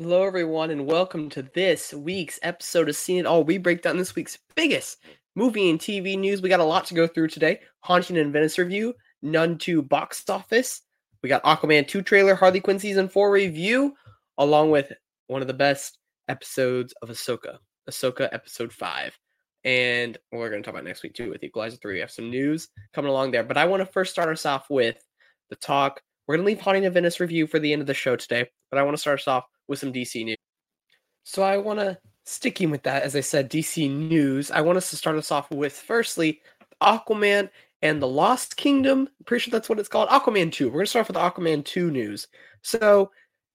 Hello, 0.00 0.22
everyone, 0.22 0.70
and 0.70 0.86
welcome 0.86 1.28
to 1.30 1.42
this 1.42 1.92
week's 1.92 2.38
episode 2.44 2.88
of 2.88 2.94
Scene 2.94 3.18
It 3.18 3.26
All. 3.26 3.42
We 3.42 3.58
break 3.58 3.82
down 3.82 3.96
this 3.96 4.14
week's 4.14 4.38
biggest 4.54 4.98
movie 5.34 5.70
and 5.70 5.80
TV 5.80 6.16
news. 6.16 6.40
We 6.40 6.48
got 6.48 6.60
a 6.60 6.64
lot 6.64 6.84
to 6.86 6.94
go 6.94 7.08
through 7.08 7.26
today. 7.26 7.58
Haunting 7.80 8.14
in 8.14 8.30
Venice 8.30 8.58
review, 8.58 8.94
Nun 9.22 9.58
2 9.58 9.82
box 9.82 10.22
office. 10.30 10.82
We 11.20 11.28
got 11.28 11.42
Aquaman 11.42 11.88
2 11.88 12.02
trailer, 12.02 12.36
Harley 12.36 12.60
Quinn 12.60 12.78
season 12.78 13.08
4 13.08 13.32
review, 13.32 13.92
along 14.38 14.70
with 14.70 14.92
one 15.26 15.42
of 15.42 15.48
the 15.48 15.52
best 15.54 15.98
episodes 16.28 16.94
of 17.02 17.08
Ahsoka, 17.08 17.58
Ahsoka 17.90 18.28
episode 18.30 18.72
5. 18.72 19.18
And 19.64 20.16
we're 20.30 20.48
going 20.48 20.62
to 20.62 20.64
talk 20.64 20.74
about 20.74 20.84
next 20.84 21.02
week 21.02 21.14
too 21.14 21.28
with 21.28 21.42
Equalizer 21.42 21.76
3. 21.76 21.94
We 21.94 22.00
have 22.00 22.12
some 22.12 22.30
news 22.30 22.68
coming 22.92 23.10
along 23.10 23.32
there. 23.32 23.42
But 23.42 23.56
I 23.56 23.64
want 23.64 23.80
to 23.80 23.92
first 23.92 24.12
start 24.12 24.28
us 24.28 24.46
off 24.46 24.70
with 24.70 25.04
the 25.50 25.56
talk. 25.56 26.00
We're 26.28 26.36
going 26.36 26.44
to 26.44 26.52
leave 26.52 26.60
Haunting 26.60 26.84
in 26.84 26.92
Venice 26.92 27.18
review 27.18 27.48
for 27.48 27.58
the 27.58 27.72
end 27.72 27.80
of 27.80 27.88
the 27.88 27.94
show 27.94 28.14
today, 28.14 28.48
but 28.70 28.78
I 28.78 28.84
want 28.84 28.96
to 28.96 29.00
start 29.00 29.18
us 29.18 29.26
off 29.26 29.42
with 29.68 29.78
some 29.78 29.92
DC 29.92 30.24
news. 30.24 30.36
So 31.24 31.42
I 31.42 31.58
want 31.58 31.78
to 31.78 31.98
sticking 32.24 32.70
with 32.70 32.82
that, 32.82 33.02
as 33.02 33.16
I 33.16 33.20
said, 33.20 33.50
DC 33.50 33.90
news. 33.90 34.50
I 34.50 34.60
want 34.60 34.78
us 34.78 34.90
to 34.90 34.96
start 34.96 35.16
us 35.16 35.30
off 35.30 35.50
with 35.50 35.72
firstly 35.72 36.40
Aquaman 36.82 37.50
and 37.82 38.02
the 38.02 38.08
Lost 38.08 38.56
Kingdom. 38.56 39.08
I'm 39.18 39.24
pretty 39.24 39.42
sure 39.42 39.52
that's 39.52 39.68
what 39.68 39.78
it's 39.78 39.88
called. 39.88 40.08
Aquaman 40.08 40.52
2. 40.52 40.68
We're 40.68 40.80
gonna 40.80 40.86
start 40.86 41.02
off 41.02 41.08
with 41.08 41.16
Aquaman 41.16 41.64
2 41.64 41.90
news. 41.90 42.28
So 42.62 43.10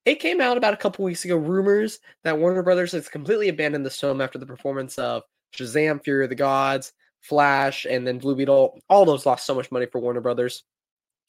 it 0.06 0.16
came 0.16 0.42
out 0.42 0.58
about 0.58 0.74
a 0.74 0.78
couple 0.78 1.06
weeks 1.06 1.26
ago. 1.26 1.38
Rumors 1.38 2.00
that 2.24 2.38
Warner 2.38 2.64
Brothers 2.64 2.92
has 2.92 3.08
completely 3.10 3.50
abandoned 3.50 3.86
this 3.86 4.00
film 4.00 4.22
after 4.22 4.38
the 4.38 4.46
performance 4.46 4.98
of 4.98 5.24
Shazam, 5.56 6.04
Fury 6.04 6.26
of 6.26 6.30
the 6.30 6.36
Gods, 6.36 6.94
Flash, 7.22 7.86
and 7.86 8.06
then 8.06 8.18
Blue 8.18 8.36
Beetle. 8.36 8.80
All 8.90 9.06
those 9.06 9.26
lost 9.26 9.46
so 9.46 9.56
much 9.56 9.72
money 9.72 9.86
for 9.86 10.02
Warner 10.02 10.22
Brothers. 10.22 10.64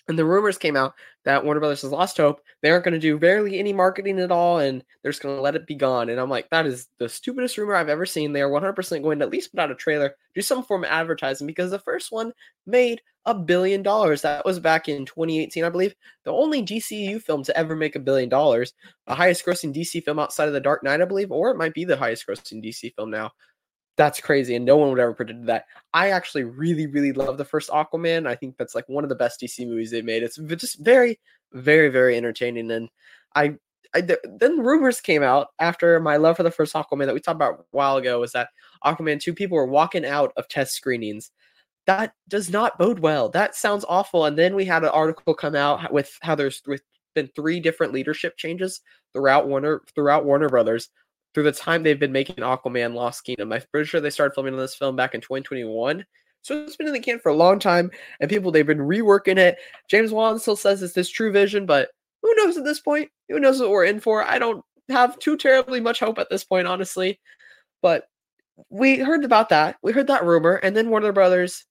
And 0.07 0.19
the 0.19 0.25
rumors 0.25 0.59
came 0.59 0.77
out 0.77 0.95
that 1.25 1.45
Warner 1.45 1.61
Brothers 1.61 1.83
has 1.83 1.91
lost 1.91 2.19
hope. 2.19 2.41
They 2.63 2.71
aren't 2.71 2.85
going 2.85 2.93
to 2.93 3.01
do 3.01 3.19
barely 3.19 3.59
any 3.59 3.73
marketing 3.73 4.21
at 4.21 4.31
all, 4.31 4.59
and 4.59 4.85
they're 5.03 5.13
just 5.13 5.23
going 5.23 5.35
to 5.35 5.41
let 5.41 5.57
it 5.57 5.67
be 5.67 5.75
gone. 5.75 6.11
And 6.11 6.21
I'm 6.21 6.29
like, 6.29 6.49
that 6.51 6.67
is 6.67 6.89
the 6.99 7.09
stupidest 7.09 7.57
rumor 7.57 7.75
I've 7.75 7.89
ever 7.89 8.05
seen. 8.05 8.33
They 8.33 8.43
are 8.43 8.51
100% 8.51 9.03
going 9.03 9.19
to 9.19 9.25
at 9.25 9.31
least 9.31 9.51
put 9.53 9.61
out 9.61 9.71
a 9.71 9.75
trailer, 9.75 10.15
do 10.35 10.43
some 10.43 10.63
form 10.63 10.85
of 10.85 10.91
advertising, 10.91 11.47
because 11.47 11.71
the 11.71 11.79
first 11.79 12.13
one 12.13 12.33
made 12.67 13.01
a 13.25 13.35
billion 13.35 13.83
dollars. 13.83 14.21
That 14.21 14.45
was 14.45 14.59
back 14.59 14.89
in 14.89 15.07
2018, 15.07 15.65
I 15.65 15.71
believe. 15.71 15.95
The 16.25 16.33
only 16.33 16.63
DCU 16.63 17.23
film 17.23 17.43
to 17.45 17.57
ever 17.57 17.75
make 17.75 17.97
a 17.97 18.01
billion 18.01 18.29
dollars. 18.29 18.75
The 19.07 19.15
highest 19.15 19.47
grossing 19.47 19.75
DC 19.75 20.05
film 20.05 20.19
outside 20.19 20.49
of 20.49 20.53
The 20.55 20.61
Dark 20.61 20.85
Knight, 20.85 21.01
I 21.01 21.07
believe, 21.07 21.33
or 21.33 21.51
it 21.51 21.57
might 21.57 21.73
be 21.73 21.85
the 21.87 21.97
highest 21.97 22.27
grossing 22.27 22.63
DC 22.63 22.95
film 22.95 23.11
now 23.11 23.33
that's 23.97 24.21
crazy 24.21 24.57
and 24.57 24.65
no 24.65 24.77
one 24.77 24.91
would 24.91 24.99
ever 24.99 25.15
predict 25.15 25.47
that. 25.47 25.67
I 25.93 26.11
actually 26.11 26.45
really 26.45 26.87
really 26.87 27.13
love 27.13 27.39
the 27.39 27.45
first 27.45 27.71
aquaman 27.71 28.27
i 28.27 28.35
think 28.35 28.57
that's 28.57 28.75
like 28.75 28.89
one 28.89 29.05
of 29.05 29.09
the 29.11 29.17
best 29.17 29.41
dc 29.41 29.67
movies 29.67 29.91
they've 29.91 30.05
made. 30.05 30.23
It's 30.23 30.37
just 30.37 30.79
very 30.81 31.19
very 31.53 31.89
very 31.89 32.17
entertaining 32.17 32.71
and 32.73 32.89
i, 33.37 33.55
I 33.95 34.01
then 34.01 34.59
rumors 34.61 35.01
came 35.01 35.23
out 35.23 35.49
after 35.61 36.01
my 36.01 36.17
love 36.17 36.37
for 36.37 36.43
the 36.43 36.51
first 36.51 36.75
aquaman 36.75 37.07
that 37.07 37.15
we 37.15 37.21
talked 37.21 37.37
about 37.37 37.61
a 37.61 37.65
while 37.71 37.97
ago 37.97 38.21
was 38.21 38.33
that 38.33 38.49
aquaman 38.85 39.21
2 39.21 39.35
people 39.35 39.57
were 39.57 39.67
walking 39.67 40.05
out 40.05 40.33
of 40.37 40.49
test 40.49 40.75
screenings. 40.75 41.31
That 41.87 42.15
does 42.29 42.51
not 42.51 42.79
bode 42.79 42.99
well. 43.01 43.29
That 43.29 43.55
sounds 43.55 43.85
awful 43.89 44.25
and 44.25 44.37
then 44.39 44.55
we 44.55 44.65
had 44.65 44.83
an 44.83 44.91
article 44.91 45.35
come 45.35 45.55
out 45.55 45.93
with 45.93 46.19
how 46.23 46.35
there's 46.35 46.63
with 46.67 46.83
been 47.15 47.31
three 47.37 47.61
different 47.61 47.93
leadership 47.93 48.37
changes 48.37 48.81
throughout 49.13 49.47
warner 49.47 49.83
throughout 49.95 50.25
warner 50.25 50.49
brothers 50.49 50.91
through 51.35 51.43
the 51.43 51.53
time 51.53 51.83
they've 51.83 51.99
been 51.99 52.13
making 52.13 52.37
Aquaman 52.37 52.95
Lost 52.95 53.25
Kingdom. 53.25 53.53
I'm 53.53 53.63
pretty 53.73 53.89
sure 53.89 54.01
they 54.01 54.11
started 54.11 54.35
filming 54.35 54.55
on 54.55 54.61
this 54.61 54.77
film 54.77 54.97
back 54.97 55.15
in 55.15 55.21
2021. 55.21 56.05
So 56.43 56.63
it's 56.63 56.77
been 56.77 56.87
in 56.87 56.93
the 56.93 57.01
can 57.01 57.19
for 57.19 57.31
a 57.31 57.37
long 57.37 57.59
time, 57.59 57.91
and 58.21 58.31
people 58.31 58.51
they've 58.51 58.67
been 58.67 58.79
reworking 58.79 59.39
it. 59.39 59.57
James 59.89 60.13
Wan 60.13 60.39
still 60.39 60.57
says 60.57 60.83
it's 60.83 60.95
this 60.95 61.09
true 61.09 61.33
vision, 61.33 61.67
but 61.67 61.89
who 62.23 62.35
knows 62.37 62.57
at 62.57 62.65
this 62.65 62.81
point? 62.81 63.11
Who 63.29 63.41
knows 63.41 63.61
what 63.61 63.71
we're 63.71 63.85
in 63.85 64.01
for? 64.01 64.23
I 64.23 64.39
don't 64.39 64.65
have 64.91 65.19
too 65.19 65.37
terribly 65.37 65.81
much 65.81 66.01
hope 66.01 66.19
at 66.19 66.29
this 66.31 66.45
point, 66.45 66.67
honestly. 66.67 67.19
But 67.83 68.05
we 68.69 68.99
heard 68.99 69.25
about 69.25 69.49
that. 69.49 69.77
We 69.83 69.93
heard 69.93 70.07
that 70.09 70.25
rumor, 70.25 70.57
and 70.57 70.77
then 70.77 70.91
Warner 70.91 71.13
Brothers 71.13 71.65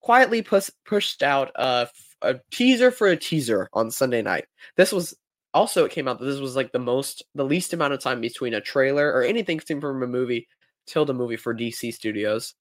quietly 0.00 0.42
push, 0.42 0.70
pushed 0.84 1.22
out 1.22 1.52
a, 1.54 1.88
a 2.22 2.36
teaser 2.50 2.90
for 2.90 3.06
a 3.06 3.16
teaser 3.16 3.68
on 3.72 3.90
Sunday 3.90 4.22
night. 4.22 4.46
This 4.76 4.92
was 4.92 5.16
also 5.56 5.86
it 5.86 5.90
came 5.90 6.06
out 6.06 6.18
that 6.18 6.26
this 6.26 6.38
was 6.38 6.54
like 6.54 6.70
the 6.70 6.78
most 6.78 7.24
the 7.34 7.44
least 7.44 7.72
amount 7.72 7.94
of 7.94 8.00
time 8.00 8.20
between 8.20 8.54
a 8.54 8.60
trailer 8.60 9.10
or 9.10 9.22
anything 9.22 9.58
seen 9.58 9.80
from 9.80 10.02
a 10.02 10.06
movie 10.06 10.46
till 10.86 11.06
the 11.06 11.14
movie 11.14 11.36
for 11.36 11.54
DC 11.54 11.94
Studios. 11.94 12.54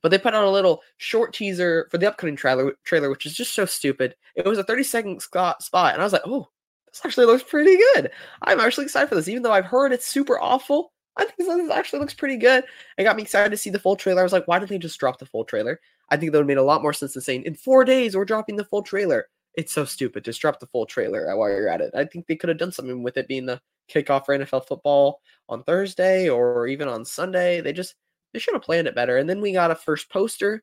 But 0.00 0.10
they 0.10 0.18
put 0.18 0.34
out 0.34 0.44
a 0.44 0.50
little 0.50 0.82
short 0.96 1.34
teaser 1.34 1.88
for 1.90 1.98
the 1.98 2.08
upcoming 2.08 2.34
trailer, 2.34 2.72
trailer, 2.84 3.10
which 3.10 3.26
is 3.26 3.34
just 3.34 3.54
so 3.54 3.66
stupid. 3.66 4.16
It 4.34 4.46
was 4.46 4.58
a 4.58 4.64
30 4.64 4.82
second 4.82 5.22
spot, 5.22 5.60
and 5.92 6.00
I 6.00 6.04
was 6.04 6.12
like, 6.12 6.22
oh, 6.26 6.48
this 6.86 7.02
actually 7.04 7.26
looks 7.26 7.42
pretty 7.42 7.76
good. 7.94 8.10
I'm 8.42 8.60
actually 8.60 8.84
excited 8.84 9.08
for 9.08 9.14
this, 9.14 9.28
even 9.28 9.42
though 9.42 9.52
I've 9.52 9.66
heard 9.66 9.92
it's 9.92 10.06
super 10.06 10.40
awful. 10.40 10.92
I 11.16 11.24
think 11.26 11.36
this 11.36 11.70
actually 11.70 12.00
looks 12.00 12.14
pretty 12.14 12.38
good. 12.38 12.64
It 12.96 13.04
got 13.04 13.16
me 13.16 13.22
excited 13.22 13.50
to 13.50 13.56
see 13.58 13.70
the 13.70 13.78
full 13.78 13.96
trailer. 13.96 14.20
I 14.20 14.24
was 14.24 14.32
like, 14.32 14.48
why 14.48 14.58
didn't 14.58 14.70
they 14.70 14.78
just 14.78 14.98
drop 14.98 15.18
the 15.18 15.26
full 15.26 15.44
trailer? 15.44 15.78
I 16.08 16.16
think 16.16 16.32
that 16.32 16.38
would 16.38 16.44
have 16.44 16.48
made 16.48 16.56
a 16.56 16.62
lot 16.62 16.82
more 16.82 16.94
sense 16.94 17.12
than 17.12 17.22
saying 17.22 17.44
in 17.44 17.54
four 17.54 17.84
days 17.84 18.16
we're 18.16 18.24
dropping 18.24 18.56
the 18.56 18.64
full 18.64 18.82
trailer 18.82 19.28
it's 19.54 19.72
so 19.72 19.84
stupid. 19.84 20.24
Just 20.24 20.40
drop 20.40 20.60
the 20.60 20.66
full 20.66 20.86
trailer 20.86 21.34
while 21.36 21.48
you're 21.48 21.68
at 21.68 21.80
it. 21.80 21.92
I 21.94 22.04
think 22.04 22.26
they 22.26 22.36
could 22.36 22.48
have 22.48 22.58
done 22.58 22.72
something 22.72 23.02
with 23.02 23.16
it 23.16 23.28
being 23.28 23.46
the 23.46 23.60
kickoff 23.90 24.24
for 24.26 24.36
NFL 24.36 24.66
football 24.66 25.20
on 25.48 25.62
Thursday 25.64 26.28
or 26.28 26.66
even 26.66 26.88
on 26.88 27.04
Sunday. 27.04 27.60
They 27.60 27.72
just 27.72 27.94
they 28.32 28.38
should 28.38 28.54
have 28.54 28.62
planned 28.62 28.86
it 28.86 28.94
better. 28.94 29.18
And 29.18 29.28
then 29.28 29.40
we 29.40 29.52
got 29.52 29.70
a 29.70 29.74
first 29.74 30.10
poster. 30.10 30.62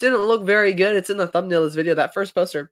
Didn't 0.00 0.26
look 0.26 0.44
very 0.44 0.72
good. 0.72 0.94
It's 0.96 1.10
in 1.10 1.16
the 1.16 1.26
thumbnail 1.26 1.64
of 1.64 1.70
this 1.70 1.74
video. 1.74 1.94
That 1.94 2.14
first 2.14 2.34
poster, 2.34 2.70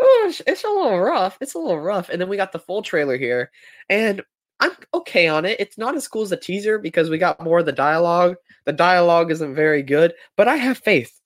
oh, 0.00 0.32
it's 0.46 0.64
a 0.64 0.68
little 0.68 1.00
rough. 1.00 1.38
It's 1.40 1.54
a 1.54 1.58
little 1.58 1.80
rough. 1.80 2.08
And 2.08 2.20
then 2.20 2.28
we 2.28 2.36
got 2.36 2.52
the 2.52 2.58
full 2.58 2.82
trailer 2.82 3.16
here, 3.16 3.50
and 3.88 4.22
I'm 4.60 4.72
okay 4.94 5.26
on 5.26 5.44
it. 5.44 5.58
It's 5.58 5.78
not 5.78 5.96
as 5.96 6.06
cool 6.06 6.22
as 6.22 6.30
the 6.30 6.36
teaser 6.36 6.78
because 6.78 7.10
we 7.10 7.18
got 7.18 7.42
more 7.42 7.60
of 7.60 7.66
the 7.66 7.72
dialogue. 7.72 8.36
The 8.64 8.72
dialogue 8.72 9.32
isn't 9.32 9.54
very 9.56 9.82
good, 9.82 10.14
but 10.36 10.46
I 10.46 10.56
have 10.56 10.78
faith. 10.78 11.20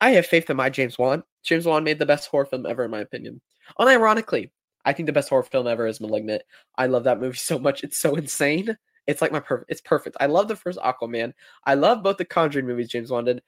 I 0.00 0.10
have 0.10 0.26
faith 0.26 0.48
in 0.48 0.56
my 0.56 0.70
James 0.70 0.98
Wan. 0.98 1.22
James 1.42 1.66
Wan 1.66 1.84
made 1.84 1.98
the 1.98 2.06
best 2.06 2.28
horror 2.28 2.46
film 2.46 2.66
ever, 2.66 2.84
in 2.84 2.90
my 2.90 3.00
opinion. 3.00 3.40
Unironically, 3.78 4.50
I 4.84 4.92
think 4.92 5.06
the 5.06 5.12
best 5.12 5.28
horror 5.28 5.42
film 5.42 5.66
ever 5.66 5.86
is 5.86 6.00
*Malignant*. 6.00 6.42
I 6.76 6.86
love 6.86 7.04
that 7.04 7.20
movie 7.20 7.36
so 7.38 7.58
much; 7.58 7.84
it's 7.84 7.98
so 7.98 8.14
insane. 8.14 8.76
It's 9.06 9.22
like 9.22 9.32
my 9.32 9.40
perfect. 9.40 9.70
It's 9.70 9.80
perfect. 9.80 10.16
I 10.20 10.26
love 10.26 10.48
the 10.48 10.56
first 10.56 10.78
Aquaman. 10.78 11.32
I 11.64 11.74
love 11.74 12.02
both 12.02 12.18
the 12.18 12.24
Conjuring 12.26 12.66
movies 12.66 12.88
James 12.88 13.10
Wan 13.10 13.24
did. 13.24 13.42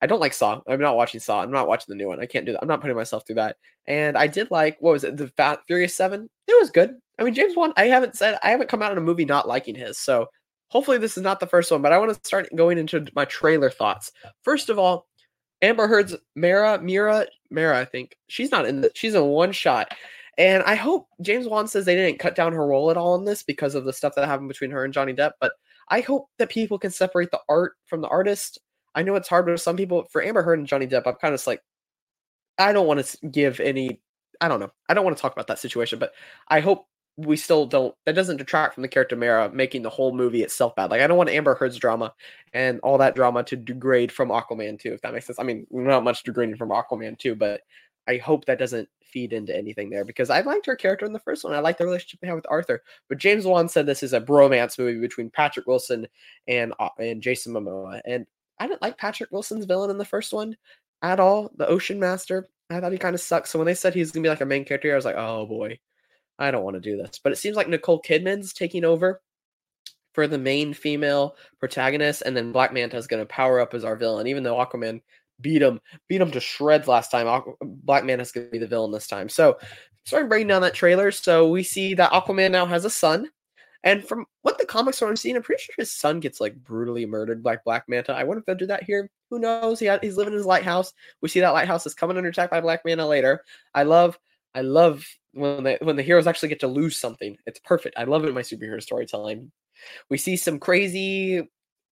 I 0.00 0.06
don't 0.06 0.20
like 0.20 0.32
Saw. 0.32 0.60
I'm 0.68 0.80
not 0.80 0.96
watching 0.96 1.20
Saw. 1.20 1.42
I'm 1.42 1.50
not 1.50 1.68
watching 1.68 1.86
the 1.88 1.96
new 1.96 2.06
one. 2.08 2.20
I 2.20 2.26
can't 2.26 2.46
do 2.46 2.52
that. 2.52 2.62
I'm 2.62 2.68
not 2.68 2.80
putting 2.80 2.96
myself 2.96 3.26
through 3.26 3.34
that. 3.36 3.56
And 3.86 4.16
I 4.16 4.28
did 4.28 4.50
like 4.50 4.76
what 4.80 4.92
was 4.92 5.04
it? 5.04 5.16
The 5.16 5.28
Fat 5.28 5.60
Furious 5.66 5.94
Seven. 5.94 6.30
It 6.46 6.60
was 6.60 6.70
good. 6.70 6.96
I 7.18 7.24
mean, 7.24 7.34
James 7.34 7.56
Wan. 7.56 7.72
I 7.76 7.86
haven't 7.86 8.16
said 8.16 8.38
I 8.42 8.50
haven't 8.50 8.68
come 8.68 8.82
out 8.82 8.92
in 8.92 8.98
a 8.98 9.02
movie 9.02 9.24
not 9.24 9.48
liking 9.48 9.74
his. 9.74 9.98
So 9.98 10.28
hopefully 10.68 10.98
this 10.98 11.16
is 11.16 11.24
not 11.24 11.40
the 11.40 11.46
first 11.46 11.72
one. 11.72 11.82
But 11.82 11.92
I 11.92 11.98
want 11.98 12.14
to 12.14 12.20
start 12.24 12.48
going 12.54 12.78
into 12.78 13.04
my 13.14 13.24
trailer 13.24 13.68
thoughts. 13.68 14.12
First 14.42 14.70
of 14.70 14.78
all, 14.78 15.08
Amber 15.62 15.86
Heard's 15.86 16.16
Mera, 16.34 16.80
Mira, 16.80 17.26
Mera, 17.50 17.78
I 17.78 17.84
think 17.84 18.16
she's 18.28 18.50
not 18.50 18.66
in 18.66 18.80
the, 18.80 18.90
she's 18.94 19.14
in 19.14 19.24
one 19.24 19.52
shot. 19.52 19.88
And 20.38 20.62
I 20.62 20.74
hope 20.74 21.08
James 21.20 21.46
Wan 21.46 21.68
says 21.68 21.84
they 21.84 21.94
didn't 21.94 22.18
cut 22.18 22.34
down 22.34 22.52
her 22.52 22.66
role 22.66 22.90
at 22.90 22.96
all 22.96 23.14
in 23.16 23.24
this 23.24 23.42
because 23.42 23.74
of 23.74 23.84
the 23.84 23.92
stuff 23.92 24.14
that 24.14 24.26
happened 24.26 24.48
between 24.48 24.70
her 24.70 24.84
and 24.84 24.94
Johnny 24.94 25.12
Depp. 25.12 25.32
But 25.40 25.52
I 25.88 26.00
hope 26.00 26.28
that 26.38 26.48
people 26.48 26.78
can 26.78 26.90
separate 26.90 27.30
the 27.30 27.40
art 27.48 27.72
from 27.86 28.00
the 28.00 28.08
artist. 28.08 28.58
I 28.94 29.02
know 29.02 29.16
it's 29.16 29.28
hard 29.28 29.46
with 29.46 29.60
some 29.60 29.76
people. 29.76 30.06
For 30.10 30.22
Amber 30.22 30.42
Heard 30.42 30.58
and 30.58 30.68
Johnny 30.68 30.86
Depp, 30.86 31.02
I'm 31.06 31.14
kind 31.16 31.34
of 31.34 31.46
like, 31.46 31.60
I 32.58 32.72
don't 32.72 32.86
want 32.86 33.04
to 33.04 33.26
give 33.28 33.60
any. 33.60 34.00
I 34.40 34.48
don't 34.48 34.60
know. 34.60 34.72
I 34.88 34.94
don't 34.94 35.04
want 35.04 35.16
to 35.16 35.20
talk 35.20 35.32
about 35.32 35.48
that 35.48 35.58
situation, 35.58 35.98
but 35.98 36.12
I 36.48 36.60
hope 36.60 36.86
we 37.16 37.36
still 37.36 37.66
don't 37.66 37.94
that 38.06 38.14
doesn't 38.14 38.38
detract 38.38 38.74
from 38.74 38.82
the 38.82 38.88
character 38.88 39.16
Mera 39.16 39.50
making 39.50 39.82
the 39.82 39.90
whole 39.90 40.12
movie 40.14 40.42
itself 40.42 40.74
bad. 40.74 40.90
Like 40.90 41.02
I 41.02 41.06
don't 41.06 41.18
want 41.18 41.30
Amber 41.30 41.54
Heard's 41.54 41.76
drama 41.76 42.14
and 42.52 42.80
all 42.80 42.98
that 42.98 43.14
drama 43.14 43.42
to 43.44 43.56
degrade 43.56 44.10
from 44.10 44.28
Aquaman 44.30 44.78
2, 44.78 44.92
if 44.92 45.02
that 45.02 45.12
makes 45.12 45.26
sense. 45.26 45.38
I 45.38 45.42
mean, 45.42 45.66
not 45.70 46.04
much 46.04 46.22
degrading 46.22 46.56
from 46.56 46.70
Aquaman 46.70 47.18
2, 47.18 47.34
but 47.34 47.60
I 48.08 48.16
hope 48.16 48.46
that 48.46 48.58
doesn't 48.58 48.88
feed 49.10 49.32
into 49.32 49.56
anything 49.56 49.90
there 49.90 50.04
because 50.04 50.30
I 50.30 50.40
liked 50.40 50.66
her 50.66 50.76
character 50.76 51.04
in 51.04 51.12
the 51.12 51.18
first 51.18 51.44
one. 51.44 51.52
I 51.52 51.60
liked 51.60 51.78
the 51.78 51.84
relationship 51.84 52.20
they 52.20 52.28
had 52.28 52.34
with 52.34 52.46
Arthur. 52.48 52.82
But 53.08 53.18
James 53.18 53.44
Wan 53.44 53.68
said 53.68 53.86
this 53.86 54.02
is 54.02 54.12
a 54.12 54.20
bromance 54.20 54.78
movie 54.78 55.00
between 55.00 55.30
Patrick 55.30 55.66
Wilson 55.66 56.06
and 56.48 56.72
uh, 56.78 56.88
and 56.98 57.22
Jason 57.22 57.52
Momoa. 57.52 58.00
And 58.04 58.26
I 58.58 58.66
didn't 58.66 58.82
like 58.82 58.98
Patrick 58.98 59.30
Wilson's 59.30 59.64
villain 59.64 59.90
in 59.90 59.98
the 59.98 60.04
first 60.04 60.32
one 60.32 60.56
at 61.02 61.20
all. 61.20 61.50
The 61.56 61.66
Ocean 61.66 61.98
Master. 61.98 62.48
I 62.70 62.80
thought 62.80 62.92
he 62.92 62.98
kind 62.98 63.14
of 63.14 63.20
sucked. 63.20 63.48
So 63.48 63.58
when 63.58 63.66
they 63.66 63.74
said 63.74 63.94
he's 63.94 64.12
gonna 64.12 64.22
be 64.22 64.28
like 64.28 64.40
a 64.40 64.46
main 64.46 64.64
character, 64.64 64.92
I 64.92 64.96
was 64.96 65.04
like, 65.04 65.16
oh 65.16 65.46
boy. 65.46 65.78
I 66.40 66.50
don't 66.50 66.64
want 66.64 66.74
to 66.74 66.80
do 66.80 66.96
this. 66.96 67.20
But 67.22 67.32
it 67.32 67.36
seems 67.36 67.56
like 67.56 67.68
Nicole 67.68 68.02
Kidman's 68.02 68.52
taking 68.52 68.84
over 68.84 69.20
for 70.12 70.26
the 70.26 70.38
main 70.38 70.74
female 70.74 71.36
protagonist, 71.60 72.22
and 72.22 72.36
then 72.36 72.52
Black 72.52 72.72
Manta 72.72 72.96
is 72.96 73.06
going 73.06 73.22
to 73.22 73.26
power 73.26 73.60
up 73.60 73.74
as 73.74 73.84
our 73.84 73.96
villain. 73.96 74.26
Even 74.26 74.42
though 74.42 74.56
Aquaman 74.56 75.00
beat 75.40 75.62
him, 75.62 75.80
beat 76.08 76.20
him 76.20 76.30
to 76.32 76.40
shreds 76.40 76.88
last 76.88 77.10
time, 77.10 77.26
Aqu- 77.26 77.56
Black 77.60 78.04
Manta 78.04 78.22
is 78.22 78.32
going 78.32 78.46
to 78.46 78.50
be 78.50 78.58
the 78.58 78.66
villain 78.66 78.90
this 78.90 79.06
time. 79.06 79.28
So, 79.28 79.58
starting 80.04 80.28
breaking 80.28 80.48
down 80.48 80.62
that 80.62 80.74
trailer, 80.74 81.10
so 81.12 81.48
we 81.48 81.62
see 81.62 81.94
that 81.94 82.12
Aquaman 82.12 82.50
now 82.50 82.66
has 82.66 82.84
a 82.84 82.90
son. 82.90 83.28
And 83.82 84.06
from 84.06 84.26
what 84.42 84.58
the 84.58 84.66
comics 84.66 85.00
are 85.00 85.16
seeing, 85.16 85.36
I'm 85.36 85.42
pretty 85.42 85.62
sure 85.62 85.74
his 85.78 85.92
son 85.92 86.20
gets 86.20 86.40
like 86.40 86.54
brutally 86.56 87.06
murdered 87.06 87.42
by 87.42 87.56
Black 87.64 87.84
Manta. 87.88 88.12
I 88.12 88.24
wonder 88.24 88.40
if 88.40 88.46
they'll 88.46 88.54
do 88.54 88.66
that 88.66 88.82
here. 88.82 89.08
Who 89.30 89.38
knows? 89.38 89.78
He 89.78 89.86
had, 89.86 90.02
he's 90.02 90.18
living 90.18 90.34
in 90.34 90.38
his 90.38 90.46
lighthouse. 90.46 90.92
We 91.22 91.30
see 91.30 91.40
that 91.40 91.54
lighthouse 91.54 91.86
is 91.86 91.94
coming 91.94 92.18
under 92.18 92.28
attack 92.28 92.50
by 92.50 92.60
Black 92.60 92.84
Manta 92.84 93.06
later. 93.06 93.42
I 93.74 93.84
love 93.84 94.18
I 94.54 94.62
love 94.62 95.04
when 95.32 95.64
the 95.64 95.78
when 95.82 95.96
the 95.96 96.02
heroes 96.02 96.26
actually 96.26 96.48
get 96.48 96.60
to 96.60 96.66
lose 96.66 96.96
something. 96.96 97.36
It's 97.46 97.60
perfect. 97.60 97.98
I 97.98 98.04
love 98.04 98.24
it 98.24 98.28
in 98.28 98.34
my 98.34 98.42
superhero 98.42 98.82
storytelling. 98.82 99.50
We 100.08 100.18
see 100.18 100.36
some 100.36 100.58
crazy 100.58 101.48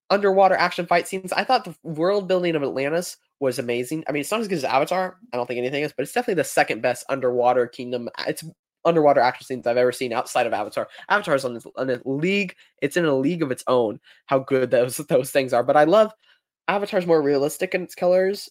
underwater 0.09 0.55
action 0.55 0.85
fight 0.85 1.07
scenes. 1.07 1.31
I 1.33 1.43
thought 1.43 1.65
the 1.65 1.75
world 1.83 2.27
building 2.27 2.55
of 2.55 2.63
Atlantis 2.63 3.17
was 3.39 3.59
amazing. 3.59 4.03
I 4.07 4.11
mean, 4.11 4.21
it's 4.21 4.31
not 4.31 4.41
as 4.41 4.47
good 4.47 4.57
as 4.57 4.63
Avatar. 4.63 5.17
I 5.31 5.37
don't 5.37 5.47
think 5.47 5.59
anything 5.59 5.83
is, 5.83 5.93
but 5.95 6.03
it's 6.03 6.11
definitely 6.11 6.41
the 6.41 6.45
second 6.45 6.81
best 6.81 7.05
underwater 7.09 7.67
kingdom. 7.67 8.09
It's 8.27 8.43
underwater 8.85 9.21
action 9.21 9.45
scenes 9.45 9.67
I've 9.67 9.77
ever 9.77 9.91
seen 9.91 10.13
outside 10.13 10.47
of 10.47 10.53
Avatar. 10.53 10.87
Avatar 11.09 11.35
is 11.35 11.45
on, 11.45 11.59
on 11.77 11.89
a 11.89 11.99
league. 12.05 12.55
It's 12.81 12.97
in 12.97 13.05
a 13.05 13.15
league 13.15 13.43
of 13.43 13.51
its 13.51 13.63
own. 13.67 13.99
How 14.25 14.39
good 14.39 14.71
those 14.71 14.97
those 15.09 15.31
things 15.31 15.53
are. 15.53 15.63
But 15.63 15.77
I 15.77 15.85
love 15.85 16.11
Avatar's 16.67 17.07
more 17.07 17.21
realistic 17.21 17.73
in 17.73 17.83
its 17.83 17.95
colors. 17.95 18.49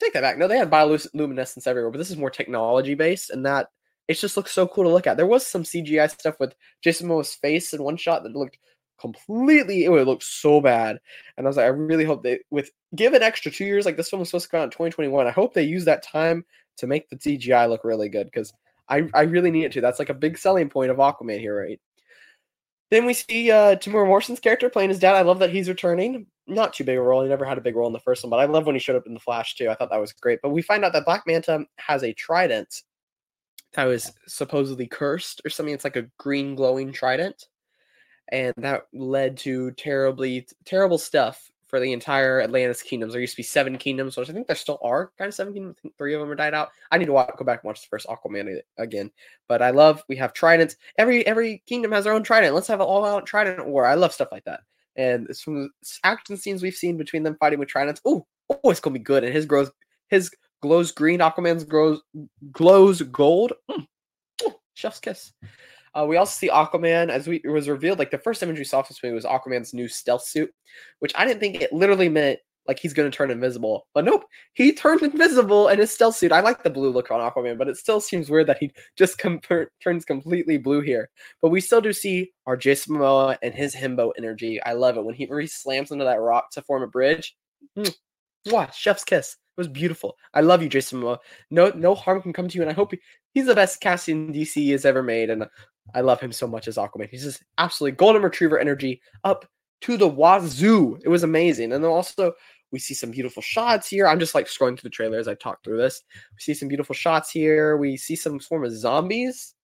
Take 0.00 0.12
that 0.12 0.20
back. 0.20 0.38
No, 0.38 0.46
they 0.46 0.58
had 0.58 0.70
bioluminescence 0.70 1.66
everywhere, 1.66 1.90
but 1.90 1.98
this 1.98 2.10
is 2.10 2.16
more 2.16 2.30
technology 2.30 2.94
based, 2.94 3.30
and 3.30 3.44
that 3.46 3.68
it 4.08 4.14
just 4.14 4.36
looks 4.36 4.52
so 4.52 4.68
cool 4.68 4.84
to 4.84 4.90
look 4.90 5.06
at. 5.06 5.16
There 5.16 5.26
was 5.26 5.46
some 5.46 5.62
CGI 5.62 6.10
stuff 6.10 6.36
with 6.38 6.54
Jason 6.82 7.08
Momoa's 7.08 7.34
face 7.34 7.72
in 7.72 7.82
one 7.82 7.96
shot 7.96 8.22
that 8.22 8.36
looked 8.36 8.58
completely 9.00 9.84
it 9.84 9.90
would 9.90 10.06
look 10.06 10.22
so 10.22 10.60
bad 10.60 10.98
and 11.36 11.46
i 11.46 11.48
was 11.48 11.56
like 11.56 11.64
i 11.64 11.68
really 11.68 12.04
hope 12.04 12.22
they 12.22 12.38
with 12.50 12.70
give 12.94 13.12
extra 13.12 13.50
two 13.50 13.64
years 13.64 13.84
like 13.84 13.96
this 13.96 14.08
film 14.08 14.20
was 14.20 14.28
supposed 14.28 14.44
to 14.44 14.50
come 14.50 14.60
out 14.60 14.64
in 14.64 14.70
2021 14.70 15.26
i 15.26 15.30
hope 15.30 15.52
they 15.52 15.62
use 15.62 15.84
that 15.84 16.02
time 16.02 16.44
to 16.76 16.86
make 16.86 17.08
the 17.08 17.16
cgi 17.16 17.68
look 17.68 17.84
really 17.84 18.08
good 18.08 18.26
because 18.26 18.52
i 18.88 19.02
i 19.12 19.22
really 19.22 19.50
need 19.50 19.64
it 19.64 19.72
to 19.72 19.80
that's 19.80 19.98
like 19.98 20.10
a 20.10 20.14
big 20.14 20.38
selling 20.38 20.68
point 20.68 20.90
of 20.90 20.98
aquaman 20.98 21.40
here 21.40 21.58
right 21.58 21.80
then 22.94 23.06
we 23.06 23.14
see 23.14 23.50
uh 23.50 23.76
Temuera 23.76 24.06
Morrison's 24.06 24.40
character 24.40 24.70
playing 24.70 24.90
his 24.90 24.98
dad. 24.98 25.14
I 25.14 25.22
love 25.22 25.38
that 25.40 25.50
he's 25.50 25.68
returning. 25.68 26.26
Not 26.46 26.74
too 26.74 26.84
big 26.84 26.98
a 26.98 27.02
role. 27.02 27.22
He 27.22 27.28
never 27.28 27.44
had 27.44 27.58
a 27.58 27.62
big 27.62 27.76
role 27.76 27.86
in 27.86 27.92
the 27.92 27.98
first 28.00 28.22
one, 28.22 28.30
but 28.30 28.40
I 28.40 28.44
love 28.44 28.66
when 28.66 28.74
he 28.74 28.80
showed 28.80 28.96
up 28.96 29.06
in 29.06 29.14
the 29.14 29.20
Flash 29.20 29.54
too. 29.54 29.70
I 29.70 29.74
thought 29.74 29.90
that 29.90 30.00
was 30.00 30.12
great. 30.12 30.40
But 30.42 30.50
we 30.50 30.62
find 30.62 30.84
out 30.84 30.92
that 30.92 31.04
Black 31.04 31.24
Manta 31.26 31.64
has 31.78 32.02
a 32.02 32.12
trident 32.12 32.82
that 33.72 33.84
was 33.84 34.12
supposedly 34.26 34.86
cursed 34.86 35.40
or 35.44 35.50
something. 35.50 35.74
It's 35.74 35.84
like 35.84 35.96
a 35.96 36.08
green 36.18 36.54
glowing 36.54 36.92
trident 36.92 37.48
and 38.28 38.54
that 38.58 38.86
led 38.92 39.36
to 39.38 39.70
terribly 39.72 40.46
terrible 40.64 40.98
stuff 40.98 41.50
for 41.74 41.80
the 41.80 41.92
entire 41.92 42.40
Atlantis 42.40 42.82
kingdoms. 42.82 43.12
There 43.12 43.20
used 43.20 43.32
to 43.32 43.36
be 43.36 43.42
seven 43.42 43.76
kingdoms, 43.78 44.16
which 44.16 44.30
I 44.30 44.32
think 44.32 44.46
there 44.46 44.54
still 44.54 44.78
are 44.80 45.10
kind 45.18 45.26
of 45.26 45.34
seven 45.34 45.52
kingdoms. 45.52 45.76
three 45.98 46.14
of 46.14 46.20
them 46.20 46.30
are 46.30 46.36
died 46.36 46.54
out. 46.54 46.68
I 46.92 46.98
need 46.98 47.06
to 47.06 47.12
watch, 47.12 47.32
go 47.36 47.44
back 47.44 47.64
and 47.64 47.66
watch 47.66 47.80
the 47.80 47.88
first 47.88 48.06
Aquaman 48.06 48.60
again. 48.78 49.10
But 49.48 49.60
I 49.60 49.70
love 49.70 50.04
we 50.08 50.14
have 50.14 50.32
tridents. 50.32 50.76
Every 50.98 51.26
every 51.26 51.64
kingdom 51.66 51.90
has 51.90 52.04
their 52.04 52.12
own 52.12 52.22
trident. 52.22 52.54
Let's 52.54 52.68
have 52.68 52.78
an 52.78 52.86
all 52.86 53.04
out 53.04 53.26
trident 53.26 53.66
war. 53.66 53.86
I 53.86 53.94
love 53.94 54.12
stuff 54.12 54.28
like 54.30 54.44
that. 54.44 54.60
And 54.94 55.26
it's 55.28 55.40
from 55.40 55.62
the 55.64 55.68
action 56.04 56.36
scenes 56.36 56.62
we've 56.62 56.76
seen 56.76 56.96
between 56.96 57.24
them 57.24 57.36
fighting 57.40 57.58
with 57.58 57.68
tridents. 57.68 58.00
Oh, 58.04 58.24
oh, 58.48 58.70
it's 58.70 58.78
gonna 58.78 58.94
be 58.94 59.00
good. 59.00 59.24
And 59.24 59.34
his 59.34 59.46
grows 59.46 59.72
his 60.10 60.30
glows 60.62 60.92
green. 60.92 61.18
Aquaman's 61.18 61.64
grows 61.64 62.02
glows 62.52 63.02
gold. 63.02 63.52
Mm. 63.68 63.84
Oh, 64.44 64.54
chef's 64.74 65.00
kiss. 65.00 65.32
Uh, 65.94 66.04
we 66.06 66.16
also 66.16 66.32
see 66.32 66.48
Aquaman, 66.48 67.08
as 67.08 67.26
we 67.28 67.40
it 67.44 67.48
was 67.48 67.68
revealed, 67.68 67.98
like 67.98 68.10
the 68.10 68.18
first 68.18 68.42
image 68.42 68.58
we 68.58 68.64
saw 68.64 68.82
this 68.82 69.02
movie 69.02 69.14
was 69.14 69.24
Aquaman's 69.24 69.72
new 69.72 69.88
stealth 69.88 70.24
suit, 70.24 70.52
which 70.98 71.12
I 71.16 71.24
didn't 71.24 71.40
think 71.40 71.62
it 71.62 71.72
literally 71.72 72.08
meant 72.08 72.40
like 72.66 72.78
he's 72.78 72.94
going 72.94 73.10
to 73.10 73.16
turn 73.16 73.30
invisible. 73.30 73.86
But 73.94 74.04
nope, 74.04 74.24
he 74.54 74.72
turned 74.72 75.02
invisible 75.02 75.68
in 75.68 75.78
his 75.78 75.92
stealth 75.92 76.16
suit. 76.16 76.32
I 76.32 76.40
like 76.40 76.62
the 76.62 76.70
blue 76.70 76.90
look 76.90 77.10
on 77.10 77.20
Aquaman, 77.20 77.58
but 77.58 77.68
it 77.68 77.76
still 77.76 78.00
seems 78.00 78.30
weird 78.30 78.46
that 78.46 78.58
he 78.58 78.72
just 78.96 79.18
com- 79.18 79.40
turns 79.82 80.04
completely 80.04 80.58
blue 80.58 80.80
here. 80.80 81.10
But 81.42 81.50
we 81.50 81.60
still 81.60 81.80
do 81.80 81.92
see 81.92 82.32
our 82.46 82.56
Jason 82.56 82.96
Momoa 82.96 83.36
and 83.42 83.54
his 83.54 83.74
himbo 83.74 84.12
energy. 84.16 84.62
I 84.62 84.72
love 84.72 84.96
it 84.96 85.04
when 85.04 85.14
he, 85.14 85.28
slams 85.46 85.90
into 85.90 86.04
that 86.04 86.20
rock 86.20 86.50
to 86.52 86.62
form 86.62 86.82
a 86.82 86.86
bridge. 86.86 87.36
Mm. 87.78 87.94
Mwah, 88.48 88.72
chef's 88.72 89.04
kiss. 89.04 89.36
It 89.56 89.60
was 89.60 89.68
beautiful. 89.68 90.16
I 90.32 90.40
love 90.40 90.62
you, 90.62 90.68
Jason 90.68 91.00
Momoa. 91.00 91.18
No, 91.50 91.70
no 91.74 91.94
harm 91.94 92.22
can 92.22 92.32
come 92.32 92.48
to 92.48 92.56
you, 92.56 92.62
and 92.62 92.70
I 92.70 92.74
hope 92.74 92.92
he, 92.92 93.00
he's 93.34 93.46
the 93.46 93.54
best 93.54 93.80
casting 93.80 94.32
DC 94.32 94.72
has 94.72 94.84
ever 94.84 95.02
made. 95.02 95.30
And 95.30 95.46
I 95.94 96.00
love 96.00 96.20
him 96.20 96.32
so 96.32 96.46
much 96.46 96.68
as 96.68 96.76
Aquaman. 96.76 97.10
He's 97.10 97.24
just 97.24 97.42
absolutely 97.58 97.96
golden 97.96 98.22
retriever 98.22 98.58
energy 98.58 99.00
up 99.24 99.46
to 99.82 99.96
the 99.96 100.08
wazoo. 100.08 100.98
It 101.04 101.08
was 101.08 101.24
amazing. 101.24 101.72
And 101.72 101.84
then 101.84 101.90
also 101.90 102.32
we 102.70 102.78
see 102.78 102.94
some 102.94 103.10
beautiful 103.10 103.42
shots 103.42 103.88
here. 103.88 104.06
I'm 104.08 104.18
just 104.18 104.34
like 104.34 104.46
scrolling 104.46 104.78
through 104.78 104.88
the 104.88 104.90
trailer 104.90 105.18
as 105.18 105.28
I 105.28 105.34
talk 105.34 105.62
through 105.62 105.76
this. 105.76 106.02
We 106.32 106.40
see 106.40 106.54
some 106.54 106.68
beautiful 106.68 106.94
shots 106.94 107.30
here. 107.30 107.76
We 107.76 107.96
see 107.96 108.16
some 108.16 108.38
form 108.38 108.64
of 108.64 108.72
zombies. 108.72 109.54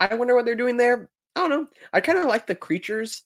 I 0.00 0.14
wonder 0.14 0.34
what 0.34 0.44
they're 0.44 0.54
doing 0.54 0.76
there. 0.76 1.08
I 1.36 1.40
don't 1.40 1.50
know. 1.50 1.66
I 1.92 2.00
kind 2.00 2.18
of 2.18 2.26
like 2.26 2.46
the 2.46 2.54
creatures. 2.54 3.22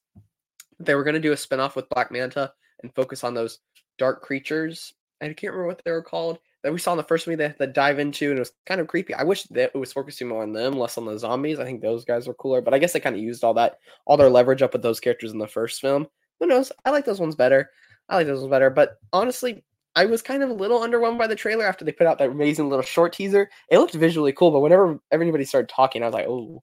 They 0.79 0.95
were 0.95 1.05
going 1.05 1.15
to 1.15 1.21
do 1.21 1.33
a 1.33 1.37
spinoff 1.37 1.77
with 1.77 1.89
Black 1.89 2.13
Manta 2.13 2.53
and 2.83 2.95
focus 2.95 3.25
on 3.25 3.35
those 3.35 3.61
dark 3.99 4.23
creatures. 4.23 4.95
I 5.21 5.27
can't 5.27 5.53
remember 5.53 5.67
what 5.67 5.83
they 5.85 5.91
were 5.93 6.03
called 6.03 6.39
that 6.63 6.73
we 6.73 6.79
saw 6.79 6.93
in 6.93 6.97
the 6.97 7.05
first 7.05 7.27
movie 7.27 7.53
that, 7.59 7.75
dive 7.75 7.99
into 7.99 8.31
and 8.31 8.39
it 8.39 8.41
was 8.41 8.53
kind 8.67 8.81
of 8.81 8.87
creepy. 8.87 9.15
I 9.15 9.25
wish 9.25 9.45
that 9.45 9.73
it 9.75 9.79
was 9.79 9.93
focusing 9.93 10.29
more 10.29 10.43
on 10.43 10.53
them, 10.53 10.75
less 10.75 10.97
on 10.97 11.07
the 11.07 11.19
zombies. 11.19 11.59
I 11.59 11.65
think 11.65 11.81
those 11.81 12.05
guys 12.05 12.27
were 12.27 12.35
cooler, 12.35 12.61
but 12.61 12.75
I 12.75 12.79
guess 12.79 12.93
they 12.93 13.01
kind 13.01 13.17
of 13.17 13.23
used 13.23 13.45
all 13.45 13.55
that, 13.55 13.79
all 14.07 14.17
their 14.17 14.31
leverage 14.31 14.63
up 14.63 14.73
with 14.73 14.83
those 14.83 15.01
characters 15.01 15.33
in 15.33 15.39
the 15.39 15.47
first 15.47 15.81
film. 15.81 16.07
Who 16.41 16.47
knows? 16.47 16.73
I 16.85 16.91
like 16.91 17.05
those 17.05 17.21
ones 17.21 17.35
better. 17.35 17.71
I 18.09 18.17
like 18.17 18.27
those 18.27 18.41
ones 18.41 18.51
better. 18.51 18.71
But 18.71 18.99
honestly, 19.13 19.65
I 19.95 20.07
was 20.07 20.23
kind 20.23 20.43
of 20.43 20.51
a 20.51 20.55
little 20.55 20.81
underwhelmed 20.81 21.19
by 21.19 21.27
the 21.27 21.35
trailer 21.35 21.65
after 21.65 21.85
they 21.85 21.93
put 21.93 22.07
out 22.07 22.19
that 22.19 22.31
amazing 22.31 22.69
little 22.69 22.85
short 22.85 23.13
teaser. 23.13 23.51
It 23.71 23.79
looked 23.79 23.95
visually 23.95 24.33
cool, 24.33 24.51
but 24.51 24.61
whenever 24.61 24.99
everybody 25.11 25.45
started 25.45 25.69
talking, 25.69 26.03
I 26.03 26.07
was 26.07 26.15
like, 26.15 26.27
oh, 26.29 26.63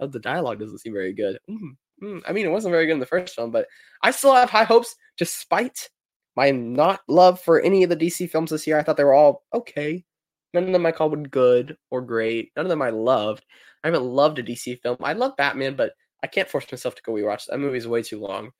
oh 0.00 0.06
the 0.06 0.18
dialogue 0.18 0.58
doesn't 0.58 0.78
seem 0.78 0.92
very 0.92 1.12
good. 1.12 1.38
Mm. 1.48 2.22
I 2.26 2.32
mean, 2.32 2.44
it 2.44 2.50
wasn't 2.50 2.72
very 2.72 2.86
good 2.86 2.94
in 2.94 3.00
the 3.00 3.06
first 3.06 3.34
film, 3.34 3.50
but 3.50 3.66
I 4.02 4.10
still 4.10 4.34
have 4.34 4.50
high 4.50 4.64
hopes 4.64 4.96
despite 5.16 5.88
my 6.36 6.50
not 6.50 7.00
love 7.08 7.40
for 7.40 7.60
any 7.60 7.82
of 7.82 7.90
the 7.90 7.96
DC 7.96 8.30
films 8.30 8.50
this 8.50 8.66
year. 8.66 8.78
I 8.78 8.82
thought 8.82 8.96
they 8.96 9.04
were 9.04 9.14
all 9.14 9.44
okay. 9.52 10.04
None 10.52 10.64
of 10.64 10.72
them 10.72 10.86
I 10.86 10.92
called 10.92 11.30
good 11.30 11.76
or 11.90 12.00
great. 12.00 12.52
None 12.56 12.66
of 12.66 12.70
them 12.70 12.82
I 12.82 12.90
loved. 12.90 13.44
I 13.82 13.88
haven't 13.88 14.04
loved 14.04 14.38
a 14.38 14.42
DC 14.42 14.80
film. 14.80 14.96
I 15.02 15.12
love 15.12 15.36
Batman, 15.36 15.76
but 15.76 15.92
I 16.22 16.26
can't 16.26 16.48
force 16.48 16.70
myself 16.70 16.94
to 16.94 17.02
go 17.02 17.12
rewatch. 17.12 17.46
That 17.46 17.58
movie 17.58 17.78
is 17.78 17.88
way 17.88 18.02
too 18.02 18.20
long. 18.20 18.50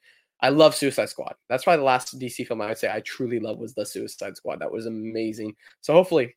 I 0.41 0.51
love 0.51 0.75
Suicide 0.75 1.09
Squad. 1.09 1.35
That's 1.49 1.67
why 1.67 1.77
the 1.77 1.83
last 1.83 2.19
DC 2.19 2.47
film 2.47 2.61
I 2.61 2.69
would 2.69 2.79
say 2.79 2.91
I 2.93 3.01
truly 3.01 3.41
love 3.41 3.59
was 3.59 3.75
the 3.75 3.87
Suicide 3.87 4.37
Squad. 4.37 4.61
That 4.61 4.73
was 4.73 4.87
amazing. 4.87 5.55
So 5.81 5.95
hopefully, 5.95 6.35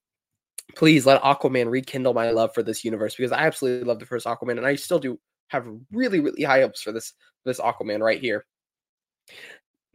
please 0.76 1.06
let 1.06 1.22
Aquaman 1.22 1.70
rekindle 1.70 2.14
my 2.14 2.32
love 2.32 2.54
for 2.54 2.64
this 2.64 2.86
universe 2.86 3.16
because 3.16 3.32
I 3.32 3.46
absolutely 3.46 3.86
love 3.86 4.00
the 4.00 4.06
first 4.06 4.26
Aquaman, 4.26 4.58
and 4.58 4.66
I 4.66 4.76
still 4.76 5.00
do 5.00 5.20
have 5.50 5.68
really, 5.92 6.20
really 6.20 6.44
high 6.44 6.62
hopes 6.62 6.82
for 6.82 6.92
this 6.92 7.14
this 7.46 7.60
Aquaman 7.60 8.02
right 8.02 8.22
here. 8.22 8.46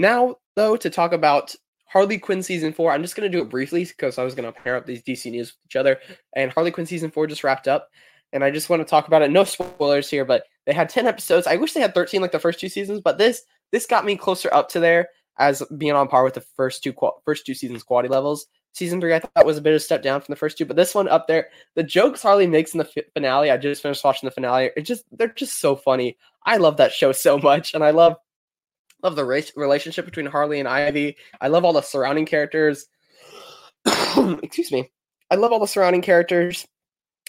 Now, 0.03 0.35
though, 0.57 0.77
to 0.77 0.91
talk 0.91 1.13
about 1.13 1.55
Harley 1.87 2.19
Quinn 2.19 2.43
season 2.43 2.73
four, 2.73 2.91
I'm 2.91 3.03
just 3.03 3.15
going 3.15 3.31
to 3.31 3.39
do 3.39 3.41
it 3.41 3.49
briefly 3.49 3.85
because 3.85 4.19
I 4.19 4.25
was 4.25 4.35
going 4.35 4.53
to 4.53 4.61
pair 4.61 4.75
up 4.75 4.85
these 4.85 5.01
DC 5.01 5.31
news 5.31 5.53
with 5.53 5.71
each 5.71 5.77
other. 5.77 6.01
And 6.35 6.51
Harley 6.51 6.73
Quinn 6.73 6.87
season 6.87 7.13
four 7.13 7.29
just 7.29 7.45
wrapped 7.45 7.69
up. 7.69 7.89
And 8.33 8.43
I 8.43 8.51
just 8.51 8.69
want 8.69 8.83
to 8.83 8.85
talk 8.85 9.07
about 9.07 9.23
it. 9.23 9.31
No 9.31 9.45
spoilers 9.45 10.11
here, 10.11 10.25
but 10.25 10.43
they 10.67 10.73
had 10.73 10.89
10 10.89 11.07
episodes. 11.07 11.47
I 11.47 11.55
wish 11.55 11.73
they 11.73 11.81
had 11.81 11.95
13 11.95 12.21
like 12.21 12.33
the 12.33 12.41
first 12.41 12.59
two 12.59 12.69
seasons, 12.69 13.01
but 13.01 13.17
this 13.17 13.43
this 13.71 13.87
got 13.87 14.05
me 14.05 14.17
closer 14.17 14.53
up 14.53 14.69
to 14.71 14.81
there 14.81 15.09
as 15.39 15.63
being 15.79 15.93
on 15.93 16.09
par 16.09 16.25
with 16.25 16.35
the 16.35 16.45
first 16.57 16.83
two 16.83 16.93
first 17.25 17.47
two 17.47 17.55
seasons 17.55 17.85
quality 17.85 18.09
levels. 18.09 18.47
Season 18.73 19.01
three, 19.01 19.15
I 19.15 19.21
thought 19.21 19.47
was 19.47 19.59
a 19.59 19.63
bit 19.63 19.75
of 19.75 19.77
a 19.77 19.81
step 19.81 20.03
down 20.03 20.21
from 20.21 20.33
the 20.33 20.39
first 20.39 20.59
two, 20.59 20.65
but 20.65 20.75
this 20.75 20.97
one 20.97 21.07
up 21.07 21.29
there, 21.29 21.49
the 21.77 21.83
jokes 21.85 22.23
Harley 22.23 22.49
makes 22.49 22.75
in 22.75 22.79
the 22.79 23.05
finale. 23.15 23.53
I 23.53 23.57
just 23.57 23.83
finished 23.83 24.03
watching 24.03 24.27
the 24.27 24.33
finale. 24.33 24.71
It 24.77 24.83
just 24.83 25.05
they're 25.13 25.29
just 25.29 25.61
so 25.61 25.77
funny. 25.77 26.17
I 26.45 26.57
love 26.57 26.79
that 26.79 26.91
show 26.91 27.13
so 27.13 27.39
much, 27.39 27.73
and 27.75 27.85
I 27.85 27.91
love 27.91 28.17
love 29.03 29.17
the 29.17 29.25
race 29.25 29.53
relationship 29.57 30.05
between 30.05 30.27
Harley 30.27 30.59
and 30.61 30.69
Ivy. 30.69 31.17
I 31.41 31.49
love 31.49 31.65
all 31.65 31.73
the 31.73 31.83
surrounding 31.83 32.27
characters. 32.27 32.87
Excuse 33.87 34.73
me. 34.73 34.91
I 35.31 35.37
love 35.37 35.53
all 35.53 35.61
the 35.61 35.67
surrounding 35.67 36.03
characters. 36.03 36.67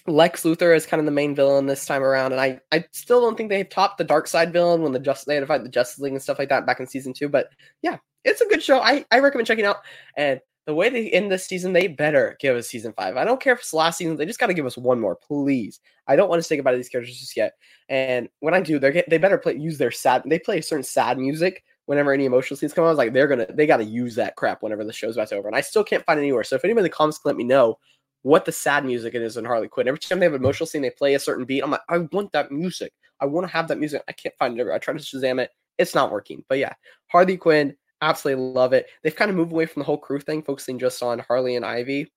Lex 0.06 0.44
Luthor 0.44 0.76
is 0.76 0.86
kind 0.86 1.00
of 1.00 1.06
the 1.06 1.12
main 1.12 1.34
villain 1.34 1.66
this 1.66 1.86
time 1.86 2.04
around, 2.04 2.34
and 2.34 2.42
I, 2.42 2.60
I 2.74 2.84
still 2.92 3.22
don't 3.22 3.38
think 3.38 3.50
they've 3.50 3.70
topped 3.70 3.98
the 3.98 4.06
Darkseid 4.06 4.52
villain 4.52 4.82
when 4.82 4.92
the 4.92 5.00
just 5.00 5.26
they 5.26 5.36
had 5.36 5.42
to 5.42 5.48
fight 5.48 5.64
the 5.64 5.70
Justice 5.70 6.00
League 6.00 6.12
and 6.12 6.22
stuff 6.22 6.40
like 6.40 6.50
that 6.50 6.66
back 6.66 6.82
in 6.82 6.88
season 6.88 7.14
two. 7.14 7.30
But 7.30 7.48
yeah, 7.82 7.98
it's 8.26 8.42
a 8.42 8.48
good 8.48 8.62
show. 8.62 8.80
I, 8.80 9.06
I 9.12 9.20
recommend 9.20 9.48
checking 9.48 9.66
out. 9.66 9.78
And 10.18 10.42
the 10.66 10.74
way 10.74 10.90
they 10.90 11.10
end 11.10 11.32
this 11.32 11.46
season, 11.46 11.74
they 11.74 11.88
better 11.88 12.38
give 12.40 12.56
us 12.56 12.68
season 12.68 12.94
five. 12.94 13.18
I 13.18 13.26
don't 13.26 13.42
care 13.42 13.54
if 13.54 13.60
it's 13.60 13.74
last 13.74 13.98
season; 13.98 14.16
they 14.16 14.26
just 14.26 14.40
got 14.40 14.48
to 14.48 14.54
give 14.54 14.66
us 14.66 14.78
one 14.78 15.00
more, 15.00 15.16
please. 15.16 15.80
I 16.08 16.16
don't 16.16 16.30
want 16.30 16.40
to 16.40 16.44
say 16.44 16.56
goodbye 16.56 16.72
to 16.72 16.78
these 16.78 16.90
characters 16.90 17.20
just 17.20 17.36
yet. 17.36 17.54
And 17.90 18.30
when 18.40 18.54
I 18.54 18.62
do, 18.62 18.80
they 18.80 19.04
they 19.08 19.18
better 19.18 19.38
play 19.38 19.56
use 19.56 19.78
their 19.78 19.92
sad. 19.92 20.24
They 20.26 20.40
play 20.40 20.60
a 20.60 20.64
certain 20.64 20.84
sad 20.84 21.18
music 21.18 21.64
whenever 21.86 22.14
any 22.14 22.26
emotional 22.26 22.58
scenes 22.58 22.74
come 22.74 22.84
on. 22.84 22.88
I 22.88 22.92
was 22.92 22.98
like, 22.98 23.14
they're 23.14 23.28
gonna 23.28 23.48
they 23.54 23.68
got 23.68 23.78
to 23.78 23.84
use 23.84 24.16
that 24.16 24.36
crap 24.36 24.64
whenever 24.64 24.84
the 24.84 24.94
show's 24.94 25.18
about 25.18 25.30
to 25.30 25.36
over. 25.36 25.48
And 25.48 25.58
I 25.58 25.62
still 25.62 25.84
can't 25.84 26.06
find 26.06 26.20
anywhere. 26.20 26.44
So 26.44 26.56
if 26.56 26.64
anybody 26.64 26.82
in 26.82 26.86
the 26.86 26.90
comments 26.90 27.18
can 27.18 27.30
let 27.30 27.38
me 27.38 27.44
know 27.44 27.78
what 28.24 28.46
the 28.46 28.52
sad 28.52 28.86
music 28.86 29.16
it 29.16 29.22
is 29.22 29.38
in 29.38 29.46
Harley 29.46 29.68
Quinn. 29.68 29.88
Every 29.88 30.00
time 30.00 30.20
they 30.20 30.26
have 30.26 30.34
an 30.34 30.42
emotional 30.42 30.66
scene, 30.66 30.82
they 30.82 30.90
play 30.90 31.14
a 31.14 31.20
certain 31.20 31.46
beat. 31.46 31.62
I'm 31.62 31.72
like, 31.72 31.82
I 31.90 32.00
want 32.00 32.32
that 32.32 32.52
music. 32.52 32.94
I 33.20 33.26
want 33.26 33.46
to 33.46 33.54
have 33.54 33.68
that 33.68 33.80
music. 33.80 34.02
I 34.08 34.14
can't 34.14 34.36
find 34.40 34.60
it. 34.60 34.68
I 34.68 34.78
try 34.78 34.94
to 34.94 35.00
Shazam 35.00 35.42
it. 35.42 35.52
It's 35.78 35.94
not 35.94 36.12
working. 36.12 36.44
But 36.48 36.58
yeah, 36.58 36.74
Harley 37.12 37.38
Quinn, 37.38 37.76
absolutely 38.10 38.44
love 38.44 38.74
it. 38.74 38.88
They've 39.02 39.16
kind 39.16 39.32
of 39.32 39.38
moved 39.38 39.52
away 39.52 39.66
from 39.66 39.82
the 39.82 39.86
whole 39.86 39.98
crew 39.98 40.20
thing, 40.20 40.44
focusing 40.44 40.80
just 40.80 41.02
on 41.02 41.20
Harley 41.20 41.56
and 41.56 41.66
Ivy 41.66 42.12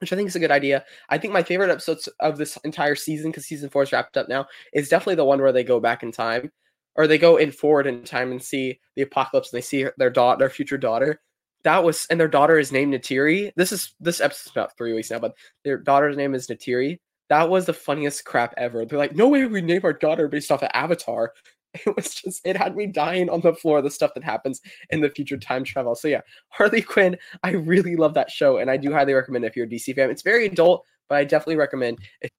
which 0.00 0.12
I 0.12 0.16
think 0.16 0.28
is 0.28 0.36
a 0.36 0.40
good 0.40 0.50
idea. 0.50 0.84
I 1.08 1.18
think 1.18 1.32
my 1.32 1.42
favorite 1.42 1.70
episodes 1.70 2.08
of 2.20 2.38
this 2.38 2.56
entire 2.58 2.94
season, 2.94 3.30
because 3.30 3.46
season 3.46 3.68
four 3.68 3.82
is 3.82 3.92
wrapped 3.92 4.16
up 4.16 4.28
now, 4.28 4.46
is 4.72 4.88
definitely 4.88 5.16
the 5.16 5.24
one 5.24 5.40
where 5.40 5.52
they 5.52 5.64
go 5.64 5.80
back 5.80 6.02
in 6.02 6.12
time, 6.12 6.50
or 6.94 7.06
they 7.06 7.18
go 7.18 7.36
in 7.36 7.50
forward 7.50 7.86
in 7.86 8.04
time 8.04 8.30
and 8.30 8.42
see 8.42 8.78
the 8.96 9.02
apocalypse, 9.02 9.52
and 9.52 9.58
they 9.58 9.62
see 9.64 9.86
their 9.96 10.10
daughter, 10.10 10.38
their 10.38 10.50
future 10.50 10.78
daughter. 10.78 11.20
That 11.64 11.82
was, 11.82 12.06
and 12.10 12.20
their 12.20 12.28
daughter 12.28 12.58
is 12.58 12.70
named 12.70 12.94
Neytiri. 12.94 13.52
This 13.56 13.72
is 13.72 13.94
this 14.00 14.20
episode's 14.20 14.52
about 14.52 14.76
three 14.76 14.92
weeks 14.92 15.10
now, 15.10 15.18
but 15.18 15.34
their 15.64 15.78
daughter's 15.78 16.16
name 16.16 16.34
is 16.34 16.46
Neytiri. 16.46 16.98
that 17.28 17.50
was 17.50 17.66
the 17.66 17.72
funniest 17.72 18.24
crap 18.24 18.54
ever. 18.56 18.84
They're 18.86 18.98
like, 18.98 19.14
no 19.14 19.28
way 19.28 19.44
we 19.46 19.60
name 19.60 19.80
our 19.84 19.92
daughter 19.92 20.28
based 20.28 20.50
off 20.50 20.62
of 20.62 20.70
Avatar. 20.72 21.32
It 21.86 21.96
was 21.96 22.14
just, 22.14 22.46
it 22.46 22.56
had 22.56 22.76
me 22.76 22.86
dying 22.86 23.28
on 23.28 23.40
the 23.40 23.54
floor, 23.54 23.82
the 23.82 23.90
stuff 23.90 24.14
that 24.14 24.24
happens 24.24 24.60
in 24.90 25.00
the 25.00 25.10
future 25.10 25.36
time 25.36 25.64
travel. 25.64 25.94
So, 25.94 26.08
yeah, 26.08 26.22
Harley 26.48 26.82
Quinn, 26.82 27.16
I 27.42 27.50
really 27.50 27.94
love 27.94 28.14
that 28.14 28.30
show. 28.30 28.58
And 28.58 28.70
I 28.70 28.76
do 28.76 28.92
highly 28.92 29.12
recommend 29.12 29.44
if 29.44 29.54
you're 29.54 29.66
a 29.66 29.68
DC 29.68 29.94
fan. 29.94 30.10
It's 30.10 30.22
very 30.22 30.46
adult, 30.46 30.84
but 31.08 31.18
I 31.18 31.24
definitely 31.24 31.56
recommend 31.56 31.98
it. 32.22 32.32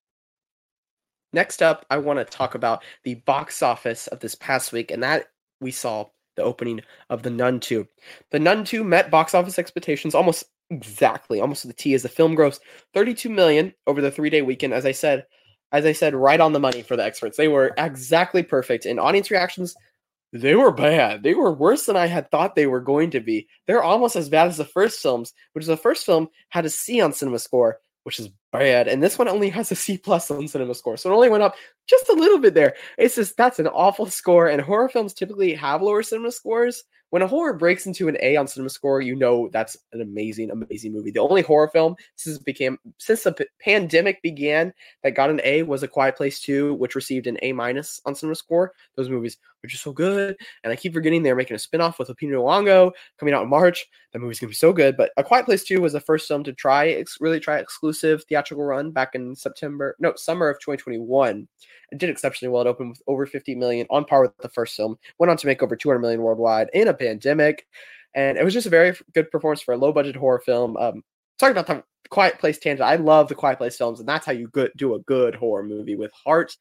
Next 1.32 1.62
up, 1.62 1.86
I 1.92 1.98
want 1.98 2.20
to 2.20 2.26
talk 2.26 2.56
about 2.56 2.84
the 3.04 3.16
box 3.16 3.62
office 3.62 4.08
of 4.08 4.20
this 4.20 4.36
past 4.36 4.74
week. 4.74 4.90
And 4.90 5.04
that 5.04 5.28
we 5.62 5.72
saw 5.72 6.06
the 6.36 6.44
opening 6.44 6.82
of 7.10 7.22
The 7.22 7.30
Nun 7.30 7.60
2. 7.60 7.88
The 8.32 8.40
Nun 8.40 8.64
2 8.64 8.84
met 8.84 9.12
box 9.12 9.36
office 9.36 9.60
expectations 9.60 10.16
almost 10.16 10.46
exactly, 10.70 11.40
almost 11.42 11.62
to 11.64 11.68
the 11.68 11.74
T 11.74 11.94
as 11.94 12.04
the 12.04 12.10
film 12.10 12.36
grossed 12.36 12.62
32 12.94 13.30
million 13.30 13.74
over 13.88 14.02
the 14.02 14.12
3-day 14.12 14.42
weekend 14.42 14.74
as 14.74 14.86
I 14.86 14.92
said, 14.92 15.26
as 15.72 15.86
I 15.86 15.92
said 15.92 16.16
right 16.16 16.40
on 16.40 16.54
the 16.54 16.60
money 16.60 16.82
for 16.82 16.96
the 16.96 17.04
experts. 17.04 17.38
They 17.38 17.48
were 17.48 17.74
exactly 17.78 18.44
perfect 18.44 18.86
and 18.86 19.00
audience 19.00 19.32
reactions 19.32 19.76
they 20.32 20.56
were 20.56 20.72
bad. 20.72 21.24
They 21.24 21.34
were 21.34 21.52
worse 21.52 21.86
than 21.86 21.98
I 21.98 22.06
had 22.06 22.30
thought 22.30 22.56
they 22.56 22.68
were 22.68 22.82
going 22.82 23.10
to 23.12 23.20
be. 23.20 23.48
They're 23.66 23.82
almost 23.82 24.16
as 24.16 24.30
bad 24.30 24.48
as 24.48 24.58
the 24.58 24.66
first 24.66 25.02
films, 25.02 25.34
which 25.54 25.64
is 25.64 25.68
the 25.68 25.78
first 25.78 26.06
film 26.06 26.30
had 26.50 26.66
a 26.66 26.70
C 26.70 27.02
on 27.02 27.14
Cinema 27.14 27.40
Score, 27.40 27.80
which 28.04 28.20
is 28.20 28.30
bad. 28.52 28.88
And 28.88 29.02
this 29.02 29.18
one 29.18 29.28
only 29.28 29.50
has 29.50 29.72
a 29.72 29.76
C 29.76 29.98
plus 29.98 30.30
on 30.30 30.48
Cinema 30.48 30.76
Score, 30.76 30.98
so 30.98 31.10
it 31.10 31.16
only 31.16 31.30
went 31.30 31.44
up 31.44 31.56
just 31.88 32.10
a 32.10 32.14
little 32.14 32.38
bit 32.38 32.54
there. 32.54 32.76
It's 33.00 33.16
just 33.16 33.38
that's 33.38 33.58
an 33.58 33.68
awful 33.68 34.06
score. 34.06 34.48
And 34.48 34.62
horror 34.62 34.90
films 34.90 35.14
typically 35.14 35.54
have 35.56 35.82
lower 35.82 36.04
Cinema 36.04 36.32
Scores. 36.32 36.84
When 37.12 37.22
a 37.22 37.28
horror 37.28 37.54
breaks 37.54 37.86
into 37.86 38.08
an 38.08 38.18
A 38.22 38.36
on 38.36 38.48
Cinema 38.48 38.70
Score, 38.70 39.02
you 39.02 39.16
know 39.16 39.50
that's 39.52 39.78
an 39.94 40.02
amazing, 40.02 40.52
amazing 40.52 40.94
movie. 40.94 41.12
The 41.12 41.20
only 41.20 41.42
horror 41.42 41.70
film 41.70 41.96
since 42.16 42.38
became 42.38 42.78
since 42.98 43.24
the 43.24 43.34
p- 43.34 43.46
pandemic 43.60 44.22
began 44.22 44.74
that 45.04 45.16
got 45.16 45.30
an 45.30 45.42
A 45.44 45.64
was 45.64 45.82
A 45.82 45.88
Quiet 45.88 46.16
Place 46.16 46.40
Two, 46.40 46.76
which 46.76 46.96
received 46.96 47.28
an 47.28 47.38
A 47.42 47.54
minus 47.54 48.00
on 48.06 48.16
Cinema 48.16 48.36
Score. 48.36 48.74
Those 48.96 49.10
movies 49.10 49.38
were 49.64 49.70
is 49.70 49.82
so 49.82 49.92
good, 49.92 50.38
and 50.64 50.72
I 50.72 50.76
keep 50.76 50.94
forgetting 50.94 51.24
they're 51.24 51.36
making 51.36 51.56
a 51.56 51.60
spinoff 51.60 52.00
with 52.00 52.08
Lupita 52.08 52.32
Nyong'o 52.32 52.92
coming 53.20 53.34
out 53.34 53.44
in 53.44 53.50
March. 53.50 53.86
That 54.14 54.20
movie's 54.20 54.40
gonna 54.40 54.50
be 54.50 54.56
so 54.56 54.74
good. 54.74 54.96
But 54.98 55.12
A 55.18 55.24
Quiet 55.24 55.46
Place 55.46 55.64
Two 55.64 55.82
was 55.82 55.94
the 55.94 56.00
first 56.00 56.28
film 56.28 56.44
to 56.44 56.54
try 56.54 56.90
ex- 56.90 57.18
really 57.20 57.40
try 57.40 57.60
exclusive 57.60 58.24
theatrical 58.26 58.64
run 58.64 58.92
back 58.92 59.16
in 59.16 59.36
September, 59.36 59.96
no 60.00 60.14
summer 60.16 60.50
of 60.50 60.60
2021. 60.60 61.48
It 61.92 61.98
did 61.98 62.10
exceptionally 62.10 62.52
well. 62.52 62.62
It 62.62 62.68
opened 62.68 62.90
with 62.90 63.02
over 63.08 63.26
50 63.26 63.56
million, 63.56 63.88
on 63.90 64.06
par 64.06 64.22
with 64.22 64.38
the 64.38 64.50
first 64.50 64.76
film. 64.76 64.98
Went 65.18 65.32
on 65.32 65.38
to 65.38 65.48
make 65.48 65.64
over 65.64 65.76
200 65.76 66.00
million 66.00 66.22
worldwide 66.22 66.70
in 66.74 66.88
a 66.88 66.94
pandemic, 66.94 67.66
and 68.14 68.38
it 68.38 68.44
was 68.44 68.54
just 68.54 68.68
a 68.68 68.72
very 68.72 68.96
good 69.14 69.30
performance 69.32 69.62
for 69.62 69.74
a 69.74 69.78
low 69.78 69.92
budget 69.92 70.16
horror 70.16 70.40
film. 70.40 70.78
Um, 70.78 71.04
talking 71.38 71.58
about 71.58 71.68
the 71.68 71.84
Quiet 72.10 72.40
Place 72.40 72.58
tangent, 72.58 72.88
I 72.88 72.96
love 72.96 73.28
the 73.28 73.36
Quiet 73.36 73.58
Place 73.58 73.78
films, 73.78 74.00
and 74.00 74.10
that's 74.10 74.26
how 74.26 74.32
you 74.32 74.48
good, 74.48 74.72
do 74.76 74.96
a 74.96 75.00
good 75.00 75.36
horror 75.36 75.64
movie 75.64 75.96
with 75.96 76.12
heart. 76.12 76.56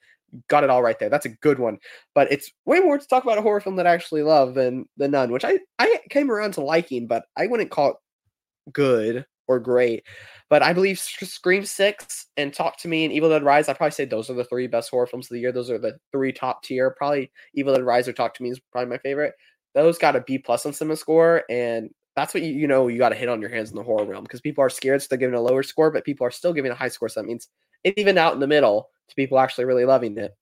Got 0.49 0.64
it 0.64 0.70
all 0.70 0.82
right 0.82 0.99
there. 0.99 1.08
That's 1.08 1.26
a 1.26 1.30
good 1.30 1.58
one, 1.58 1.78
but 2.14 2.30
it's 2.30 2.50
way 2.64 2.80
more 2.80 2.99
to 2.99 3.06
talk 3.06 3.25
about 3.25 3.38
a 3.38 3.42
horror 3.42 3.61
film 3.61 3.76
that 3.76 3.87
I 3.87 3.94
actually 3.94 4.23
love 4.23 4.54
than 4.54 4.87
The 4.97 5.08
Nun, 5.08 5.32
which 5.32 5.44
I 5.44 5.58
I 5.78 6.00
came 6.11 6.30
around 6.30 6.52
to 6.52 6.61
liking, 6.61 7.06
but 7.06 7.25
I 7.37 7.47
wouldn't 7.47 7.70
call 7.70 7.90
it 7.90 7.97
good 8.73 9.25
or 9.49 9.58
great. 9.58 10.04
But 10.50 10.62
I 10.62 10.73
believe 10.73 10.99
Scream 10.99 11.64
Six 11.64 12.26
and 12.37 12.54
Talk 12.54 12.78
to 12.78 12.88
Me 12.88 13.04
and 13.04 13.12
Evil 13.12 13.30
Dead 13.30 13.42
Rise. 13.42 13.68
I 13.68 13.75
probably 13.75 13.92
say 13.92 14.04
those 14.04 14.30
are 14.30 14.35
the 14.35 14.44
three 14.44 14.66
best 14.66 14.90
horror 14.90 15.06
films 15.06 15.26
of 15.26 15.35
the 15.35 15.40
year. 15.40 15.52
Those 15.52 15.70
are 15.70 15.78
the 15.78 15.99
three 16.12 16.32
top 16.32 16.62
tier. 16.62 16.90
Probably 16.90 17.30
Evil 17.54 17.75
Dead 17.75 17.85
Rise 17.85 18.08
or 18.08 18.12
Talk 18.12 18.35
to 18.35 18.42
Me 18.42 18.50
is 18.50 18.61
probably 18.73 18.90
my 18.90 18.99
favorite. 18.99 19.35
Those 19.75 19.99
got 19.99 20.16
a 20.16 20.20
B 20.20 20.38
plus 20.38 20.64
on 20.64 20.73
Cinema 20.73 20.97
Score, 20.97 21.44
and 21.50 21.90
that's 22.16 22.35
what 22.35 22.42
you, 22.42 22.52
you 22.52 22.66
know 22.66 22.88
you 22.88 22.99
got 22.99 23.11
to 23.11 23.14
hit 23.14 23.28
on 23.28 23.40
your 23.40 23.50
hands 23.50 23.70
in 23.70 23.76
the 23.76 23.82
horror 23.82 24.04
realm 24.04 24.25
because 24.25 24.40
people 24.40 24.64
are 24.64 24.70
scared, 24.70 25.02
so 25.02 25.08
they're 25.11 25.18
giving 25.18 25.35
a 25.35 25.40
lower 25.40 25.62
score, 25.62 25.90
but 25.90 26.04
people 26.04 26.26
are 26.26 26.30
still 26.30 26.52
giving 26.52 26.73
a 26.73 26.75
high 26.75 26.88
score. 26.88 27.08
So 27.08 27.20
that 27.20 27.26
means 27.26 27.49
it 27.85 27.94
even 27.97 28.18
out 28.18 28.35
in 28.35 28.40
the 28.40 28.47
middle 28.47 28.88
to 29.08 29.14
people 29.14 29.38
actually 29.38 29.64
really 29.64 29.84
loving 29.84 30.16
it. 30.18 30.34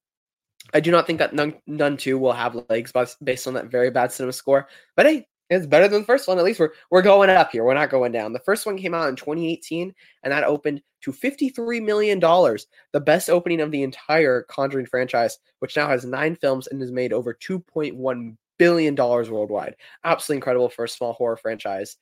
I 0.74 0.80
do 0.80 0.90
not 0.90 1.06
think 1.06 1.18
that 1.20 1.34
Nun, 1.34 1.54
Nun 1.66 1.96
2 1.96 2.18
will 2.18 2.32
have 2.32 2.60
legs 2.68 2.92
based 3.22 3.46
on 3.46 3.54
that 3.54 3.70
very 3.70 3.90
bad 3.90 4.12
cinema 4.12 4.32
score. 4.32 4.68
But 4.96 5.06
hey, 5.06 5.28
it's 5.48 5.66
better 5.66 5.86
than 5.86 6.00
the 6.00 6.06
first 6.06 6.26
one. 6.26 6.38
At 6.38 6.44
least 6.44 6.58
we're 6.58 6.72
we're 6.90 7.02
going 7.02 7.30
up 7.30 7.52
here. 7.52 7.62
We're 7.62 7.74
not 7.74 7.90
going 7.90 8.10
down. 8.10 8.32
The 8.32 8.40
first 8.40 8.66
one 8.66 8.76
came 8.76 8.94
out 8.94 9.08
in 9.08 9.16
2018, 9.16 9.94
and 10.24 10.32
that 10.32 10.44
opened 10.44 10.82
to 11.02 11.12
53 11.12 11.80
million 11.80 12.18
dollars, 12.18 12.66
the 12.92 13.00
best 13.00 13.30
opening 13.30 13.60
of 13.60 13.70
the 13.70 13.82
entire 13.82 14.42
Conjuring 14.42 14.86
franchise, 14.86 15.38
which 15.60 15.76
now 15.76 15.88
has 15.88 16.04
nine 16.04 16.34
films 16.34 16.66
and 16.66 16.80
has 16.80 16.90
made 16.90 17.12
over 17.12 17.32
2.1 17.32 18.36
billion 18.58 18.94
dollars 18.94 19.30
worldwide. 19.30 19.76
Absolutely 20.04 20.38
incredible 20.38 20.68
for 20.68 20.84
a 20.84 20.88
small 20.88 21.12
horror 21.12 21.36
franchise. 21.36 21.96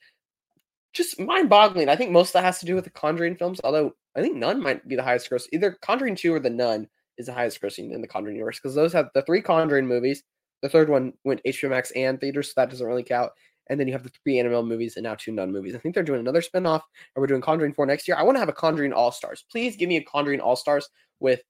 Just 0.95 1.19
mind-boggling. 1.19 1.89
I 1.89 1.97
think 1.97 2.13
most 2.13 2.29
of 2.29 2.33
that 2.35 2.45
has 2.45 2.61
to 2.61 2.67
do 2.67 2.75
with 2.75 2.85
the 2.85 2.91
Conjuring 2.91 3.37
films, 3.37 3.61
although 3.65 3.93
I 4.17 4.23
think 4.23 4.37
Nun 4.37 4.63
might 4.63 4.87
be 4.87 4.97
the 4.97 5.03
highest 5.03 5.29
gross. 5.29 5.49
Either 5.53 5.77
Conjuring 5.83 6.17
2 6.17 6.33
or 6.33 6.41
The 6.41 6.51
Nun 6.51 6.89
is 7.19 7.27
the 7.27 7.33
highest 7.33 7.61
grossing 7.61 7.93
in 7.93 8.01
the 8.01 8.09
Conjuring 8.09 8.37
universe 8.37 8.59
because 8.61 8.75
those 8.75 8.93
have 8.93 9.09
the 9.15 9.23
three 9.23 9.43
Conjuring 9.43 9.87
movies 9.87 10.23
the 10.65 10.71
third 10.71 10.89
one 10.89 11.13
went 11.25 11.43
HBO 11.47 11.69
Max 11.69 11.91
and 11.91 12.19
theaters, 12.19 12.49
so 12.49 12.55
that 12.57 12.71
doesn't 12.71 12.87
really 12.87 13.03
count. 13.03 13.31
And 13.69 13.79
then 13.79 13.87
you 13.87 13.93
have 13.93 14.03
the 14.03 14.11
three 14.23 14.39
Annabelle 14.39 14.63
movies 14.63 14.97
and 14.97 15.05
now 15.05 15.15
two 15.15 15.31
Nun 15.31 15.53
movies. 15.53 15.75
I 15.75 15.79
think 15.79 15.95
they're 15.95 16.03
doing 16.03 16.21
another 16.21 16.41
spinoff, 16.41 16.81
and 17.15 17.21
we're 17.21 17.27
doing 17.27 17.43
Conjuring 17.43 17.75
4 17.75 17.85
next 17.85 18.09
year. 18.09 18.17
I 18.17 18.23
want 18.23 18.37
to 18.37 18.41
have 18.41 18.49
a 18.49 18.55
Conjuring 18.55 18.95
All 18.95 19.13
Stars. 19.13 19.45
Please 19.53 19.77
give 19.77 19.91
me 19.91 19.99
a 19.99 20.05
Conjuring 20.05 20.41
All 20.41 20.57
Stars 20.57 20.89
with 21.21 21.43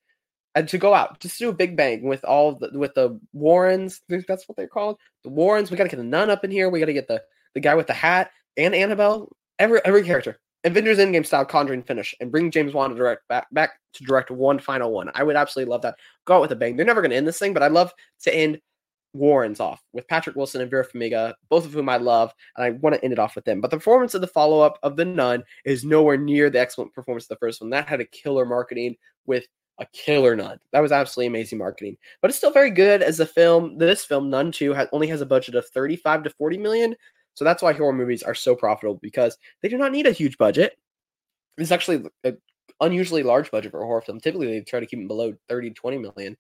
and 0.57 0.69
to 0.69 0.79
go 0.79 0.95
out, 0.95 1.21
just 1.21 1.39
do 1.39 1.49
a 1.49 1.53
big 1.53 1.77
bang 1.77 2.03
with 2.03 2.25
all 2.25 2.57
the 2.57 2.77
with 2.77 2.95
the 2.95 3.21
Warrens. 3.33 4.01
That's 4.09 4.49
what 4.49 4.57
they're 4.57 4.67
called. 4.67 4.99
The 5.23 5.31
Warrens. 5.31 5.71
We 5.71 5.77
got 5.77 5.85
to 5.85 5.91
get 5.91 5.97
the 5.97 6.03
nun 6.03 6.29
up 6.29 6.45
in 6.45 6.51
here. 6.51 6.69
We 6.69 6.81
got 6.81 6.87
to 6.87 6.93
get 6.93 7.07
the 7.07 7.23
the 7.55 7.61
guy 7.61 7.77
with 7.77 7.87
the 7.87 7.93
hat 7.93 8.31
and 8.57 8.75
Annabelle. 8.75 9.31
Every 9.59 9.81
every 9.85 10.03
character. 10.03 10.39
Avengers 10.65 10.99
Endgame 10.99 11.27
style 11.27 11.45
Conjuring 11.45 11.83
finish 11.83 12.15
and 12.21 12.33
bring 12.33 12.51
James 12.51 12.73
Wan 12.73 12.91
to 12.91 12.97
direct 12.97 13.29
back 13.29 13.47
back 13.53 13.73
to 13.93 14.05
direct 14.05 14.31
one 14.31 14.59
final 14.59 14.91
one. 14.93 15.11
I 15.15 15.23
would 15.23 15.37
absolutely 15.37 15.71
love 15.71 15.83
that. 15.83 15.97
Go 16.25 16.37
out 16.37 16.41
with 16.41 16.53
a 16.53 16.57
bang. 16.57 16.77
They're 16.77 16.87
never 16.87 17.03
going 17.03 17.11
to 17.11 17.17
end 17.17 17.29
this 17.29 17.39
thing, 17.39 17.53
but 17.53 17.63
I'd 17.63 17.73
love 17.73 17.93
to 18.23 18.35
end 18.35 18.61
Warrens 19.13 19.61
off 19.61 19.81
with 19.93 20.09
Patrick 20.09 20.37
Wilson 20.37 20.61
and 20.61 20.71
Vera 20.71 20.85
Farmiga, 20.87 21.35
both 21.49 21.65
of 21.65 21.73
whom 21.73 21.89
I 21.89 21.99
love, 21.99 22.33
and 22.57 22.65
I 22.65 22.71
want 22.71 22.97
to 22.97 23.05
end 23.05 23.13
it 23.13 23.19
off 23.19 23.37
with 23.37 23.45
them. 23.45 23.61
But 23.61 23.71
the 23.71 23.77
performance 23.77 24.15
of 24.15 24.23
the 24.23 24.27
follow 24.27 24.61
up 24.61 24.79
of 24.83 24.97
The 24.97 25.05
Nun 25.05 25.45
is 25.65 25.85
nowhere 25.85 26.17
near 26.17 26.51
the 26.51 26.61
excellent 26.61 26.93
performance 26.93 27.25
of 27.25 27.29
the 27.29 27.37
first 27.37 27.61
one. 27.61 27.71
That 27.71 27.89
had 27.89 28.01
a 28.01 28.07
killer 28.07 28.45
marketing 28.45 28.97
with 29.27 29.47
a 29.79 29.87
killer 29.93 30.37
nun. 30.37 30.59
That 30.73 30.81
was 30.81 30.93
absolutely 30.93 31.27
amazing 31.29 31.59
marketing. 31.59 31.97
But 32.21 32.31
it's 32.31 32.39
still 32.39 32.53
very 32.53 32.71
good 32.71 33.03
as 33.03 33.21
a 33.21 33.27
film. 33.27 33.79
This 33.79 34.05
film, 34.05 34.31
Nun 34.31 34.53
2, 34.53 34.73
has, 34.73 34.89
only 34.93 35.09
has 35.09 35.21
a 35.21 35.27
budget 35.27 35.55
of 35.55 35.67
35 35.69 36.25
to 36.25 36.31
40 36.31 36.59
million. 36.59 36.95
So 37.35 37.45
that's 37.45 37.63
why 37.63 37.73
horror 37.73 37.93
movies 37.93 38.23
are 38.23 38.35
so 38.35 38.55
profitable 38.55 38.99
because 39.03 39.37
they 39.63 39.69
do 39.69 39.79
not 39.79 39.93
need 39.93 40.07
a 40.07 40.13
huge 40.13 40.39
budget. 40.39 40.77
It's 41.59 41.73
actually 41.73 42.05
an 42.25 42.39
unusually 42.81 43.23
large 43.23 43.51
budget 43.51 43.71
for 43.71 43.83
a 43.83 43.87
horror 43.87 44.03
film. 44.03 44.21
Typically, 44.21 44.47
they 44.47 44.61
try 44.61 44.81
to 44.81 44.87
keep 44.87 44.99
them 44.99 45.09
below 45.09 45.35
30 45.49 45.71
to 45.71 45.75
20 45.75 45.99
million. 45.99 46.37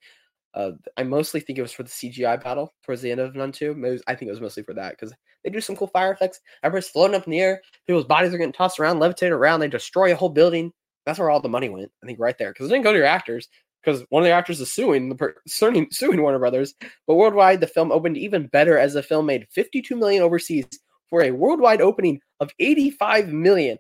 Uh, 0.55 0.73
I 0.97 1.03
mostly 1.03 1.41
think 1.41 1.59
it 1.59 1.63
was 1.63 1.73
for 1.73 1.83
the 1.83 1.89
CGI 1.89 2.43
battle 2.43 2.75
towards 2.85 3.03
the 3.03 3.11
end 3.11 3.21
of 3.21 3.35
Nun 3.35 3.51
2. 3.51 3.75
Was, 3.75 4.03
I 4.07 4.15
think 4.15 4.29
it 4.29 4.33
was 4.33 4.41
mostly 4.41 4.63
for 4.63 4.75
that 4.75 4.93
because 4.93 5.13
they 5.43 5.51
do 5.51 5.61
some 5.61 5.77
cool 5.77 5.89
fire 5.89 6.13
effects. 6.13 6.41
Everybody's 6.63 6.89
floating 6.89 7.17
up 7.17 7.27
in 7.27 7.33
the 7.33 7.41
air. 7.41 7.61
People's 7.87 8.07
bodies 8.07 8.33
are 8.33 8.39
getting 8.39 8.53
tossed 8.53 8.79
around, 8.79 9.01
levitated 9.01 9.33
around. 9.33 9.61
They 9.61 9.69
destroy 9.69 10.13
a 10.13 10.17
whole 10.17 10.29
building. 10.29 10.73
That's 11.07 11.19
where 11.19 11.29
all 11.29 11.41
the 11.41 11.49
money 11.49 11.69
went. 11.69 11.91
I 12.03 12.07
think 12.07 12.21
right 12.21 12.39
there 12.39 12.53
because 12.53 12.67
it 12.67 12.71
didn't 12.71 12.85
go 12.85 12.93
to 12.93 12.99
your 12.99 13.07
actors 13.07 13.49
because 13.85 14.05
one 14.09 14.23
of 14.23 14.27
the 14.27 14.33
actors 14.33 14.61
is 14.61 14.73
suing 14.73 15.09
the 15.09 15.17
per- 15.17 15.37
suing 15.47 16.23
Warner 16.23 16.39
Brothers. 16.39 16.75
But 17.07 17.17
worldwide, 17.17 17.61
the 17.61 17.67
film 17.67 17.93
opened 17.93 18.17
even 18.17 18.47
better 18.47 18.79
as 18.79 18.95
the 18.95 19.03
film 19.03 19.27
made 19.27 19.47
52 19.51 19.97
million 19.97 20.23
overseas 20.23 20.67
for 21.09 21.23
a 21.23 21.31
worldwide 21.31 21.81
opening 21.81 22.21
of 22.41 22.51
85 22.59 23.29
million. 23.29 23.79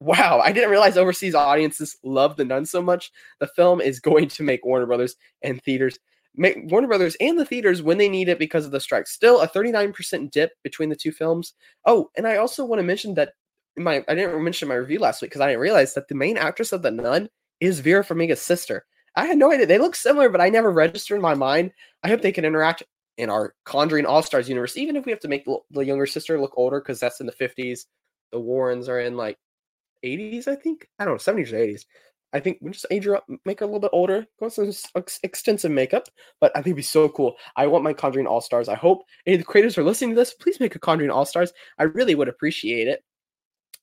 Wow, 0.00 0.40
I 0.44 0.52
didn't 0.52 0.70
realize 0.70 0.96
overseas 0.96 1.34
audiences 1.34 1.96
love 2.02 2.36
The 2.36 2.44
Nun 2.44 2.66
so 2.66 2.82
much. 2.82 3.10
The 3.40 3.46
film 3.48 3.80
is 3.80 4.00
going 4.00 4.28
to 4.28 4.42
make 4.42 4.64
Warner 4.64 4.86
Brothers 4.86 5.16
and 5.42 5.62
theaters 5.62 5.98
make 6.36 6.58
Warner 6.64 6.88
Brothers 6.88 7.16
and 7.20 7.38
the 7.38 7.44
theaters 7.44 7.82
when 7.82 7.98
they 7.98 8.08
need 8.08 8.28
it 8.28 8.38
because 8.38 8.64
of 8.64 8.72
the 8.72 8.80
strike. 8.80 9.06
Still 9.06 9.40
a 9.40 9.48
39% 9.48 10.30
dip 10.30 10.52
between 10.62 10.88
the 10.88 10.96
two 10.96 11.12
films. 11.12 11.54
Oh, 11.86 12.10
and 12.16 12.26
I 12.26 12.36
also 12.36 12.64
want 12.64 12.80
to 12.80 12.84
mention 12.84 13.14
that 13.14 13.32
my 13.76 14.04
I 14.08 14.14
didn't 14.14 14.42
mention 14.42 14.68
my 14.68 14.74
review 14.74 14.98
last 14.98 15.20
week 15.20 15.30
because 15.30 15.40
I 15.40 15.48
didn't 15.48 15.60
realize 15.60 15.94
that 15.94 16.08
the 16.08 16.14
main 16.14 16.36
actress 16.36 16.72
of 16.72 16.82
The 16.82 16.90
Nun 16.90 17.28
is 17.60 17.80
Vera 17.80 18.04
Farmiga's 18.04 18.42
sister. 18.42 18.84
I 19.16 19.26
had 19.26 19.38
no 19.38 19.52
idea. 19.52 19.66
They 19.66 19.78
look 19.78 19.94
similar, 19.94 20.28
but 20.28 20.40
I 20.40 20.48
never 20.48 20.70
registered 20.70 21.16
in 21.16 21.22
my 21.22 21.34
mind. 21.34 21.72
I 22.02 22.08
hope 22.08 22.20
they 22.20 22.32
can 22.32 22.44
interact 22.44 22.82
in 23.16 23.30
our 23.30 23.54
Conjuring 23.64 24.06
All 24.06 24.22
Stars 24.22 24.48
universe, 24.48 24.76
even 24.76 24.96
if 24.96 25.04
we 25.04 25.12
have 25.12 25.20
to 25.20 25.28
make 25.28 25.46
the 25.70 25.84
younger 25.84 26.06
sister 26.06 26.40
look 26.40 26.54
older 26.56 26.80
because 26.80 27.00
that's 27.00 27.20
in 27.20 27.26
the 27.26 27.32
50s. 27.32 27.86
The 28.32 28.40
Warrens 28.40 28.88
are 28.88 29.00
in 29.00 29.16
like 29.16 29.38
80s, 30.04 30.48
I 30.48 30.56
think. 30.56 30.88
I 30.98 31.04
don't 31.04 31.14
know, 31.14 31.32
70s 31.32 31.52
or 31.52 31.56
80s. 31.56 31.84
I 32.32 32.40
think 32.40 32.58
we 32.60 32.72
just 32.72 32.86
age 32.90 33.04
her 33.04 33.16
up, 33.16 33.26
make 33.44 33.60
her 33.60 33.64
a 33.64 33.68
little 33.68 33.80
bit 33.80 33.92
older, 33.92 34.26
go 34.40 34.48
some 34.48 34.72
ex- 34.96 35.20
extensive 35.22 35.70
makeup. 35.70 36.08
But 36.40 36.50
I 36.54 36.58
think 36.58 36.68
it'd 36.68 36.76
be 36.76 36.82
so 36.82 37.08
cool. 37.08 37.36
I 37.54 37.68
want 37.68 37.84
my 37.84 37.92
Conjuring 37.92 38.26
All 38.26 38.40
Stars. 38.40 38.68
I 38.68 38.74
hope 38.74 39.04
any 39.24 39.34
of 39.34 39.40
the 39.40 39.46
creators 39.46 39.78
are 39.78 39.84
listening 39.84 40.10
to 40.10 40.16
this. 40.16 40.34
Please 40.34 40.58
make 40.58 40.74
a 40.74 40.80
Conjuring 40.80 41.12
All 41.12 41.24
Stars. 41.24 41.52
I 41.78 41.84
really 41.84 42.16
would 42.16 42.28
appreciate 42.28 42.88
it. 42.88 43.04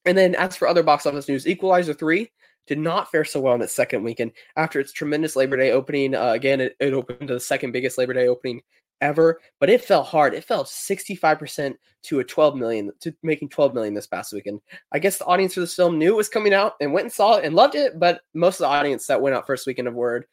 And 0.04 0.18
then 0.18 0.34
as 0.34 0.56
for 0.56 0.68
other 0.68 0.82
box 0.82 1.06
office 1.06 1.28
news, 1.28 1.46
Equalizer 1.46 1.94
3 1.94 2.30
did 2.66 2.78
not 2.78 3.10
fare 3.10 3.24
so 3.24 3.40
well 3.40 3.54
in 3.54 3.62
its 3.62 3.72
second 3.72 4.02
weekend 4.02 4.32
after 4.56 4.78
its 4.80 4.92
tremendous 4.92 5.34
Labor 5.34 5.56
Day 5.56 5.72
opening. 5.72 6.14
Uh, 6.14 6.32
again, 6.32 6.60
it, 6.60 6.76
it 6.78 6.92
opened 6.92 7.28
to 7.28 7.34
the 7.34 7.40
second 7.40 7.72
biggest 7.72 7.96
Labor 7.96 8.12
Day 8.12 8.28
opening 8.28 8.60
ever, 9.02 9.40
but 9.60 9.68
it 9.68 9.84
fell 9.84 10.02
hard. 10.02 10.32
It 10.32 10.44
fell 10.44 10.64
65% 10.64 11.74
to 12.04 12.20
a 12.20 12.24
12 12.24 12.56
million 12.56 12.90
to 13.00 13.14
making 13.22 13.50
12 13.50 13.74
million 13.74 13.94
this 13.94 14.06
past 14.06 14.32
weekend. 14.32 14.60
I 14.92 14.98
guess 14.98 15.18
the 15.18 15.26
audience 15.26 15.54
for 15.54 15.60
this 15.60 15.74
film 15.74 15.98
knew 15.98 16.14
it 16.14 16.16
was 16.16 16.28
coming 16.28 16.54
out 16.54 16.74
and 16.80 16.92
went 16.92 17.04
and 17.04 17.12
saw 17.12 17.36
it 17.36 17.44
and 17.44 17.54
loved 17.54 17.74
it, 17.74 17.98
but 17.98 18.22
most 18.32 18.54
of 18.54 18.64
the 18.64 18.74
audience 18.74 19.06
that 19.06 19.20
went 19.20 19.36
out 19.36 19.46
first 19.46 19.66
weekend 19.66 19.88
of 19.88 19.94
word 19.94 20.26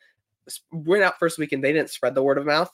went 0.71 1.03
out 1.03 1.19
first 1.19 1.37
weekend, 1.37 1.63
they 1.63 1.73
didn't 1.73 1.89
spread 1.89 2.15
the 2.15 2.23
word 2.23 2.37
of 2.37 2.45
mouth. 2.45 2.71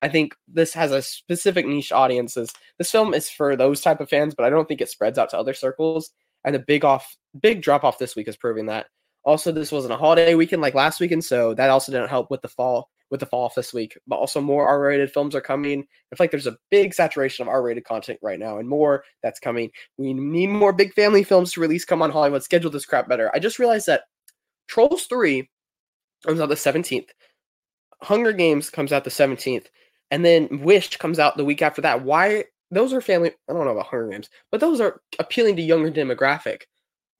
I 0.00 0.08
think 0.08 0.34
this 0.48 0.72
has 0.74 0.92
a 0.92 1.02
specific 1.02 1.66
niche 1.66 1.92
audiences. 1.92 2.50
This 2.78 2.90
film 2.90 3.14
is 3.14 3.28
for 3.28 3.56
those 3.56 3.80
type 3.80 4.00
of 4.00 4.08
fans, 4.08 4.34
but 4.34 4.44
I 4.44 4.50
don't 4.50 4.66
think 4.66 4.80
it 4.80 4.88
spreads 4.88 5.18
out 5.18 5.30
to 5.30 5.38
other 5.38 5.54
circles. 5.54 6.10
And 6.44 6.54
the 6.54 6.60
big 6.60 6.84
off 6.84 7.16
big 7.40 7.62
drop 7.62 7.84
off 7.84 7.98
this 7.98 8.16
week 8.16 8.28
is 8.28 8.36
proving 8.36 8.66
that. 8.66 8.86
Also, 9.24 9.52
this 9.52 9.70
wasn't 9.70 9.94
a 9.94 9.96
holiday 9.96 10.34
weekend 10.34 10.60
like 10.60 10.74
last 10.74 10.98
weekend, 10.98 11.24
so 11.24 11.54
that 11.54 11.70
also 11.70 11.92
didn't 11.92 12.08
help 12.08 12.30
with 12.30 12.42
the 12.42 12.48
fall 12.48 12.88
with 13.12 13.20
the 13.20 13.26
fall 13.26 13.44
off 13.44 13.54
this 13.54 13.74
week. 13.74 13.96
But 14.08 14.16
also 14.16 14.40
more 14.40 14.66
R-rated 14.66 15.12
films 15.12 15.36
are 15.36 15.40
coming. 15.40 15.80
I 16.12 16.16
feel 16.16 16.24
like 16.24 16.30
there's 16.32 16.46
a 16.48 16.56
big 16.70 16.94
saturation 16.94 17.42
of 17.42 17.48
R-rated 17.48 17.84
content 17.84 18.18
right 18.22 18.40
now, 18.40 18.58
and 18.58 18.68
more 18.68 19.04
that's 19.22 19.38
coming. 19.38 19.70
We 19.98 20.14
need 20.14 20.48
more 20.48 20.72
big 20.72 20.94
family 20.94 21.22
films 21.22 21.52
to 21.52 21.60
release. 21.60 21.84
Come 21.84 22.02
on, 22.02 22.10
Hollywood, 22.10 22.42
schedule 22.42 22.70
this 22.70 22.86
crap 22.86 23.08
better. 23.08 23.30
I 23.34 23.38
just 23.38 23.60
realized 23.60 23.86
that 23.86 24.04
Trolls 24.66 25.04
Three 25.04 25.48
comes 26.26 26.40
out 26.40 26.48
the 26.48 26.54
17th. 26.54 27.10
Hunger 28.00 28.32
Games 28.32 28.70
comes 28.70 28.92
out 28.92 29.04
the 29.04 29.10
17th, 29.10 29.66
and 30.10 30.24
then 30.24 30.62
Wish 30.62 30.96
comes 30.96 31.18
out 31.18 31.36
the 31.36 31.44
week 31.44 31.62
after 31.62 31.82
that. 31.82 32.02
Why? 32.02 32.44
Those 32.70 32.94
are 32.94 33.02
family. 33.02 33.32
I 33.48 33.52
don't 33.52 33.66
know 33.66 33.72
about 33.72 33.86
Hunger 33.86 34.08
Games, 34.08 34.30
but 34.50 34.60
those 34.60 34.80
are 34.80 35.02
appealing 35.18 35.56
to 35.56 35.62
younger 35.62 35.92
demographic. 35.92 36.62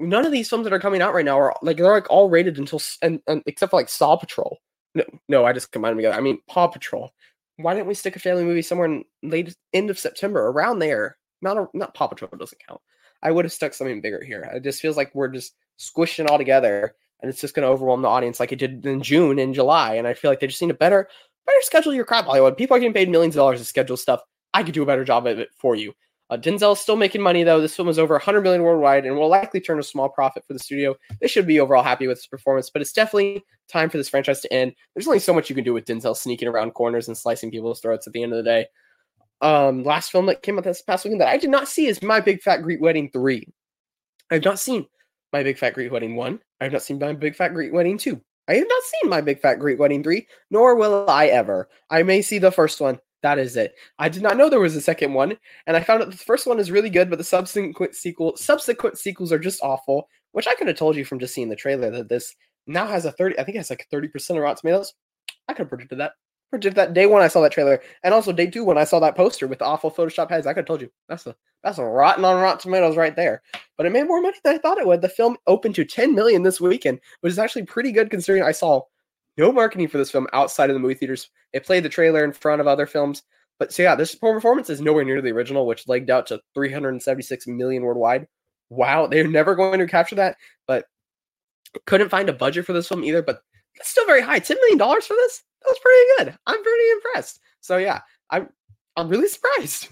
None 0.01 0.25
of 0.25 0.33
these 0.33 0.49
films 0.49 0.65
that 0.65 0.73
are 0.73 0.81
coming 0.81 1.03
out 1.03 1.13
right 1.13 1.25
now 1.25 1.39
are 1.39 1.55
like 1.63 1.77
they're 1.77 1.93
like 1.93 2.11
all 2.11 2.31
rated 2.31 2.59
until 2.59 2.81
and, 3.03 3.21
and 3.27 3.43
except 3.45 3.71
for 3.71 3.77
like 3.77 3.91
Saw 3.91 4.17
Patrol. 4.17 4.59
No, 4.95 5.05
no, 5.29 5.45
I 5.45 5.53
just 5.53 5.73
combined 5.73 5.93
them 5.93 5.99
together. 5.99 6.17
I 6.17 6.21
mean 6.21 6.39
Paw 6.49 6.69
Patrol. 6.69 7.13
Why 7.57 7.75
didn't 7.75 7.87
we 7.87 7.95
stick 7.95 8.17
a 8.17 8.21
family 8.21 8.45
movie 8.45 8.63
somewhere 8.63 8.87
in 8.87 9.05
late 9.23 9.55
end 9.73 9.91
of 9.91 9.99
September 9.99 10.49
around 10.49 10.79
there? 10.79 11.17
Not 11.41 11.57
a, 11.57 11.67
not 11.75 11.95
Paw 11.95 12.09
Patrol 12.09 12.31
doesn't 12.39 12.63
count. 12.67 12.81
I 13.23 13.31
would 13.31 13.45
have 13.45 13.53
stuck 13.53 13.75
something 13.75 14.01
bigger 14.01 14.23
here. 14.23 14.49
It 14.55 14.65
just 14.65 14.81
feels 14.81 14.97
like 14.97 15.15
we're 15.15 15.29
just 15.29 15.55
squishing 15.77 16.27
all 16.27 16.39
together 16.39 16.95
and 17.21 17.31
it's 17.31 17.41
just 17.41 17.55
going 17.55 17.67
to 17.67 17.73
overwhelm 17.73 18.03
the 18.03 18.09
audience 18.09 18.41
like 18.41 18.53
it 18.53 18.59
did 18.59 18.85
in 18.85 19.03
June 19.03 19.39
and 19.39 19.55
July. 19.55 19.95
And 19.95 20.07
I 20.07 20.15
feel 20.15 20.31
like 20.31 20.41
they 20.41 20.49
just 20.49 20.61
need 20.61 20.71
a 20.71 20.75
better, 20.75 21.09
better 21.47 21.63
schedule 21.63 21.95
your 21.95 22.05
crap, 22.05 22.25
Hollywood. 22.25 22.57
People 22.57 22.77
are 22.77 22.81
getting 22.81 22.93
paid 22.93 23.09
millions 23.09 23.37
of 23.37 23.41
dollars 23.41 23.61
to 23.61 23.65
schedule 23.65 23.97
stuff. 23.97 24.21
I 24.53 24.63
could 24.63 24.75
do 24.75 24.83
a 24.83 24.87
better 24.87 25.05
job 25.05 25.27
of 25.27 25.39
it 25.39 25.51
for 25.57 25.77
you. 25.77 25.95
Uh, 26.33 26.37
Denzel's 26.39 26.81
still 26.81 26.97
making 26.97 27.21
money 27.21 27.43
though. 27.43 27.61
This 27.61 27.77
film 27.77 27.89
is 27.89 27.99
over 27.99 28.15
100 28.15 28.41
million 28.41 28.63
worldwide 28.63 29.05
and 29.05 29.17
will 29.17 29.29
likely 29.29 29.61
turn 29.61 29.79
a 29.79 29.83
small 29.83 30.09
profit 30.09 30.47
for 30.47 30.55
the 30.55 30.59
studio. 30.59 30.97
They 31.21 31.29
should 31.29 31.47
be 31.47 31.61
overall 31.61 31.83
happy 31.83 32.07
with 32.07 32.17
his 32.17 32.27
performance, 32.27 32.71
but 32.71 32.81
it's 32.81 32.95
definitely 32.95 33.45
time 33.69 33.91
for 33.91 33.99
this 33.99 34.09
franchise 34.09 34.41
to 34.41 34.51
end. 34.51 34.73
There's 34.95 35.07
only 35.07 35.19
so 35.19 35.35
much 35.35 35.51
you 35.51 35.55
can 35.55 35.65
do 35.65 35.75
with 35.75 35.85
Denzel 35.85 36.17
sneaking 36.17 36.49
around 36.49 36.73
corners 36.73 37.07
and 37.07 37.19
slicing 37.19 37.51
people's 37.51 37.83
throats 37.83 38.07
at 38.07 38.15
the 38.15 38.23
end 38.23 38.33
of 38.33 38.39
the 38.39 38.51
day. 38.51 38.67
Um, 39.43 39.85
last 39.85 40.11
film 40.11 40.25
that 40.27 40.43
came 40.43 40.57
out 40.57 40.65
this 40.65 40.81
past 40.81 41.05
weekend 41.05 41.21
that 41.21 41.29
I 41.29 41.37
did 41.37 41.51
not 41.51 41.69
see 41.69 41.87
is 41.87 42.01
My 42.01 42.21
Big 42.21 42.41
Fat 42.41 42.63
Greek 42.63 42.81
Wedding 42.81 43.11
3. 43.13 43.47
I've 44.31 44.45
not 44.45 44.59
seen 44.59 44.87
My 45.35 45.43
Big 45.43 45.59
Fat 45.59 45.75
Greek 45.75 45.93
Wedding 45.93 46.17
1. 46.17 46.41
I 46.63 46.65
have 46.65 46.73
not 46.73 46.83
seen 46.83 46.99
My 46.99 47.13
Big 47.13 47.37
Fat 47.37 47.53
Greek 47.53 47.75
Wedding 47.75 47.99
2. 47.99 48.19
I 48.49 48.55
have 48.55 48.67
not 48.67 48.83
seen 48.85 49.11
My 49.11 49.21
Big 49.21 49.39
Fat 49.39 49.57
Greek 49.57 49.79
Wedding 49.79 50.03
3, 50.03 50.27
nor 50.51 50.77
will 50.77 51.11
I 51.11 51.27
ever. 51.27 51.69
I 51.91 52.03
may 52.05 52.23
see 52.23 52.39
the 52.39 52.51
first 52.51 52.81
one. 52.81 53.01
That 53.23 53.39
is 53.39 53.57
it. 53.57 53.77
I 53.99 54.09
did 54.09 54.23
not 54.23 54.37
know 54.37 54.49
there 54.49 54.61
was 54.61 54.77
a 54.77 54.81
second 54.81 55.15
one, 55.15 55.37
and 55.67 55.77
I 55.77 55.81
found 55.81 56.03
out 56.03 56.11
the 56.11 56.17
first 56.17 56.47
one 56.47 56.59
is 56.59 56.73
really 56.73 56.91
good, 56.91 57.09
but 57.09 57.19
the 57.19 57.25
subsequent 57.25 57.95
sequel 57.95 58.37
subsequent 58.37 58.99
sequels 58.99 59.33
are 59.33 59.39
just 59.39 59.63
awful. 59.63 60.09
Which 60.33 60.49
I 60.49 60.55
could 60.55 60.67
have 60.67 60.77
told 60.77 60.97
you 60.97 61.05
from 61.05 61.19
just 61.19 61.35
seeing 61.35 61.49
the 61.51 61.57
trailer 61.57 61.91
that 61.91 62.09
this 62.09 62.35
now 62.67 62.87
has 62.87 63.05
a 63.05 63.13
30, 63.13 63.39
I 63.39 63.45
think 63.45 63.57
it 63.57 63.59
has 63.59 63.71
like 63.71 63.87
30% 63.93 64.31
of 64.31 64.37
Rotten 64.37 64.57
Tomatoes. 64.57 64.95
I 65.47 65.53
could 65.53 65.65
have 65.65 65.69
predicted 65.69 65.99
that. 65.99 66.13
Predicted 66.51 66.75
that 66.77 66.95
day 66.95 67.07
one 67.07 67.23
I 67.23 67.29
saw 67.29 67.41
that 67.43 67.53
trailer, 67.53 67.81
and 68.03 68.13
also 68.13 68.33
day 68.33 68.47
two 68.47 68.65
when 68.65 68.79
I 68.79 68.85
saw 68.85 68.99
that 69.01 69.17
poster 69.17 69.47
with 69.47 69.59
the 69.59 69.65
awful 69.65 69.91
Photoshop 69.91 70.31
heads. 70.31 70.47
I 70.47 70.53
could 70.53 70.61
have 70.61 70.67
told 70.67 70.83
you 70.83 70.91
that's 71.09 71.27
a 71.27 71.35
that's 71.63 71.79
a 71.79 71.85
rotten 71.85 72.25
on 72.25 72.43
Rotten 72.43 72.59
Tomatoes 72.59 72.97
right 72.97 73.15
there. 73.15 73.43
But 73.77 73.87
it 73.87 73.93
made 73.93 74.07
more 74.07 74.21
money 74.21 74.37
than 74.43 74.57
I 74.57 74.59
thought 74.59 74.79
it 74.79 74.87
would. 74.87 75.01
The 75.01 75.09
film 75.09 75.37
opened 75.47 75.77
to 75.77 75.85
10 75.85 76.15
million 76.15 76.43
this 76.43 76.61
weekend, 76.61 77.01
which 77.21 77.31
is 77.31 77.39
actually 77.39 77.65
pretty 77.65 77.93
good 77.93 78.11
considering 78.11 78.43
I 78.43 78.53
saw 78.53 78.83
no 79.37 79.53
marketing 79.53 79.89
for 79.89 79.99
this 79.99 80.11
film 80.11 80.27
outside 80.33 80.71
of 80.71 80.75
the 80.75 80.81
movie 80.81 80.95
theaters. 80.95 81.31
It 81.53 81.65
played 81.65 81.85
the 81.85 81.89
trailer 81.89 82.25
in 82.25 82.33
front 82.33 82.61
of 82.61 82.67
other 82.67 82.87
films. 82.87 83.23
But 83.59 83.73
so 83.73 83.83
yeah, 83.83 83.95
this 83.95 84.15
poor 84.15 84.35
performance 84.35 84.71
is 84.71 84.81
nowhere 84.81 85.05
near 85.05 85.23
the 85.23 85.31
original, 85.31 85.67
which 85.67 85.89
legged 85.89 86.11
out 86.11 86.27
to 86.29 86.41
376 86.55 87.47
million 87.47 87.83
worldwide. 87.83 88.27
Wow, 88.71 89.07
they're 89.07 89.29
never 89.29 89.55
going 89.55 89.79
to 89.79 89.87
capture 89.87 90.17
that. 90.17 90.37
But 90.67 90.87
couldn't 91.87 92.09
find 92.09 92.29
a 92.29 92.35
budget 92.35 92.67
for 92.67 92.73
this 92.73 92.89
film 92.89 93.05
either. 93.05 93.23
But 93.23 93.43
that's 93.77 93.91
still 93.91 94.07
very 94.07 94.23
high. 94.23 94.41
$10 94.41 94.57
million 94.57 94.79
for 94.79 95.15
this? 95.15 95.43
That 95.63 95.69
was 95.69 95.79
pretty 95.79 96.31
good. 96.31 96.39
I'm 96.47 96.63
pretty 96.63 96.91
impressed. 96.91 97.41
So 97.61 97.77
yeah, 97.77 98.01
I'm 98.31 98.49
I'm 98.97 99.09
really 99.09 99.29
surprised. 99.29 99.89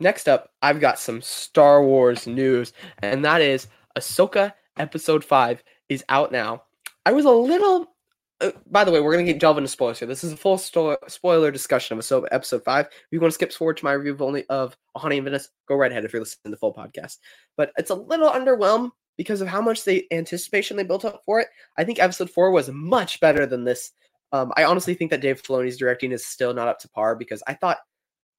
Next 0.00 0.28
up, 0.28 0.50
I've 0.62 0.80
got 0.80 0.98
some 0.98 1.22
Star 1.22 1.82
Wars 1.82 2.26
news, 2.26 2.72
and 2.98 3.24
that 3.24 3.40
is 3.40 3.68
Ahsoka 3.96 4.52
Episode 4.76 5.24
5 5.24 5.62
is 5.88 6.04
out 6.08 6.32
now. 6.32 6.62
I 7.06 7.12
was 7.12 7.24
a 7.24 7.30
little 7.30 7.93
uh, 8.40 8.50
by 8.70 8.84
the 8.84 8.90
way, 8.90 9.00
we're 9.00 9.12
gonna 9.12 9.24
get 9.24 9.40
delve 9.40 9.58
into 9.58 9.68
spoilers 9.68 9.98
here. 9.98 10.08
This 10.08 10.24
is 10.24 10.32
a 10.32 10.36
full 10.36 10.58
sto- 10.58 10.96
spoiler 11.08 11.50
discussion 11.50 11.96
of 11.96 12.04
Ahsoka 12.04 12.26
episode 12.32 12.64
five. 12.64 12.86
If 12.86 13.06
you 13.10 13.20
want 13.20 13.32
to 13.32 13.34
skip 13.34 13.52
forward 13.52 13.76
to 13.78 13.84
my 13.84 13.92
review 13.92 14.12
of 14.12 14.22
only 14.22 14.44
of 14.46 14.76
Haunting 14.96 15.18
in 15.18 15.24
Venice, 15.24 15.50
go 15.68 15.76
right 15.76 15.90
ahead 15.90 16.04
if 16.04 16.12
you're 16.12 16.22
listening 16.22 16.42
to 16.46 16.50
the 16.50 16.56
full 16.56 16.74
podcast. 16.74 17.18
But 17.56 17.72
it's 17.76 17.90
a 17.90 17.94
little 17.94 18.30
underwhelmed 18.30 18.90
because 19.16 19.40
of 19.40 19.48
how 19.48 19.60
much 19.60 19.84
the 19.84 20.06
anticipation 20.12 20.76
they 20.76 20.82
built 20.82 21.04
up 21.04 21.22
for 21.24 21.40
it. 21.40 21.48
I 21.78 21.84
think 21.84 21.98
episode 22.00 22.30
four 22.30 22.50
was 22.50 22.68
much 22.70 23.20
better 23.20 23.46
than 23.46 23.64
this. 23.64 23.92
Um, 24.32 24.52
I 24.56 24.64
honestly 24.64 24.94
think 24.94 25.12
that 25.12 25.20
Dave 25.20 25.40
Filoni's 25.42 25.76
directing 25.76 26.10
is 26.10 26.26
still 26.26 26.52
not 26.52 26.68
up 26.68 26.80
to 26.80 26.88
par 26.88 27.14
because 27.14 27.42
I 27.46 27.54
thought, 27.54 27.78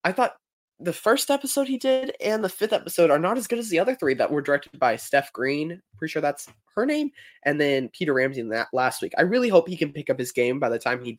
I 0.04 0.12
thought 0.12 0.36
the 0.80 0.94
first 0.94 1.32
episode 1.32 1.68
he 1.68 1.78
did 1.78 2.14
and 2.20 2.44
the 2.44 2.50
fifth 2.50 2.74
episode 2.74 3.10
are 3.10 3.20
not 3.20 3.38
as 3.38 3.48
good 3.48 3.60
as 3.60 3.70
the 3.70 3.80
other 3.80 3.96
three 3.96 4.14
that 4.16 4.30
were 4.30 4.42
directed 4.42 4.78
by 4.78 4.96
Steph 4.96 5.32
Green. 5.32 5.82
Pretty 5.98 6.12
sure 6.12 6.22
that's 6.22 6.48
her 6.76 6.86
name, 6.86 7.12
and 7.44 7.60
then 7.60 7.90
Peter 7.90 8.14
Ramsey 8.14 8.42
in 8.42 8.50
that 8.50 8.68
last 8.74 9.02
week. 9.02 9.14
I 9.18 9.22
really 9.22 9.48
hope 9.48 9.70
he 9.70 9.78
can 9.78 9.94
pick 9.94 10.10
up 10.10 10.20
his 10.20 10.32
game 10.34 10.60
by 10.60 10.70
the 10.70 10.80
time 10.80 11.04
he 11.04 11.18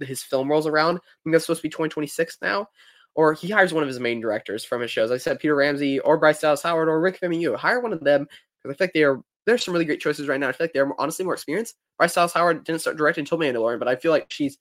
his 0.00 0.22
film 0.22 0.48
rolls 0.48 0.66
around. 0.66 0.96
I 0.96 1.00
think 1.24 1.32
that's 1.32 1.44
supposed 1.44 1.60
to 1.60 1.68
be 1.68 1.70
2026 1.70 2.38
now, 2.40 2.68
or 3.14 3.34
he 3.34 3.50
hires 3.50 3.74
one 3.74 3.82
of 3.82 3.88
his 3.88 3.98
main 3.98 4.20
directors 4.20 4.64
from 4.64 4.80
his 4.80 4.90
shows. 4.90 5.10
I 5.10 5.16
said 5.16 5.40
Peter 5.40 5.56
Ramsey 5.56 5.98
or 6.00 6.18
Bryce 6.18 6.40
Dallas 6.40 6.62
Howard 6.62 6.88
or 6.88 7.00
Rick 7.00 7.20
Famuyiwa. 7.20 7.56
Hire 7.56 7.80
one 7.80 7.92
of 7.92 8.04
them 8.04 8.28
because 8.62 8.74
I 8.74 8.78
feel 8.78 8.86
like 8.86 8.94
they 8.94 9.04
are. 9.04 9.20
There's 9.44 9.64
some 9.64 9.74
really 9.74 9.84
great 9.84 10.00
choices 10.00 10.28
right 10.28 10.38
now. 10.38 10.48
I 10.48 10.52
feel 10.52 10.66
like 10.66 10.72
they're 10.72 11.00
honestly 11.00 11.24
more 11.24 11.34
experienced. 11.34 11.74
Bryce 11.98 12.14
Dallas 12.14 12.32
Howard 12.32 12.62
didn't 12.62 12.80
start 12.80 12.96
directing 12.96 13.22
until 13.22 13.38
Mandalorian, 13.38 13.80
but 13.80 13.88
I 13.88 13.96
feel 13.96 14.12
like 14.12 14.26
she's 14.30 14.56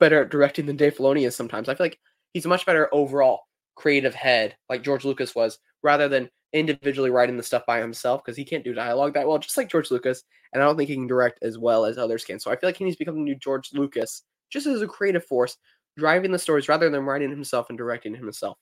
better 0.00 0.22
at 0.22 0.30
directing 0.30 0.66
than 0.66 0.76
Dave 0.76 0.96
Filoni 0.96 1.24
is 1.24 1.36
sometimes. 1.36 1.68
I 1.68 1.76
feel 1.76 1.84
like 1.84 2.00
he's 2.32 2.44
much 2.44 2.66
better 2.66 2.92
overall 2.92 3.42
creative 3.74 4.14
head 4.14 4.56
like 4.68 4.82
George 4.82 5.04
Lucas 5.04 5.34
was, 5.34 5.58
rather 5.82 6.08
than 6.08 6.30
individually 6.52 7.10
writing 7.10 7.36
the 7.36 7.42
stuff 7.42 7.66
by 7.66 7.80
himself 7.80 8.22
because 8.24 8.36
he 8.36 8.44
can't 8.44 8.64
do 8.64 8.72
dialogue 8.72 9.14
that 9.14 9.26
well, 9.26 9.38
just 9.38 9.56
like 9.56 9.68
George 9.70 9.90
Lucas. 9.90 10.22
And 10.52 10.62
I 10.62 10.66
don't 10.66 10.76
think 10.76 10.88
he 10.88 10.94
can 10.94 11.08
direct 11.08 11.40
as 11.42 11.58
well 11.58 11.84
as 11.84 11.98
others 11.98 12.24
can. 12.24 12.38
So 12.38 12.50
I 12.50 12.56
feel 12.56 12.68
like 12.68 12.76
he 12.76 12.84
needs 12.84 12.96
to 12.96 13.04
become 13.04 13.16
the 13.16 13.22
new 13.22 13.34
George 13.34 13.70
Lucas, 13.72 14.22
just 14.50 14.66
as 14.66 14.80
a 14.80 14.86
creative 14.86 15.24
force, 15.24 15.56
driving 15.96 16.30
the 16.30 16.38
stories 16.38 16.68
rather 16.68 16.88
than 16.88 17.04
writing 17.04 17.30
himself 17.30 17.68
and 17.68 17.78
directing 17.78 18.14
himself. 18.14 18.56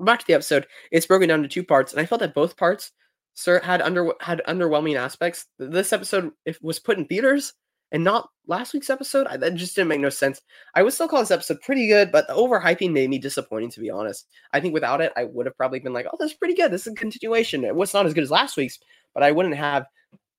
Back 0.00 0.20
to 0.20 0.26
the 0.26 0.34
episode, 0.34 0.66
it's 0.90 1.06
broken 1.06 1.28
down 1.28 1.42
to 1.42 1.48
two 1.48 1.64
parts, 1.64 1.92
and 1.92 2.00
I 2.00 2.06
felt 2.06 2.20
that 2.20 2.34
both 2.34 2.56
parts 2.56 2.92
sir 3.34 3.60
had 3.60 3.82
under 3.82 4.12
had 4.20 4.42
underwhelming 4.46 4.96
aspects. 4.96 5.46
This 5.58 5.92
episode, 5.92 6.32
if 6.46 6.58
was 6.62 6.78
put 6.78 6.98
in 6.98 7.06
theaters, 7.06 7.52
and 7.92 8.02
not 8.02 8.28
last 8.46 8.74
week's 8.74 8.90
episode. 8.90 9.26
I, 9.28 9.36
that 9.36 9.54
just 9.54 9.76
didn't 9.76 9.88
make 9.88 10.00
no 10.00 10.08
sense. 10.08 10.40
I 10.74 10.82
would 10.82 10.92
still 10.92 11.06
call 11.06 11.20
this 11.20 11.30
episode 11.30 11.60
pretty 11.60 11.86
good, 11.86 12.10
but 12.10 12.26
the 12.26 12.34
overhyping 12.34 12.92
made 12.92 13.10
me 13.10 13.18
disappointing, 13.18 13.70
to 13.70 13.80
be 13.80 13.90
honest. 13.90 14.26
I 14.52 14.60
think 14.60 14.74
without 14.74 15.00
it, 15.00 15.12
I 15.16 15.24
would 15.24 15.46
have 15.46 15.56
probably 15.56 15.78
been 15.78 15.92
like, 15.92 16.06
oh, 16.12 16.16
that's 16.18 16.34
pretty 16.34 16.54
good. 16.54 16.72
This 16.72 16.86
is 16.86 16.94
a 16.94 16.96
continuation. 16.96 17.64
It 17.64 17.76
was 17.76 17.94
not 17.94 18.06
as 18.06 18.14
good 18.14 18.24
as 18.24 18.30
last 18.30 18.56
week's, 18.56 18.78
but 19.14 19.22
I 19.22 19.30
wouldn't 19.30 19.54
have 19.54 19.86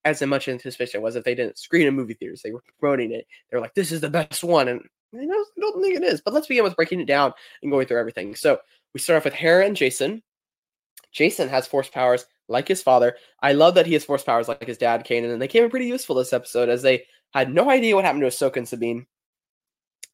as 0.03 0.21
much 0.21 0.49
anticipation 0.49 1.01
was 1.01 1.15
if 1.15 1.23
they 1.23 1.35
didn't 1.35 1.57
screen 1.57 1.87
in 1.87 1.95
movie 1.95 2.15
theaters. 2.15 2.41
They 2.43 2.51
were 2.51 2.63
promoting 2.79 3.13
it. 3.13 3.25
They 3.49 3.55
were 3.55 3.61
like, 3.61 3.75
this 3.75 3.91
is 3.91 4.01
the 4.01 4.09
best 4.09 4.43
one. 4.43 4.67
And 4.67 4.81
I 5.15 5.25
don't 5.59 5.81
think 5.81 5.95
it 5.95 6.03
is. 6.03 6.21
But 6.21 6.33
let's 6.33 6.47
begin 6.47 6.63
with 6.63 6.75
breaking 6.75 6.99
it 6.99 7.07
down 7.07 7.31
and 7.61 7.71
going 7.71 7.87
through 7.87 7.99
everything. 7.99 8.35
So 8.35 8.59
we 8.93 8.99
start 8.99 9.17
off 9.17 9.25
with 9.25 9.33
Hera 9.33 9.65
and 9.65 9.77
Jacen. 9.77 10.21
Jacen 11.15 11.49
has 11.49 11.67
force 11.67 11.87
powers 11.87 12.25
like 12.49 12.67
his 12.67 12.81
father. 12.81 13.15
I 13.41 13.53
love 13.53 13.75
that 13.75 13.85
he 13.85 13.93
has 13.93 14.03
force 14.03 14.23
powers 14.23 14.47
like 14.47 14.65
his 14.65 14.77
dad, 14.77 15.05
Kanan, 15.05 15.31
and 15.31 15.41
they 15.41 15.47
came 15.47 15.63
in 15.63 15.69
pretty 15.69 15.85
useful 15.85 16.15
this 16.15 16.33
episode 16.33 16.69
as 16.69 16.81
they 16.81 17.05
had 17.33 17.53
no 17.53 17.69
idea 17.69 17.95
what 17.95 18.05
happened 18.05 18.21
to 18.21 18.27
Ahsoka 18.27 18.57
and 18.57 18.67
Sabine. 18.67 19.05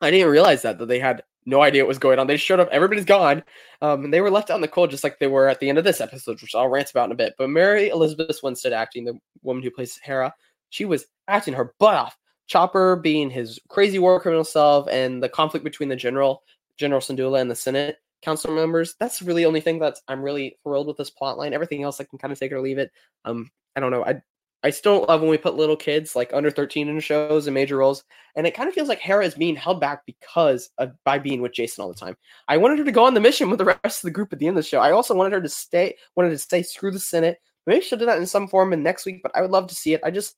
I 0.02 0.12
didn't 0.12 0.32
realize 0.32 0.62
that 0.62 0.80
that 0.80 0.88
they 0.88 1.00
had 1.00 1.24
no 1.46 1.62
idea 1.62 1.84
what 1.84 1.90
was 1.90 2.00
going 2.00 2.20
on. 2.20 2.28
They 2.28 2.38
showed 2.38 2.60
up, 2.60 2.70
everybody's 2.72 3.06
gone, 3.06 3.44
um, 3.82 4.06
and 4.06 4.14
they 4.14 4.22
were 4.22 4.30
left 4.30 4.50
out 4.50 4.56
in 4.56 4.62
the 4.62 4.68
cold, 4.68 4.92
just 4.92 5.04
like 5.04 5.20
they 5.20 5.28
were 5.28 5.48
at 5.48 5.60
the 5.60 5.70
end 5.70 5.78
of 5.78 5.84
this 5.84 6.02
episode, 6.02 6.42
which 6.42 6.56
I'll 6.56 6.68
rant 6.68 6.92
about 6.92 7.06
in 7.06 7.12
a 7.12 7.16
bit. 7.16 7.34
But 7.38 7.50
Mary 7.50 7.90
Elizabeth 7.90 8.40
Winstead 8.44 8.74
acting, 8.74 9.06
the 9.06 9.18
woman 9.42 9.64
who 9.64 9.72
plays 9.72 10.00
Hera, 10.02 10.34
she 10.70 10.86
was 10.86 11.06
acting 11.28 11.54
her 11.54 11.74
butt 11.80 11.96
off. 11.96 12.18
Chopper 12.48 12.96
being 12.96 13.30
his 13.30 13.60
crazy 13.68 14.00
war 14.00 14.20
criminal 14.20 14.44
self, 14.44 14.88
and 14.90 15.22
the 15.22 15.30
conflict 15.30 15.64
between 15.64 15.90
the 15.90 15.96
general, 15.96 16.44
General 16.78 17.02
Syndulla, 17.02 17.42
and 17.42 17.52
the 17.52 17.56
Senate 17.56 17.98
council 18.22 18.54
members. 18.54 18.96
That's 19.00 19.22
really 19.22 19.44
the 19.44 19.48
only 19.48 19.62
thing 19.62 19.80
that 19.80 19.98
I'm 20.08 20.22
really 20.22 20.58
thrilled 20.64 20.88
with 20.88 20.98
this 20.98 21.10
plot 21.10 21.38
line. 21.38 21.54
Everything 21.54 21.84
else, 21.84 22.00
I 22.00 22.06
can 22.06 22.18
kind 22.20 22.32
of 22.32 22.40
take 22.40 22.52
or 22.52 22.62
leave 22.62 22.78
it. 22.78 22.92
Um, 23.26 23.52
I 23.76 23.80
don't 23.80 23.92
know. 23.92 24.04
I 24.04 24.22
I 24.64 24.72
still 24.72 25.06
love 25.08 25.22
when 25.22 25.30
we 25.30 25.38
put 25.38 25.56
little 25.56 25.78
kids 25.78 26.16
like 26.16 26.34
under 26.34 26.52
13 26.52 26.90
in 26.90 27.00
shows 27.00 27.48
and 27.48 27.54
major 27.54 27.78
roles. 27.78 28.04
And 28.36 28.46
it 28.46 28.54
kind 28.54 28.68
of 28.68 28.76
feels 28.76 28.90
like 28.90 29.00
Hera 29.00 29.26
is 29.26 29.36
being 29.36 29.56
held 29.56 29.80
back 29.80 30.06
because 30.06 30.70
of 30.78 30.92
by 31.06 31.18
being 31.18 31.42
with 31.42 31.54
Jacen 31.54 31.80
all 31.80 31.88
the 31.88 31.96
time. 31.96 32.18
I 32.48 32.58
wanted 32.58 32.80
her 32.80 32.86
to 32.86 32.92
go 32.92 33.06
on 33.06 33.14
the 33.14 33.22
mission 33.22 33.50
with 33.50 33.60
the 33.60 33.66
rest 33.84 34.04
of 34.04 34.08
the 34.08 34.12
group 34.12 34.34
at 34.34 34.40
the 34.40 34.48
end 34.48 34.58
of 34.58 34.64
the 34.64 34.68
show. 34.68 34.80
I 34.80 34.92
also 34.92 35.16
wanted 35.16 35.34
her 35.34 35.42
to 35.42 35.50
stay, 35.50 35.96
wanted 36.16 36.32
to 36.32 36.38
say 36.38 36.62
screw 36.62 36.92
the 36.92 37.00
Senate. 37.00 37.38
Maybe 37.66 37.82
she'll 37.82 38.00
do 38.00 38.06
that 38.06 38.18
in 38.18 38.26
some 38.26 38.48
form 38.48 38.74
in 38.74 38.84
next 38.84 39.06
week, 39.06 39.22
but 39.24 39.32
I 39.36 39.42
would 39.42 39.52
love 39.52 39.68
to 39.68 39.76
see 39.76 39.94
it. 39.94 40.02
I 40.04 40.12
just 40.12 40.36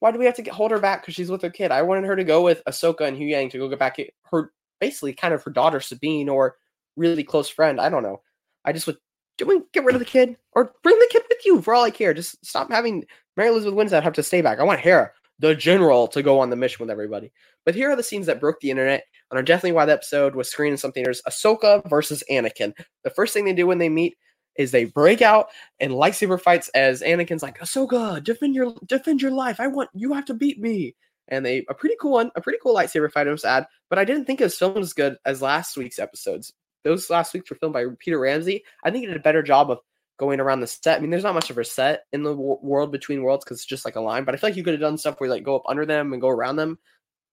why 0.00 0.10
do 0.10 0.18
we 0.18 0.26
have 0.26 0.36
to 0.36 0.42
get, 0.42 0.52
hold 0.52 0.70
her 0.70 0.78
back 0.78 1.02
because 1.02 1.14
she's 1.14 1.30
with 1.30 1.42
her 1.42 1.50
kid? 1.50 1.70
I 1.70 1.82
wanted 1.82 2.04
her 2.04 2.16
to 2.16 2.24
go 2.24 2.42
with 2.42 2.62
Ahsoka 2.68 3.08
and 3.08 3.16
Huyang 3.16 3.50
to 3.50 3.58
go 3.58 3.68
get 3.68 3.78
back 3.78 3.98
eh, 3.98 4.06
her 4.30 4.52
basically 4.78 5.14
kind 5.14 5.32
of 5.32 5.42
her 5.42 5.50
daughter 5.50 5.80
Sabine 5.80 6.28
or 6.28 6.56
really 6.96 7.24
close 7.24 7.48
friend. 7.48 7.80
I 7.80 7.88
don't 7.88 8.02
know. 8.02 8.20
I 8.64 8.72
just 8.72 8.86
would 8.86 8.98
do 9.38 9.46
we 9.46 9.60
get 9.72 9.84
rid 9.84 9.94
of 9.94 10.00
the 10.00 10.06
kid 10.06 10.36
or 10.52 10.72
bring 10.82 10.98
the 10.98 11.08
kid 11.10 11.22
with 11.28 11.44
you 11.44 11.62
for 11.62 11.74
all 11.74 11.84
I 11.84 11.90
care. 11.90 12.14
Just 12.14 12.44
stop 12.44 12.70
having 12.70 13.04
Mary 13.36 13.48
Elizabeth 13.48 13.74
Winstead 13.74 14.02
have 14.02 14.14
to 14.14 14.22
stay 14.22 14.42
back. 14.42 14.58
I 14.58 14.64
want 14.64 14.80
Hera, 14.80 15.10
the 15.38 15.54
general, 15.54 16.08
to 16.08 16.22
go 16.22 16.38
on 16.40 16.50
the 16.50 16.56
mission 16.56 16.78
with 16.80 16.90
everybody. 16.90 17.32
But 17.64 17.74
here 17.74 17.90
are 17.90 17.96
the 17.96 18.02
scenes 18.02 18.26
that 18.26 18.40
broke 18.40 18.60
the 18.60 18.70
internet 18.70 19.04
and 19.30 19.38
are 19.38 19.42
definitely 19.42 19.72
why 19.72 19.86
the 19.86 19.92
episode 19.92 20.34
was 20.34 20.50
screening 20.50 20.76
something. 20.76 21.02
There's 21.02 21.22
Ahsoka 21.28 21.88
versus 21.88 22.22
Anakin. 22.30 22.72
The 23.04 23.10
first 23.10 23.34
thing 23.34 23.44
they 23.44 23.52
do 23.52 23.66
when 23.66 23.78
they 23.78 23.88
meet 23.88 24.16
is 24.56 24.70
they 24.70 24.86
break 24.86 25.20
out 25.20 25.48
in 25.80 25.90
lightsaber 25.90 26.40
fights 26.40 26.68
as 26.70 27.02
Anakin's 27.02 27.42
like, 27.42 27.58
Ahsoka, 27.58 28.22
defend 28.22 28.54
your 28.54 28.74
defend 28.86 29.20
your 29.20 29.32
life. 29.32 29.60
I 29.60 29.66
want 29.66 29.90
you 29.92 30.12
have 30.14 30.24
to 30.26 30.34
beat 30.34 30.60
me. 30.60 30.94
And 31.28 31.44
they 31.44 31.66
a 31.68 31.74
pretty 31.74 31.96
cool 32.00 32.12
one, 32.12 32.30
a 32.36 32.40
pretty 32.40 32.58
cool 32.62 32.74
lightsaber 32.74 33.10
fight. 33.10 33.28
I 33.28 33.32
was 33.32 33.42
sad, 33.42 33.66
but 33.90 33.98
I 33.98 34.04
didn't 34.04 34.24
think 34.24 34.40
it 34.40 34.44
was 34.44 34.56
filmed 34.56 34.78
as 34.78 34.92
good 34.92 35.16
as 35.26 35.42
last 35.42 35.76
week's 35.76 35.98
episodes 35.98 36.52
those 36.86 37.10
last 37.10 37.34
weeks 37.34 37.50
were 37.50 37.56
filmed 37.56 37.72
by 37.72 37.84
Peter 37.98 38.18
Ramsey. 38.18 38.64
I 38.84 38.90
think 38.90 39.02
he 39.02 39.06
did 39.06 39.16
a 39.16 39.20
better 39.20 39.42
job 39.42 39.70
of 39.70 39.80
going 40.18 40.40
around 40.40 40.60
the 40.60 40.66
set. 40.66 40.98
I 40.98 41.00
mean, 41.00 41.10
there's 41.10 41.24
not 41.24 41.34
much 41.34 41.50
of 41.50 41.58
a 41.58 41.64
set 41.64 42.04
in 42.12 42.22
the 42.22 42.34
world 42.34 42.92
between 42.92 43.22
worlds 43.22 43.44
because 43.44 43.58
it's 43.58 43.66
just 43.66 43.84
like 43.84 43.96
a 43.96 44.00
line. 44.00 44.24
But 44.24 44.34
I 44.34 44.38
feel 44.38 44.50
like 44.50 44.56
you 44.56 44.64
could 44.64 44.74
have 44.74 44.80
done 44.80 44.98
stuff 44.98 45.20
where 45.20 45.28
you 45.28 45.34
like 45.34 45.44
go 45.44 45.56
up 45.56 45.64
under 45.68 45.84
them 45.86 46.12
and 46.12 46.20
go 46.20 46.28
around 46.28 46.56
them. 46.56 46.78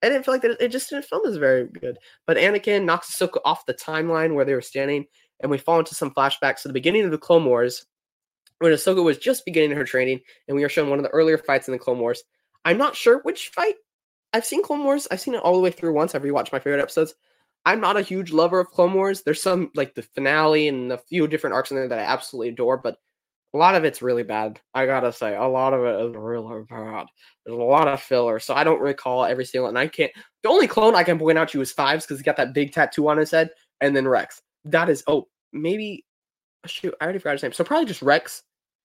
I 0.03 0.09
didn't 0.09 0.25
feel 0.25 0.33
like 0.33 0.41
that. 0.41 0.61
It 0.61 0.69
just 0.69 0.89
didn't 0.89 1.05
film 1.05 1.25
as 1.25 1.37
very 1.37 1.67
good. 1.67 1.97
But 2.27 2.37
Anakin 2.37 2.83
knocks 2.83 3.15
Ahsoka 3.15 3.39
off 3.45 3.65
the 3.65 3.73
timeline 3.73 4.35
where 4.35 4.43
they 4.43 4.53
were 4.53 4.61
standing, 4.61 5.05
and 5.39 5.49
we 5.49 5.57
fall 5.57 5.79
into 5.79 5.95
some 5.95 6.11
flashbacks 6.11 6.61
to 6.61 6.67
the 6.67 6.73
beginning 6.73 7.05
of 7.05 7.11
the 7.11 7.17
Clone 7.17 7.45
Wars 7.45 7.85
when 8.59 8.73
Ahsoka 8.73 9.03
was 9.03 9.17
just 9.17 9.45
beginning 9.45 9.75
her 9.77 9.85
training, 9.85 10.19
and 10.47 10.57
we 10.57 10.63
are 10.63 10.69
shown 10.69 10.89
one 10.89 10.99
of 10.99 11.03
the 11.03 11.11
earlier 11.11 11.37
fights 11.37 11.67
in 11.67 11.71
the 11.71 11.79
Clone 11.79 11.99
Wars. 11.99 12.23
I'm 12.65 12.77
not 12.77 12.95
sure 12.95 13.19
which 13.23 13.49
fight. 13.49 13.75
I've 14.33 14.45
seen 14.45 14.63
Clone 14.63 14.83
Wars. 14.83 15.07
I've 15.09 15.21
seen 15.21 15.35
it 15.35 15.41
all 15.41 15.55
the 15.55 15.61
way 15.61 15.71
through 15.71 15.93
once. 15.93 16.15
I've 16.15 16.23
rewatched 16.23 16.51
my 16.51 16.59
favorite 16.59 16.81
episodes. 16.81 17.13
I'm 17.65 17.79
not 17.79 17.97
a 17.97 18.01
huge 18.01 18.31
lover 18.31 18.59
of 18.59 18.69
Clone 18.69 18.93
Wars. 18.93 19.21
There's 19.21 19.41
some 19.41 19.71
like 19.75 19.95
the 19.95 20.01
finale 20.01 20.67
and 20.67 20.91
a 20.91 20.97
few 20.97 21.27
different 21.27 21.55
arcs 21.55 21.71
in 21.71 21.77
there 21.77 21.87
that 21.87 21.99
I 21.99 22.03
absolutely 22.03 22.49
adore, 22.49 22.77
but 22.77 22.97
a 23.53 23.57
lot 23.57 23.75
of 23.75 23.85
it's 23.85 24.01
really 24.01 24.23
bad. 24.23 24.59
I 24.73 24.85
gotta 24.85 25.13
say, 25.13 25.35
a 25.35 25.43
lot 25.43 25.73
of 25.73 25.83
it 25.83 26.09
is 26.09 26.15
really 26.15 26.63
bad. 26.69 27.05
There's 27.45 27.57
a 27.57 27.61
lot 27.61 27.87
of 27.87 28.01
filler, 28.01 28.39
so 28.39 28.53
I 28.55 28.63
don't 28.63 28.81
recall 28.81 29.25
every 29.25 29.45
single. 29.45 29.69
And 29.69 29.77
I 29.77 29.87
can't. 29.87 30.11
The 30.41 30.49
only 30.49 30.67
clone 30.67 30.95
I 30.95 31.03
can 31.03 31.19
point 31.19 31.37
out 31.37 31.49
to 31.49 31.57
you 31.57 31.61
is 31.61 31.71
Fives 31.71 32.05
because 32.05 32.19
he 32.19 32.23
got 32.23 32.37
that 32.37 32.53
big 32.53 32.73
tattoo 32.73 33.07
on 33.07 33.17
his 33.17 33.31
head, 33.31 33.51
and 33.79 33.95
then 33.95 34.07
Rex. 34.07 34.41
That 34.65 34.89
is 34.89 35.03
oh 35.07 35.27
maybe 35.51 36.05
shoot 36.65 36.95
I 36.99 37.05
already 37.05 37.19
forgot 37.19 37.33
his 37.33 37.43
name. 37.43 37.53
So 37.53 37.63
probably 37.63 37.85
just 37.85 38.01
Rex 38.01 38.43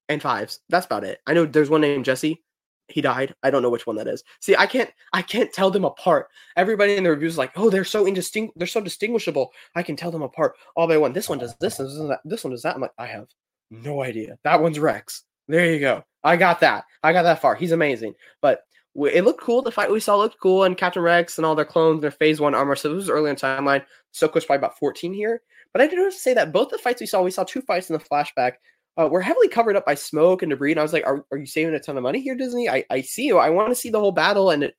and 0.08 0.20
Fives. 0.20 0.60
That's 0.68 0.86
about 0.86 1.04
it. 1.04 1.20
I 1.26 1.34
know 1.34 1.46
there's 1.46 1.70
one 1.70 1.80
named 1.80 2.04
Jesse, 2.04 2.42
he 2.88 3.00
died. 3.00 3.34
I 3.42 3.50
don't 3.50 3.62
know 3.62 3.70
which 3.70 3.86
one 3.86 3.96
that 3.96 4.08
is. 4.08 4.24
See, 4.40 4.56
I 4.56 4.66
can't 4.66 4.90
I 5.12 5.22
can't 5.22 5.52
tell 5.52 5.70
them 5.70 5.84
apart. 5.84 6.28
Everybody 6.56 6.96
in 6.96 7.04
the 7.04 7.10
reviews 7.10 7.34
is 7.34 7.38
like, 7.38 7.52
oh, 7.56 7.70
they're 7.70 7.84
so 7.84 8.06
indistinct, 8.06 8.58
they're 8.58 8.66
so 8.66 8.80
distinguishable. 8.80 9.52
I 9.74 9.82
can 9.82 9.96
tell 9.96 10.10
them 10.10 10.22
apart 10.22 10.54
all 10.76 10.88
by 10.88 10.96
one. 10.96 11.12
This 11.12 11.28
one 11.28 11.38
does 11.38 11.54
this, 11.60 11.76
this, 11.76 11.94
that, 11.94 12.20
this 12.24 12.44
one 12.44 12.50
does 12.50 12.62
that. 12.62 12.74
I'm 12.74 12.80
like, 12.80 12.92
I 12.98 13.06
have 13.06 13.26
no 13.70 14.02
idea. 14.02 14.38
That 14.44 14.60
one's 14.60 14.78
Rex. 14.78 15.24
There 15.46 15.66
you 15.66 15.80
go. 15.80 16.04
I 16.24 16.36
got 16.36 16.60
that. 16.60 16.84
I 17.02 17.12
got 17.12 17.22
that 17.22 17.40
far. 17.40 17.54
He's 17.54 17.72
amazing. 17.72 18.14
But 18.42 18.62
it 18.94 19.24
looked 19.24 19.40
cool. 19.40 19.62
The 19.62 19.70
fight 19.70 19.90
we 19.90 20.00
saw 20.00 20.16
looked 20.16 20.40
cool, 20.40 20.64
and 20.64 20.76
Captain 20.76 21.02
Rex 21.02 21.38
and 21.38 21.46
all 21.46 21.54
their 21.54 21.64
clones, 21.64 22.00
their 22.00 22.10
Phase 22.10 22.40
One 22.40 22.54
armor. 22.54 22.74
So 22.74 22.88
this 22.88 22.96
was 22.96 23.10
early 23.10 23.30
in 23.30 23.36
timeline. 23.36 23.84
Soko's 24.12 24.44
probably 24.44 24.58
about 24.58 24.78
14 24.78 25.12
here. 25.12 25.42
But 25.72 25.82
I 25.82 25.86
did 25.86 25.98
want 25.98 26.12
to 26.12 26.18
say 26.18 26.34
that 26.34 26.52
both 26.52 26.70
the 26.70 26.78
fights 26.78 27.00
we 27.00 27.06
saw, 27.06 27.22
we 27.22 27.30
saw 27.30 27.44
two 27.44 27.60
fights 27.60 27.90
in 27.90 27.94
the 27.94 28.04
flashback 28.04 28.54
uh, 28.98 29.08
we're 29.10 29.20
heavily 29.20 29.48
covered 29.48 29.76
up 29.76 29.86
by 29.86 29.94
smoke 29.94 30.42
and 30.42 30.50
debris. 30.50 30.72
And 30.72 30.80
I 30.80 30.82
was 30.82 30.92
like, 30.92 31.06
are, 31.06 31.24
are 31.30 31.38
you 31.38 31.46
saving 31.46 31.74
a 31.74 31.80
ton 31.80 31.96
of 31.96 32.02
money 32.02 32.20
here, 32.20 32.34
Disney? 32.34 32.68
I, 32.68 32.84
I 32.90 33.00
see 33.00 33.26
you. 33.26 33.38
I 33.38 33.50
want 33.50 33.68
to 33.68 33.74
see 33.74 33.90
the 33.90 34.00
whole 34.00 34.12
battle. 34.12 34.50
And 34.50 34.64
it, 34.64 34.74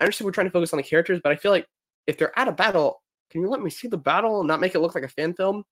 I 0.00 0.04
understand 0.04 0.26
we're 0.26 0.32
trying 0.32 0.46
to 0.46 0.52
focus 0.52 0.72
on 0.72 0.76
the 0.76 0.84
characters, 0.84 1.20
but 1.22 1.32
I 1.32 1.36
feel 1.36 1.50
like 1.50 1.66
if 2.06 2.16
they're 2.16 2.38
at 2.38 2.48
a 2.48 2.52
battle, 2.52 3.02
can 3.30 3.40
you 3.40 3.48
let 3.48 3.62
me 3.62 3.70
see 3.70 3.88
the 3.88 3.98
battle 3.98 4.40
and 4.40 4.48
not 4.48 4.60
make 4.60 4.74
it 4.74 4.80
look 4.80 4.94
like 4.94 5.04
a 5.04 5.08
fan 5.08 5.34
film? 5.34 5.64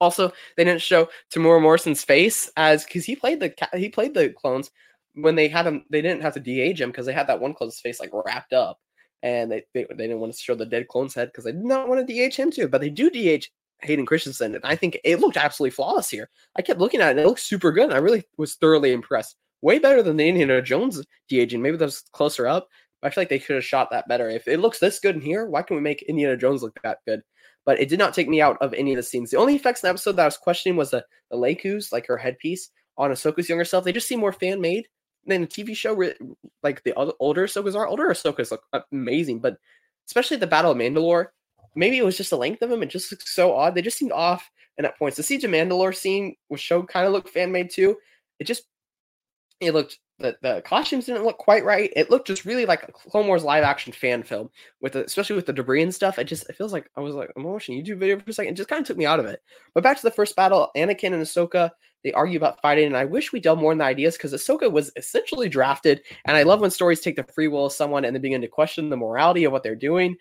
Also, 0.00 0.32
they 0.56 0.64
didn't 0.64 0.82
show 0.82 1.08
Temuera 1.32 1.60
Morrison's 1.60 2.04
face 2.04 2.50
as 2.56 2.84
because 2.84 3.04
he 3.04 3.16
played 3.16 3.40
the 3.40 3.54
he 3.74 3.88
played 3.88 4.14
the 4.14 4.28
clones 4.28 4.70
when 5.14 5.34
they 5.34 5.48
had 5.48 5.66
him. 5.66 5.84
They 5.90 6.02
didn't 6.02 6.22
have 6.22 6.34
to 6.34 6.40
de-age 6.40 6.80
him 6.80 6.90
because 6.90 7.06
they 7.06 7.14
had 7.14 7.26
that 7.28 7.40
one 7.40 7.54
clone's 7.54 7.80
face 7.80 7.98
like 7.98 8.10
wrapped 8.12 8.52
up, 8.52 8.78
and 9.22 9.50
they, 9.50 9.64
they, 9.72 9.86
they 9.88 10.06
didn't 10.06 10.20
want 10.20 10.34
to 10.34 10.38
show 10.38 10.54
the 10.54 10.66
dead 10.66 10.88
clone's 10.88 11.14
head 11.14 11.28
because 11.28 11.44
they 11.44 11.52
did 11.52 11.64
not 11.64 11.88
want 11.88 12.06
to 12.06 12.12
de-age 12.12 12.36
him 12.36 12.50
too. 12.50 12.68
But 12.68 12.82
they 12.82 12.90
do 12.90 13.08
de-age 13.08 13.50
Hayden 13.82 14.06
Christensen, 14.06 14.54
and 14.54 14.64
I 14.64 14.74
think 14.74 14.98
it 15.04 15.20
looked 15.20 15.36
absolutely 15.36 15.72
flawless 15.72 16.10
here. 16.10 16.30
I 16.56 16.62
kept 16.62 16.80
looking 16.80 17.00
at 17.00 17.08
it, 17.08 17.10
and 17.12 17.20
it 17.20 17.26
looked 17.26 17.40
super 17.40 17.72
good. 17.72 17.84
And 17.84 17.94
I 17.94 17.98
really 17.98 18.24
was 18.38 18.54
thoroughly 18.54 18.92
impressed. 18.92 19.36
Way 19.62 19.78
better 19.78 20.02
than 20.02 20.16
the 20.16 20.28
Indiana 20.28 20.62
Jones 20.62 21.02
de-aging. 21.28 21.62
Maybe 21.62 21.76
that 21.76 21.84
was 21.84 22.02
closer 22.12 22.46
up, 22.46 22.68
I 23.02 23.10
feel 23.10 23.22
like 23.22 23.28
they 23.28 23.38
could 23.38 23.56
have 23.56 23.64
shot 23.64 23.90
that 23.90 24.08
better. 24.08 24.28
If 24.28 24.48
it 24.48 24.60
looks 24.60 24.78
this 24.78 24.98
good 24.98 25.14
in 25.14 25.20
here, 25.20 25.46
why 25.46 25.62
can 25.62 25.76
we 25.76 25.82
make 25.82 26.02
Indiana 26.02 26.36
Jones 26.36 26.62
look 26.62 26.78
that 26.82 26.98
good? 27.06 27.22
But 27.64 27.80
it 27.80 27.88
did 27.88 27.98
not 27.98 28.14
take 28.14 28.28
me 28.28 28.40
out 28.40 28.58
of 28.60 28.74
any 28.74 28.92
of 28.92 28.96
the 28.96 29.02
scenes. 29.02 29.30
The 29.30 29.38
only 29.38 29.54
effects 29.54 29.82
in 29.82 29.86
the 29.86 29.90
episode 29.90 30.16
that 30.16 30.22
I 30.22 30.26
was 30.26 30.36
questioning 30.36 30.76
was 30.76 30.90
the, 30.90 31.04
the 31.30 31.36
Lekku's, 31.36 31.92
like 31.92 32.06
her 32.06 32.16
headpiece 32.16 32.70
on 32.96 33.10
Ahsoka's 33.10 33.48
younger 33.48 33.64
self. 33.64 33.84
They 33.84 33.92
just 33.92 34.08
seem 34.08 34.20
more 34.20 34.32
fan 34.32 34.60
made 34.60 34.86
than 35.26 35.42
the 35.42 35.46
TV 35.46 35.76
show. 35.76 35.94
Like 36.62 36.82
the 36.84 36.94
older 36.94 37.46
Ahsoka's 37.46 37.76
are. 37.76 37.86
Older 37.86 38.08
Ahsoka's 38.08 38.50
look 38.50 38.62
amazing, 38.92 39.40
but 39.40 39.56
especially 40.08 40.36
the 40.36 40.46
Battle 40.46 40.72
of 40.72 40.78
Mandalore 40.78 41.26
maybe 41.76 41.98
it 41.98 42.04
was 42.04 42.16
just 42.16 42.30
the 42.30 42.38
length 42.38 42.62
of 42.62 42.70
them. 42.70 42.82
It 42.82 42.90
just 42.90 43.10
looks 43.12 43.34
so 43.34 43.54
odd. 43.54 43.74
They 43.74 43.82
just 43.82 43.98
seemed 43.98 44.12
off 44.12 44.50
and 44.78 44.86
at 44.86 44.98
points. 44.98 45.16
The 45.16 45.22
Siege 45.22 45.44
of 45.44 45.50
Mandalore 45.50 45.94
scene 45.94 46.34
was 46.48 46.60
show 46.60 46.82
kind 46.82 47.06
of 47.06 47.12
looked 47.12 47.28
fan 47.28 47.52
made 47.52 47.70
too. 47.70 47.96
It 48.38 48.44
just 48.44 48.64
it 49.60 49.72
looked 49.72 49.98
the, 50.18 50.36
the 50.42 50.62
costumes 50.64 51.06
didn't 51.06 51.24
look 51.24 51.38
quite 51.38 51.64
right. 51.64 51.92
It 51.94 52.10
looked 52.10 52.26
just 52.26 52.44
really 52.44 52.64
like 52.64 52.82
a 52.82 52.92
Clone 52.92 53.26
Wars 53.26 53.44
live 53.44 53.64
action 53.64 53.92
fan 53.92 54.22
film 54.22 54.48
with 54.80 54.94
the, 54.94 55.04
especially 55.04 55.36
with 55.36 55.46
the 55.46 55.52
debris 55.52 55.82
and 55.82 55.94
stuff. 55.94 56.18
It 56.18 56.24
just 56.24 56.48
it 56.48 56.56
feels 56.56 56.72
like 56.72 56.90
I 56.96 57.00
was 57.00 57.14
like 57.14 57.30
I'm 57.36 57.44
watching 57.44 57.78
a 57.78 57.82
YouTube 57.82 57.98
video 57.98 58.18
for 58.18 58.30
a 58.30 58.32
second. 58.32 58.54
It 58.54 58.56
just 58.56 58.68
kind 58.68 58.80
of 58.80 58.86
took 58.86 58.96
me 58.96 59.06
out 59.06 59.20
of 59.20 59.26
it. 59.26 59.40
But 59.74 59.84
back 59.84 59.96
to 59.96 60.02
the 60.02 60.10
first 60.10 60.36
battle, 60.36 60.70
Anakin 60.76 61.12
and 61.12 61.22
Ahsoka 61.22 61.70
they 62.04 62.12
argue 62.12 62.36
about 62.36 62.62
fighting, 62.62 62.86
and 62.86 62.96
I 62.96 63.04
wish 63.04 63.32
we 63.32 63.40
delved 63.40 63.60
more 63.60 63.72
in 63.72 63.78
the 63.78 63.84
ideas 63.84 64.16
because 64.16 64.32
Ahsoka 64.32 64.70
was 64.70 64.92
essentially 64.94 65.48
drafted. 65.48 66.02
And 66.24 66.36
I 66.36 66.44
love 66.44 66.60
when 66.60 66.70
stories 66.70 67.00
take 67.00 67.16
the 67.16 67.24
free 67.24 67.48
will 67.48 67.66
of 67.66 67.72
someone 67.72 68.04
and 68.04 68.14
then 68.14 68.22
begin 68.22 68.40
to 68.42 68.48
question 68.48 68.88
the 68.88 68.96
morality 68.96 69.42
of 69.42 69.50
what 69.50 69.64
they're 69.64 69.74
doing 69.74 70.16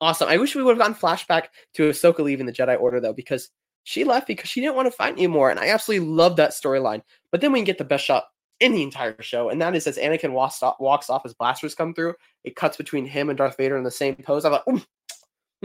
awesome. 0.00 0.28
I 0.28 0.36
wish 0.36 0.54
we 0.54 0.62
would 0.62 0.76
have 0.76 0.78
gotten 0.78 0.94
flashback 0.94 1.46
to 1.74 1.90
Ahsoka 1.90 2.20
leaving 2.20 2.46
the 2.46 2.52
Jedi 2.52 2.80
Order 2.80 3.00
though, 3.00 3.12
because 3.12 3.50
she 3.84 4.04
left 4.04 4.26
because 4.26 4.50
she 4.50 4.60
didn't 4.60 4.76
want 4.76 4.86
to 4.86 4.92
fight 4.92 5.14
anymore, 5.14 5.50
and 5.50 5.58
I 5.58 5.68
absolutely 5.68 6.06
love 6.06 6.36
that 6.36 6.50
storyline. 6.50 7.02
But 7.32 7.40
then 7.40 7.52
we 7.52 7.58
can 7.60 7.64
get 7.64 7.78
the 7.78 7.84
best 7.84 8.04
shot 8.04 8.24
in 8.60 8.72
the 8.72 8.82
entire 8.82 9.20
show, 9.22 9.48
and 9.48 9.60
that 9.62 9.74
is 9.74 9.86
as 9.86 9.98
Anakin 9.98 10.32
walks 10.32 10.62
off, 10.62 10.76
walks 10.80 11.08
off 11.08 11.22
as 11.24 11.34
blasters 11.34 11.74
come 11.74 11.94
through. 11.94 12.14
It 12.44 12.56
cuts 12.56 12.76
between 12.76 13.06
him 13.06 13.28
and 13.30 13.38
Darth 13.38 13.56
Vader 13.56 13.76
in 13.76 13.84
the 13.84 13.90
same 13.90 14.16
pose. 14.16 14.44
I'm 14.44 14.52
like, 14.52 14.64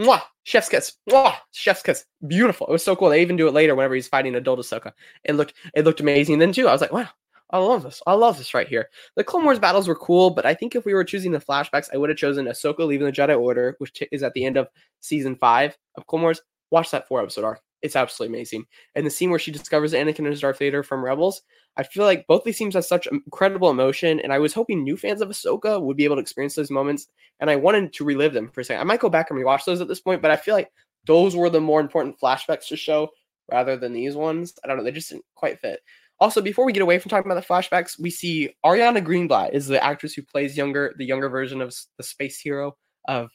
mwah, 0.00 0.22
chef's 0.44 0.68
kiss, 0.68 0.94
mwah, 1.10 1.34
chef's 1.52 1.82
kiss, 1.82 2.04
beautiful. 2.26 2.66
It 2.66 2.72
was 2.72 2.84
so 2.84 2.96
cool. 2.96 3.10
They 3.10 3.22
even 3.22 3.36
do 3.36 3.48
it 3.48 3.54
later 3.54 3.74
whenever 3.74 3.94
he's 3.94 4.08
fighting 4.08 4.34
adult 4.34 4.60
Ahsoka. 4.60 4.92
It 5.24 5.34
looked 5.34 5.54
it 5.74 5.84
looked 5.84 6.00
amazing. 6.00 6.38
then 6.38 6.52
too, 6.52 6.68
I 6.68 6.72
was 6.72 6.80
like, 6.80 6.92
wow, 6.92 7.08
I 7.54 7.58
love 7.58 7.84
this. 7.84 8.02
I 8.04 8.14
love 8.14 8.36
this 8.36 8.52
right 8.52 8.66
here. 8.66 8.88
The 9.14 9.22
Clone 9.22 9.44
Wars 9.44 9.60
battles 9.60 9.86
were 9.86 9.94
cool, 9.94 10.30
but 10.30 10.44
I 10.44 10.54
think 10.54 10.74
if 10.74 10.84
we 10.84 10.92
were 10.92 11.04
choosing 11.04 11.30
the 11.30 11.38
flashbacks, 11.38 11.88
I 11.94 11.96
would 11.96 12.10
have 12.10 12.18
chosen 12.18 12.46
Ahsoka 12.46 12.80
leaving 12.80 13.06
the 13.06 13.12
Jedi 13.12 13.40
Order, 13.40 13.76
which 13.78 14.02
is 14.10 14.24
at 14.24 14.32
the 14.34 14.44
end 14.44 14.56
of 14.56 14.66
season 14.98 15.36
five 15.36 15.78
of 15.94 16.04
Clone 16.08 16.22
Wars. 16.22 16.42
Watch 16.72 16.90
that 16.90 17.06
four 17.06 17.22
episode 17.22 17.44
arc. 17.44 17.60
It's 17.80 17.94
absolutely 17.94 18.36
amazing. 18.36 18.64
And 18.96 19.06
the 19.06 19.10
scene 19.10 19.30
where 19.30 19.38
she 19.38 19.52
discovers 19.52 19.92
Anakin 19.92 20.26
and 20.26 20.40
Darth 20.40 20.58
Vader 20.58 20.82
from 20.82 21.04
Rebels, 21.04 21.42
I 21.76 21.84
feel 21.84 22.04
like 22.04 22.26
both 22.26 22.42
these 22.42 22.58
scenes 22.58 22.74
have 22.74 22.86
such 22.86 23.06
incredible 23.06 23.70
emotion, 23.70 24.18
and 24.18 24.32
I 24.32 24.40
was 24.40 24.52
hoping 24.52 24.82
new 24.82 24.96
fans 24.96 25.20
of 25.20 25.28
Ahsoka 25.28 25.80
would 25.80 25.96
be 25.96 26.04
able 26.04 26.16
to 26.16 26.22
experience 26.22 26.56
those 26.56 26.72
moments, 26.72 27.06
and 27.38 27.48
I 27.48 27.54
wanted 27.54 27.92
to 27.92 28.04
relive 28.04 28.32
them 28.32 28.50
for 28.50 28.62
a 28.62 28.64
second. 28.64 28.80
I 28.80 28.84
might 28.84 28.98
go 28.98 29.08
back 29.08 29.30
and 29.30 29.38
rewatch 29.38 29.64
those 29.64 29.80
at 29.80 29.86
this 29.86 30.00
point, 30.00 30.22
but 30.22 30.32
I 30.32 30.36
feel 30.36 30.56
like 30.56 30.72
those 31.06 31.36
were 31.36 31.50
the 31.50 31.60
more 31.60 31.80
important 31.80 32.18
flashbacks 32.18 32.66
to 32.68 32.76
show 32.76 33.10
rather 33.48 33.76
than 33.76 33.92
these 33.92 34.16
ones. 34.16 34.54
I 34.64 34.66
don't 34.66 34.76
know, 34.76 34.82
they 34.82 34.90
just 34.90 35.10
didn't 35.10 35.26
quite 35.36 35.60
fit. 35.60 35.78
Also, 36.20 36.40
before 36.40 36.64
we 36.64 36.72
get 36.72 36.82
away 36.82 36.98
from 36.98 37.10
talking 37.10 37.30
about 37.30 37.40
the 37.40 37.46
flashbacks, 37.46 38.00
we 38.00 38.10
see 38.10 38.50
Ariana 38.64 39.04
Greenblatt 39.04 39.52
is 39.52 39.66
the 39.66 39.82
actress 39.82 40.14
who 40.14 40.22
plays 40.22 40.56
younger, 40.56 40.94
the 40.96 41.04
younger 41.04 41.28
version 41.28 41.60
of 41.60 41.74
the 41.98 42.04
space 42.04 42.40
hero 42.40 42.76
of. 43.08 43.30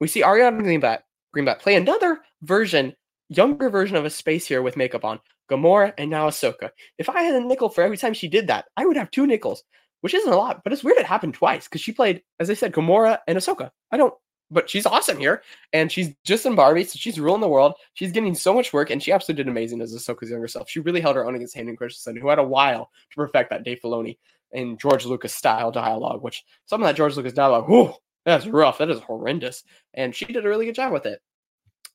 We 0.00 0.08
see 0.08 0.22
Ariana 0.22 0.60
Greenblatt, 0.60 1.00
Greenblatt 1.36 1.60
play 1.60 1.76
another 1.76 2.20
version, 2.42 2.94
younger 3.28 3.70
version 3.70 3.96
of 3.96 4.04
a 4.04 4.10
space 4.10 4.46
hero 4.46 4.62
with 4.62 4.76
makeup 4.76 5.04
on, 5.04 5.20
Gamora 5.50 5.92
and 5.96 6.10
now 6.10 6.28
Ahsoka. 6.28 6.70
If 6.98 7.08
I 7.08 7.22
had 7.22 7.34
a 7.34 7.40
nickel 7.40 7.68
for 7.68 7.82
every 7.82 7.96
time 7.96 8.14
she 8.14 8.28
did 8.28 8.46
that, 8.48 8.66
I 8.76 8.86
would 8.86 8.96
have 8.96 9.10
two 9.10 9.26
nickels, 9.26 9.62
which 10.00 10.14
isn't 10.14 10.32
a 10.32 10.36
lot, 10.36 10.62
but 10.64 10.72
it's 10.72 10.84
weird 10.84 10.98
it 10.98 11.06
happened 11.06 11.34
twice 11.34 11.64
because 11.66 11.80
she 11.80 11.92
played, 11.92 12.22
as 12.40 12.50
I 12.50 12.54
said, 12.54 12.72
Gamora 12.72 13.18
and 13.26 13.38
Ahsoka. 13.38 13.70
I 13.92 13.96
don't 13.96 14.14
but 14.50 14.68
she's 14.70 14.86
awesome 14.86 15.18
here, 15.18 15.42
and 15.72 15.90
she's 15.92 16.14
just 16.24 16.46
in 16.46 16.54
Barbie, 16.54 16.84
so 16.84 16.96
she's 16.96 17.20
ruling 17.20 17.40
the 17.40 17.48
world. 17.48 17.74
She's 17.94 18.12
getting 18.12 18.34
so 18.34 18.54
much 18.54 18.72
work, 18.72 18.90
and 18.90 19.02
she 19.02 19.12
absolutely 19.12 19.44
did 19.44 19.50
amazing 19.50 19.80
as 19.80 19.94
Ahsoka's 19.94 20.30
younger 20.30 20.48
self. 20.48 20.70
She 20.70 20.80
really 20.80 21.00
held 21.00 21.16
her 21.16 21.26
own 21.26 21.34
against 21.34 21.54
Hayden 21.54 21.76
Christensen, 21.76 22.16
who 22.16 22.28
had 22.28 22.38
a 22.38 22.44
while 22.44 22.90
to 23.10 23.16
perfect 23.16 23.50
that 23.50 23.64
Dave 23.64 23.80
Filoni. 23.82 24.16
in 24.52 24.78
George 24.78 25.04
Lucas 25.04 25.34
style 25.34 25.70
dialogue, 25.70 26.22
which 26.22 26.44
some 26.66 26.82
of 26.82 26.86
that 26.86 26.96
George 26.96 27.16
Lucas 27.16 27.32
dialogue, 27.32 27.68
whew, 27.68 27.92
that's 28.24 28.46
rough. 28.46 28.78
That 28.78 28.90
is 28.90 29.00
horrendous. 29.00 29.64
And 29.94 30.14
she 30.14 30.26
did 30.26 30.44
a 30.44 30.48
really 30.48 30.66
good 30.66 30.74
job 30.74 30.92
with 30.92 31.06
it. 31.06 31.20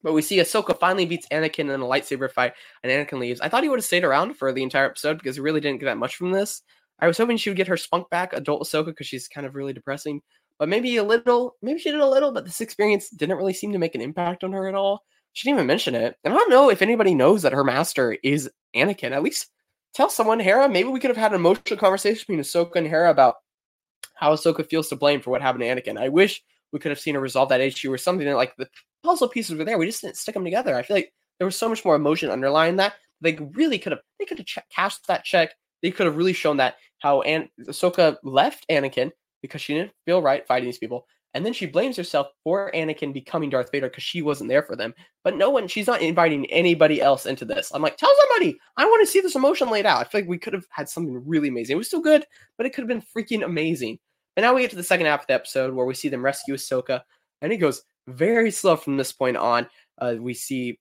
But 0.02 0.13
we 0.13 0.22
see 0.22 0.38
Ahsoka 0.38 0.78
finally 0.78 1.06
beats 1.06 1.28
Anakin 1.32 1.74
in 1.74 1.82
a 1.82 1.86
lightsaber 1.86 2.30
fight, 2.30 2.54
and 2.84 2.92
Anakin 2.92 3.20
leaves. 3.20 3.39
I 3.39 3.48
thought 3.48 3.63
he 3.63 3.70
would 3.70 3.80
have 3.80 3.86
stayed 3.86 4.04
around 4.04 4.36
for 4.36 4.52
the 4.52 4.63
entire 4.63 4.86
episode 4.86 5.18
because 5.18 5.38
he 5.38 5.42
really 5.42 5.62
didn't 5.62 5.80
get 5.80 5.86
that 5.86 5.98
much 5.98 6.16
from 6.18 6.32
this. 6.32 6.62
I 7.00 7.08
was 7.08 7.18
hoping 7.18 7.38
she 7.38 7.50
would 7.50 7.58
get 7.58 7.68
her 7.68 7.78
spunk 7.78 8.10
back, 8.10 8.34
adult 8.34 8.63
Ahsoka, 8.63 8.88
because 8.88 9.08
she's 9.08 9.28
kind 9.28 9.48
of 9.48 9.56
really 9.56 9.74
depressing. 9.74 10.22
But 10.60 10.70
maybe 10.70 10.98
a 10.98 11.04
little, 11.04 11.56
maybe 11.62 11.80
she 11.80 11.92
did 11.92 12.00
a 12.00 12.08
little, 12.08 12.32
but 12.32 12.46
this 12.46 12.62
experience 12.62 13.10
didn't 13.10 13.38
really 13.38 13.54
seem 13.54 13.72
to 13.74 13.80
make 13.80 13.96
an 13.96 14.02
impact 14.02 14.44
on 14.44 14.54
her 14.54 14.68
at 14.68 14.76
all. 14.76 15.04
She 15.34 15.48
didn't 15.48 15.60
even 15.60 15.68
mention 15.68 15.96
it. 15.96 16.16
And 16.24 16.34
I 16.34 16.38
don't 16.38 16.50
know 16.50 16.70
if 16.70 16.82
anybody 16.82 17.16
knows 17.16 17.42
that 17.42 17.54
her 17.54 17.63
master 17.63 18.18
is 18.24 18.50
Anakin. 18.76 19.12
At 19.12 19.24
least 19.24 19.48
tell 19.94 20.10
someone, 20.10 20.39
Hera. 20.39 20.70
Maybe 20.70 20.89
we 20.89 21.00
could 21.00 21.10
have 21.10 21.18
had 21.18 21.32
an 21.32 21.39
emotional 21.39 21.80
conversation 21.80 22.20
between 22.20 22.39
Ahsoka 22.39 22.76
and 22.76 22.88
Hera 22.88 23.10
about 23.10 23.36
how 24.16 24.34
Ahsoka 24.34 24.68
feels 24.70 24.89
to 24.89 24.96
blame 24.96 25.22
for 25.22 25.32
what 25.32 25.42
happened 25.42 25.63
to 25.63 25.68
Anakin. 25.68 26.00
I 26.00 26.10
wish 26.10 26.44
we 26.72 26.80
could 26.80 26.92
have 26.92 27.00
seen 27.00 27.16
her 27.16 27.22
resolve 27.22 27.50
that 27.50 27.62
issue 27.62 27.92
or 27.92 27.98
something 27.98 28.26
that 28.28 28.36
like 28.36 28.56
the 28.58 28.70
puzzle 29.04 29.28
pieces 29.28 29.58
were 29.58 29.66
there. 29.66 29.78
We 29.78 29.88
just 29.88 30.02
didn't 30.02 30.18
stick 30.18 30.34
them 30.36 30.44
together. 30.44 30.76
I 30.76 30.84
feel 30.84 30.98
like 30.98 31.13
there 31.39 31.48
was 31.48 31.56
so 31.56 31.70
much 31.70 31.84
more 31.84 31.96
emotion 31.96 32.30
underlying 32.30 32.76
that. 32.78 32.94
They 33.22 33.36
really 33.54 33.80
could 33.80 33.94
have 33.94 34.02
they 34.20 34.26
could 34.26 34.38
have 34.38 34.48
ch- 34.48 34.60
cashed 34.70 35.08
that 35.08 35.24
check. 35.24 35.52
They 35.82 35.92
could 35.92 36.06
have 36.06 36.18
really 36.18 36.34
shown 36.34 36.58
that 36.58 36.76
how 37.00 37.22
An- 37.22 37.50
Ahsoka 37.68 38.18
left 38.24 38.66
Anakin 38.70 39.12
because 39.44 39.62
she 39.62 39.76
didn't 39.76 39.92
feel 40.06 40.24
right 40.24 40.48
fighting 40.48 40.66
these 40.66 40.80
people. 40.80 41.06
And 41.36 41.46
then 41.46 41.54
she 41.54 41.66
blames 41.66 41.98
herself 41.98 42.28
for 42.44 42.72
Anakin 42.74 43.14
becoming 43.14 43.50
Darth 43.50 43.72
Vader 43.72 43.90
because 43.90 44.04
she 44.04 44.22
wasn't 44.22 44.50
there 44.50 44.64
for 44.64 44.76
them. 44.76 44.94
But 45.24 45.36
no 45.36 45.50
one, 45.50 45.68
she's 45.68 45.88
not 45.88 46.02
inviting 46.02 46.46
anybody 46.48 47.02
else 47.02 47.26
into 47.26 47.44
this. 47.44 47.72
I'm 47.74 47.82
like, 47.82 47.98
tell 47.98 48.14
somebody. 48.20 48.58
I 48.78 48.86
want 48.86 49.06
to 49.06 49.12
see 49.12 49.20
this 49.20 49.36
emotion 49.36 49.70
laid 49.70 49.86
out. 49.86 50.00
I 50.00 50.04
feel 50.10 50.22
like 50.22 50.30
we 50.30 50.38
could 50.38 50.54
have 50.54 50.66
had 50.70 50.90
something 50.90 51.24
really 51.26 51.50
amazing. 51.50 51.76
It 51.76 51.78
was 51.78 51.88
still 51.88 52.02
good, 52.02 52.26
but 52.58 52.66
it 52.66 52.74
could 52.74 52.82
have 52.82 52.88
been 52.88 53.02
freaking 53.16 53.44
amazing. 53.44 54.00
And 54.36 54.44
now 54.44 54.54
we 54.54 54.62
get 54.62 54.70
to 54.72 54.76
the 54.76 54.84
second 54.84 55.06
half 55.06 55.22
of 55.22 55.28
the 55.28 55.34
episode 55.34 55.74
where 55.74 55.86
we 55.86 55.94
see 55.94 56.10
them 56.10 56.24
rescue 56.24 56.56
Ahsoka, 56.56 57.02
and 57.42 57.52
it 57.52 57.58
goes 57.58 57.84
very 58.08 58.52
slow 58.52 58.76
from 58.76 58.98
this 58.98 59.12
point 59.12 59.38
on. 59.38 59.68
Uh, 60.00 60.16
we 60.20 60.34
see 60.34 60.80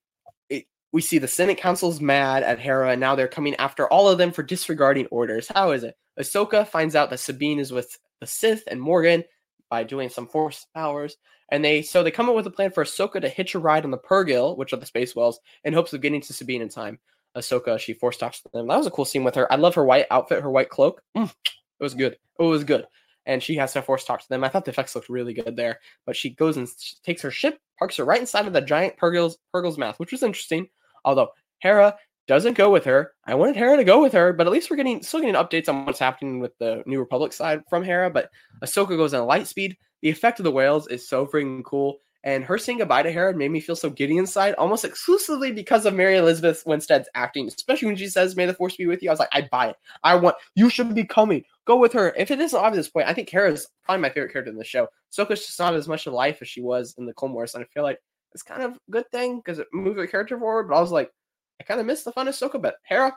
it, 0.49 0.65
we 0.91 1.01
see 1.01 1.19
the 1.19 1.27
Senate 1.27 1.57
Council's 1.57 2.01
mad 2.01 2.43
at 2.43 2.59
Hera, 2.59 2.91
and 2.91 2.99
now 2.99 3.15
they're 3.15 3.27
coming 3.27 3.55
after 3.55 3.87
all 3.87 4.09
of 4.09 4.17
them 4.17 4.31
for 4.31 4.43
disregarding 4.43 5.05
orders. 5.07 5.47
How 5.53 5.71
is 5.71 5.83
it? 5.83 5.95
Ahsoka 6.19 6.67
finds 6.67 6.95
out 6.95 7.09
that 7.09 7.19
Sabine 7.19 7.59
is 7.59 7.71
with 7.71 7.97
the 8.19 8.27
Sith 8.27 8.63
and 8.67 8.81
Morgan 8.81 9.23
by 9.69 9.83
doing 9.83 10.09
some 10.09 10.27
force 10.27 10.67
powers, 10.73 11.17
and 11.51 11.63
they 11.63 11.81
so 11.81 12.03
they 12.03 12.11
come 12.11 12.29
up 12.29 12.35
with 12.35 12.47
a 12.47 12.51
plan 12.51 12.71
for 12.71 12.83
Ahsoka 12.83 13.19
to 13.21 13.29
hitch 13.29 13.55
a 13.55 13.59
ride 13.59 13.85
on 13.85 13.91
the 13.91 13.97
Purrgil, 13.97 14.57
which 14.57 14.73
are 14.73 14.77
the 14.77 14.85
space 14.85 15.15
wells, 15.15 15.39
in 15.63 15.73
hopes 15.73 15.93
of 15.93 16.01
getting 16.01 16.21
to 16.21 16.33
Sabine 16.33 16.61
in 16.61 16.69
time. 16.69 16.99
Ahsoka, 17.35 17.79
she 17.79 17.93
force 17.93 18.17
talks 18.17 18.41
to 18.41 18.49
them. 18.53 18.67
That 18.67 18.77
was 18.77 18.87
a 18.87 18.91
cool 18.91 19.05
scene 19.05 19.23
with 19.23 19.35
her. 19.35 19.51
I 19.51 19.55
love 19.55 19.73
her 19.75 19.85
white 19.85 20.05
outfit, 20.11 20.43
her 20.43 20.51
white 20.51 20.69
cloak. 20.69 21.01
Mm, 21.17 21.33
it 21.43 21.83
was 21.83 21.95
good. 21.95 22.17
It 22.39 22.43
was 22.43 22.63
good 22.63 22.85
and 23.25 23.41
she 23.41 23.55
has 23.55 23.73
to 23.73 23.81
force 23.81 24.05
talk 24.05 24.21
to 24.21 24.29
them. 24.29 24.43
I 24.43 24.49
thought 24.49 24.65
the 24.65 24.71
effects 24.71 24.95
looked 24.95 25.09
really 25.09 25.33
good 25.33 25.55
there, 25.55 25.79
but 26.05 26.15
she 26.15 26.31
goes 26.31 26.57
and 26.57 26.67
takes 27.03 27.21
her 27.21 27.31
ship, 27.31 27.59
parks 27.79 27.97
her 27.97 28.05
right 28.05 28.19
inside 28.19 28.47
of 28.47 28.53
the 28.53 28.61
giant 28.61 28.97
Purrgil's 28.97 29.37
Purrgil's 29.53 29.77
mouth, 29.77 29.99
which 29.99 30.11
was 30.11 30.23
interesting. 30.23 30.67
Although 31.05 31.29
Hera 31.59 31.95
doesn't 32.27 32.57
go 32.57 32.69
with 32.69 32.85
her. 32.85 33.11
I 33.25 33.35
wanted 33.35 33.55
Hera 33.55 33.77
to 33.77 33.83
go 33.83 34.01
with 34.01 34.13
her, 34.13 34.33
but 34.33 34.47
at 34.47 34.53
least 34.53 34.69
we're 34.69 34.77
getting 34.77 35.03
still 35.03 35.19
getting 35.19 35.35
updates 35.35 35.69
on 35.69 35.85
what's 35.85 35.99
happening 35.99 36.39
with 36.39 36.57
the 36.57 36.83
New 36.85 36.99
Republic 36.99 37.33
side 37.33 37.61
from 37.69 37.83
Hera. 37.83 38.09
But 38.09 38.29
Ahsoka 38.61 38.89
goes 38.89 39.13
on 39.13 39.27
light 39.27 39.47
speed. 39.47 39.77
The 40.01 40.09
effect 40.09 40.39
of 40.39 40.43
the 40.43 40.51
whales 40.51 40.87
is 40.87 41.07
so 41.07 41.25
freaking 41.25 41.63
cool. 41.63 41.99
And 42.25 42.45
her 42.45 42.57
saying 42.57 42.77
goodbye 42.77 43.03
to 43.03 43.11
Hera 43.11 43.35
made 43.35 43.51
me 43.51 43.59
feel 43.59 43.75
so 43.75 43.89
giddy 43.89 44.17
inside, 44.17 44.53
almost 44.53 44.85
exclusively 44.85 45.51
because 45.51 45.85
of 45.85 45.93
Mary 45.93 46.15
Elizabeth 46.15 46.63
Winstead's 46.65 47.09
acting, 47.15 47.49
especially 47.49 47.87
when 47.87 47.97
she 47.97 48.07
says, 48.07 48.37
May 48.37 48.45
the 48.45 48.53
force 48.53 48.77
be 48.77 48.85
with 48.85 49.03
you. 49.03 49.09
I 49.09 49.13
was 49.13 49.19
like, 49.19 49.29
I 49.33 49.49
buy 49.51 49.69
it. 49.69 49.75
I 50.03 50.15
want 50.15 50.37
you 50.55 50.69
should 50.69 50.95
be 50.95 51.03
coming. 51.03 51.43
Go 51.65 51.77
with 51.77 51.91
her. 51.93 52.13
If 52.17 52.31
it 52.31 52.39
isn't 52.39 52.57
obvious 52.57 52.89
point, 52.89 53.09
I 53.09 53.13
think 53.13 53.29
Hera 53.29 53.51
is 53.51 53.67
probably 53.83 54.01
my 54.01 54.09
favorite 54.09 54.31
character 54.31 54.51
in 54.51 54.57
the 54.57 54.63
show. 54.63 54.87
Ahsoka's 55.13 55.45
just 55.45 55.59
not 55.59 55.75
as 55.75 55.89
much 55.89 56.07
life 56.07 56.37
as 56.41 56.47
she 56.47 56.61
was 56.61 56.95
in 56.97 57.05
the 57.05 57.13
Clone 57.13 57.33
Wars. 57.33 57.55
And 57.55 57.63
I 57.63 57.67
feel 57.73 57.83
like 57.83 57.99
it's 58.33 58.43
kind 58.43 58.63
of 58.63 58.75
a 58.75 58.79
good 58.89 59.09
thing 59.11 59.37
because 59.37 59.59
it 59.59 59.67
moves 59.73 59.97
the 59.97 60.07
character 60.07 60.39
forward. 60.39 60.69
But 60.69 60.77
I 60.77 60.81
was 60.81 60.91
like, 60.91 61.11
I 61.59 61.63
kind 61.63 61.79
of 61.79 61.85
missed 61.85 62.05
the 62.05 62.11
fun 62.11 62.27
of 62.27 62.35
Ahsoka, 62.35 62.61
but 62.61 62.75
Hera, 62.83 63.15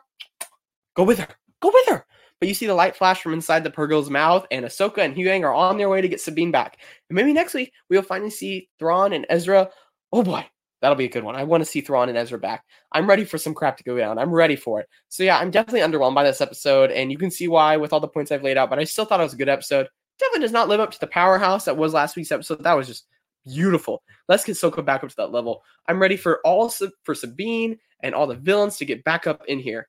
go 0.94 1.05
with 1.05 1.18
her. 1.18 1.29
Go 1.61 1.70
with 1.72 1.88
her. 1.88 2.07
But 2.38 2.49
you 2.49 2.55
see 2.55 2.66
the 2.66 2.75
light 2.75 2.96
flash 2.96 3.22
from 3.22 3.33
inside 3.33 3.64
the 3.64 3.70
Purrgil's 3.70 4.11
mouth, 4.11 4.46
and 4.51 4.64
Ahsoka 4.64 4.99
and 4.99 5.16
Huyang 5.16 5.42
are 5.42 5.55
on 5.55 5.79
their 5.79 5.88
way 5.88 6.01
to 6.01 6.09
get 6.09 6.20
Sabine 6.20 6.51
back. 6.51 6.79
And 7.09 7.16
maybe 7.16 7.33
next 7.33 7.55
week 7.55 7.72
we'll 7.88 8.03
finally 8.03 8.31
see 8.31 8.68
Thrawn 8.79 9.12
and 9.14 9.27
Ezra. 9.31 9.70
Oh 10.12 10.22
boy, 10.22 10.46
that'll 10.83 10.96
be 10.96 11.07
a 11.07 11.11
good 11.11 11.25
one. 11.25 11.35
I 11.35 11.44
want 11.44 11.62
to 11.62 11.70
see 11.70 11.81
Thrawn 11.81 12.11
and 12.11 12.18
Ezra 12.18 12.38
back. 12.38 12.64
I'm 12.92 13.09
ready 13.09 13.25
for 13.25 13.38
some 13.38 13.55
crap 13.55 13.79
to 13.79 13.85
go 13.85 13.96
down. 13.96 14.18
I'm 14.18 14.33
ready 14.33 14.57
for 14.57 14.81
it. 14.81 14.88
So 15.09 15.22
yeah, 15.22 15.38
I'm 15.38 15.51
definitely 15.51 15.81
underwhelmed 15.81 16.14
by 16.14 16.25
this 16.25 16.42
episode, 16.42 16.90
and 16.90 17.11
you 17.11 17.16
can 17.16 17.31
see 17.31 17.49
why 17.49 17.79
with 17.79 17.94
all 17.94 18.01
the 18.01 18.09
points 18.09 18.31
I've 18.31 18.42
laid 18.42 18.59
out. 18.59 18.68
But 18.68 18.79
I 18.79 18.85
still 18.85 19.07
thought 19.07 19.20
it 19.20 19.25
was 19.25 19.35
a 19.35 19.38
good 19.38 19.49
episode. 19.49 19.88
Definitely 20.18 20.44
does 20.44 20.53
not 20.53 20.68
live 20.68 20.81
up 20.81 20.90
to 20.92 21.01
the 21.01 21.07
powerhouse 21.07 21.64
that 21.64 21.77
was 21.77 21.94
last 21.94 22.16
week's 22.16 22.33
episode. 22.33 22.62
That 22.62 22.77
was 22.77 22.87
just 22.87 23.07
beautiful. 23.47 24.03
Let's 24.29 24.45
get 24.45 24.57
Ahsoka 24.57 24.85
back 24.85 25.05
up 25.05 25.11
to 25.11 25.17
that 25.17 25.33
level. 25.33 25.63
I'm 25.87 26.01
ready 26.01 26.17
for 26.17 26.41
all 26.45 26.73
for 27.05 27.15
Sabine 27.15 27.79
and 28.01 28.15
all 28.15 28.27
the 28.27 28.35
villains 28.35 28.77
to 28.79 28.85
get 28.85 29.05
back 29.05 29.27
up 29.27 29.43
in 29.47 29.59
here. 29.59 29.89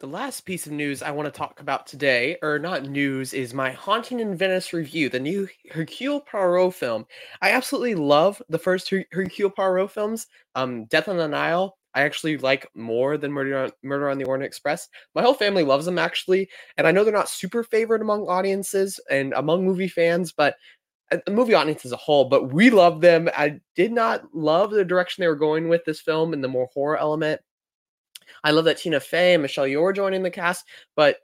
The 0.00 0.06
last 0.06 0.42
piece 0.42 0.64
of 0.64 0.72
news 0.72 1.02
I 1.02 1.10
want 1.10 1.26
to 1.26 1.36
talk 1.36 1.60
about 1.60 1.88
today, 1.88 2.36
or 2.40 2.60
not 2.60 2.84
news, 2.84 3.34
is 3.34 3.52
my 3.52 3.72
Haunting 3.72 4.20
in 4.20 4.36
Venice 4.36 4.72
review, 4.72 5.08
the 5.08 5.18
new 5.18 5.48
Hercule 5.72 6.20
Poirot 6.20 6.72
film. 6.72 7.04
I 7.42 7.50
absolutely 7.50 7.96
love 7.96 8.40
the 8.48 8.60
first 8.60 8.88
Her- 8.90 9.06
Hercule 9.10 9.50
Poirot 9.50 9.90
films. 9.90 10.28
Um, 10.54 10.84
Death 10.84 11.08
on 11.08 11.16
the 11.16 11.26
Nile, 11.26 11.76
I 11.94 12.02
actually 12.02 12.38
like 12.38 12.68
more 12.76 13.18
than 13.18 13.32
Murder 13.32 13.58
on, 13.58 13.72
Murder 13.82 14.08
on 14.08 14.18
the 14.18 14.24
Orient 14.24 14.44
Express. 14.44 14.88
My 15.16 15.22
whole 15.22 15.34
family 15.34 15.64
loves 15.64 15.86
them 15.86 15.98
actually, 15.98 16.48
and 16.76 16.86
I 16.86 16.92
know 16.92 17.02
they're 17.02 17.12
not 17.12 17.28
super 17.28 17.64
favored 17.64 18.00
among 18.00 18.28
audiences 18.28 19.00
and 19.10 19.32
among 19.32 19.64
movie 19.64 19.88
fans, 19.88 20.30
but 20.30 20.54
uh, 21.10 21.18
the 21.24 21.32
movie 21.32 21.54
audience 21.54 21.84
as 21.84 21.92
a 21.92 21.96
whole. 21.96 22.26
But 22.26 22.52
we 22.52 22.70
love 22.70 23.00
them. 23.00 23.28
I 23.36 23.60
did 23.74 23.92
not 23.92 24.34
love 24.34 24.70
the 24.70 24.84
direction 24.84 25.22
they 25.22 25.28
were 25.28 25.36
going 25.36 25.68
with 25.68 25.84
this 25.84 26.00
film 26.00 26.32
and 26.32 26.42
the 26.42 26.48
more 26.48 26.68
horror 26.72 26.96
element. 26.96 27.40
I 28.44 28.50
love 28.50 28.66
that 28.66 28.78
Tina 28.78 29.00
Fey 29.00 29.34
and 29.34 29.42
Michelle 29.42 29.64
Yeoh 29.64 29.94
joining 29.94 30.22
the 30.22 30.30
cast, 30.30 30.66
but 30.96 31.16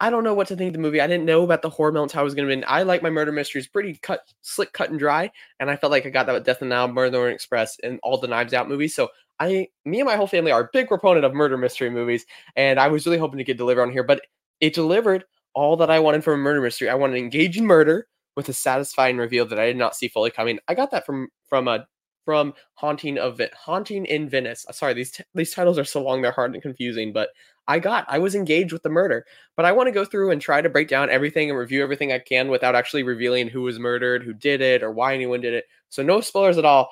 I 0.00 0.10
don't 0.10 0.24
know 0.24 0.34
what 0.34 0.46
to 0.48 0.56
think 0.56 0.68
of 0.68 0.72
the 0.74 0.80
movie. 0.80 1.00
I 1.00 1.06
didn't 1.06 1.24
know 1.24 1.42
about 1.42 1.62
the 1.62 1.70
horror 1.70 1.90
elements 1.90 2.14
how 2.14 2.20
it 2.20 2.24
was 2.24 2.34
going 2.34 2.48
to 2.48 2.56
be. 2.56 2.64
I 2.64 2.82
like 2.82 3.02
my 3.02 3.10
murder 3.10 3.32
mysteries 3.32 3.66
pretty 3.66 3.94
cut, 4.02 4.20
slick, 4.42 4.72
cut 4.72 4.90
and 4.90 4.98
dry, 4.98 5.30
and 5.58 5.70
I 5.70 5.76
felt 5.76 5.90
like 5.90 6.06
I 6.06 6.10
got 6.10 6.26
that 6.26 6.32
with 6.32 6.44
Death 6.44 6.60
and 6.60 6.70
Now, 6.70 6.86
Murder 6.86 7.26
and 7.26 7.34
Express, 7.34 7.76
and 7.82 7.98
all 8.02 8.18
the 8.18 8.28
Knives 8.28 8.54
Out 8.54 8.68
movies. 8.68 8.94
So 8.94 9.08
I, 9.40 9.68
me 9.84 10.00
and 10.00 10.06
my 10.06 10.16
whole 10.16 10.26
family 10.26 10.52
are 10.52 10.62
a 10.62 10.70
big 10.72 10.88
proponent 10.88 11.24
of 11.24 11.34
murder 11.34 11.56
mystery 11.56 11.90
movies, 11.90 12.26
and 12.54 12.78
I 12.78 12.88
was 12.88 13.06
really 13.06 13.18
hoping 13.18 13.38
to 13.38 13.44
get 13.44 13.56
delivered 13.56 13.82
on 13.82 13.92
here, 13.92 14.04
but 14.04 14.22
it 14.60 14.74
delivered 14.74 15.24
all 15.54 15.76
that 15.76 15.90
I 15.90 15.98
wanted 15.98 16.22
from 16.22 16.34
a 16.34 16.38
murder 16.38 16.60
mystery. 16.60 16.88
I 16.88 16.94
wanted 16.94 17.18
engaging 17.18 17.66
murder 17.66 18.06
with 18.38 18.48
a 18.48 18.52
satisfying 18.52 19.16
reveal 19.16 19.44
that 19.46 19.58
I 19.58 19.66
did 19.66 19.76
not 19.76 19.96
see 19.96 20.06
fully 20.06 20.30
coming. 20.30 20.60
I 20.68 20.74
got 20.74 20.92
that 20.92 21.04
from 21.04 21.26
from 21.48 21.66
a 21.66 21.88
from 22.24 22.54
Haunting 22.74 23.18
of 23.18 23.40
it, 23.40 23.52
Haunting 23.52 24.06
in 24.06 24.28
Venice. 24.28 24.64
Uh, 24.68 24.72
sorry, 24.72 24.94
these 24.94 25.10
t- 25.10 25.24
these 25.34 25.52
titles 25.52 25.76
are 25.76 25.84
so 25.84 26.00
long 26.00 26.22
they're 26.22 26.30
hard 26.30 26.54
and 26.54 26.62
confusing, 26.62 27.12
but 27.12 27.30
I 27.66 27.80
got 27.80 28.04
I 28.06 28.20
was 28.20 28.36
engaged 28.36 28.72
with 28.72 28.84
the 28.84 28.90
murder. 28.90 29.26
But 29.56 29.64
I 29.66 29.72
want 29.72 29.88
to 29.88 29.92
go 29.92 30.04
through 30.04 30.30
and 30.30 30.40
try 30.40 30.62
to 30.62 30.68
break 30.68 30.86
down 30.86 31.10
everything 31.10 31.50
and 31.50 31.58
review 31.58 31.82
everything 31.82 32.12
I 32.12 32.20
can 32.20 32.48
without 32.48 32.76
actually 32.76 33.02
revealing 33.02 33.48
who 33.48 33.62
was 33.62 33.80
murdered, 33.80 34.22
who 34.22 34.34
did 34.34 34.60
it, 34.60 34.84
or 34.84 34.92
why 34.92 35.14
anyone 35.14 35.40
did 35.40 35.52
it. 35.54 35.64
So 35.88 36.04
no 36.04 36.20
spoilers 36.20 36.58
at 36.58 36.64
all. 36.64 36.90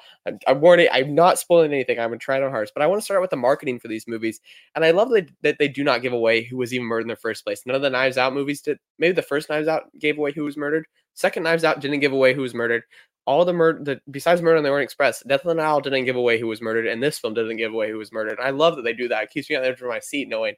I'm 0.48 0.60
warning. 0.60 0.88
I'm 0.90 1.14
not 1.14 1.38
spoiling 1.38 1.72
anything. 1.72 2.00
I'm 2.00 2.18
trying 2.18 2.40
to 2.40 2.50
hard, 2.50 2.70
but 2.74 2.82
I 2.82 2.88
want 2.88 3.00
to 3.00 3.04
start 3.04 3.18
out 3.18 3.22
with 3.22 3.30
the 3.30 3.36
marketing 3.36 3.78
for 3.78 3.86
these 3.86 4.08
movies. 4.08 4.40
And 4.74 4.84
I 4.84 4.90
love 4.90 5.10
that, 5.10 5.30
that 5.42 5.58
they 5.60 5.68
do 5.68 5.84
not 5.84 6.02
give 6.02 6.12
away 6.12 6.42
who 6.42 6.56
was 6.56 6.74
even 6.74 6.86
murdered 6.86 7.02
in 7.02 7.08
the 7.08 7.16
first 7.16 7.44
place. 7.44 7.62
None 7.66 7.76
of 7.76 7.82
the 7.82 7.90
Knives 7.90 8.18
Out 8.18 8.32
movies 8.32 8.62
did. 8.62 8.78
Maybe 8.98 9.12
the 9.12 9.22
first 9.22 9.48
Knives 9.48 9.68
Out 9.68 9.84
gave 10.00 10.18
away 10.18 10.32
who 10.32 10.44
was 10.44 10.56
murdered. 10.56 10.86
Second 11.16 11.42
Knives 11.42 11.64
Out 11.64 11.80
didn't 11.80 12.00
give 12.00 12.12
away 12.12 12.32
who 12.32 12.42
was 12.42 12.54
murdered 12.54 12.84
all 13.26 13.44
the 13.44 13.52
murder, 13.52 13.82
the, 13.82 14.00
besides 14.10 14.40
Murder 14.40 14.58
on 14.58 14.62
the 14.62 14.70
Orient 14.70 14.86
Express, 14.86 15.22
Death 15.26 15.40
of 15.40 15.48
the 15.48 15.54
Nile 15.54 15.80
didn't 15.80 16.04
give 16.04 16.16
away 16.16 16.38
who 16.38 16.46
was 16.46 16.62
murdered, 16.62 16.86
and 16.86 17.02
this 17.02 17.18
film 17.18 17.34
didn't 17.34 17.56
give 17.56 17.72
away 17.72 17.90
who 17.90 17.98
was 17.98 18.12
murdered. 18.12 18.38
And 18.38 18.46
I 18.46 18.50
love 18.50 18.76
that 18.76 18.82
they 18.82 18.92
do 18.92 19.08
that. 19.08 19.24
It 19.24 19.30
keeps 19.30 19.50
me 19.50 19.56
on 19.56 19.62
the 19.62 19.68
edge 19.68 19.80
of 19.80 19.88
my 19.88 19.98
seat, 19.98 20.28
knowing, 20.28 20.54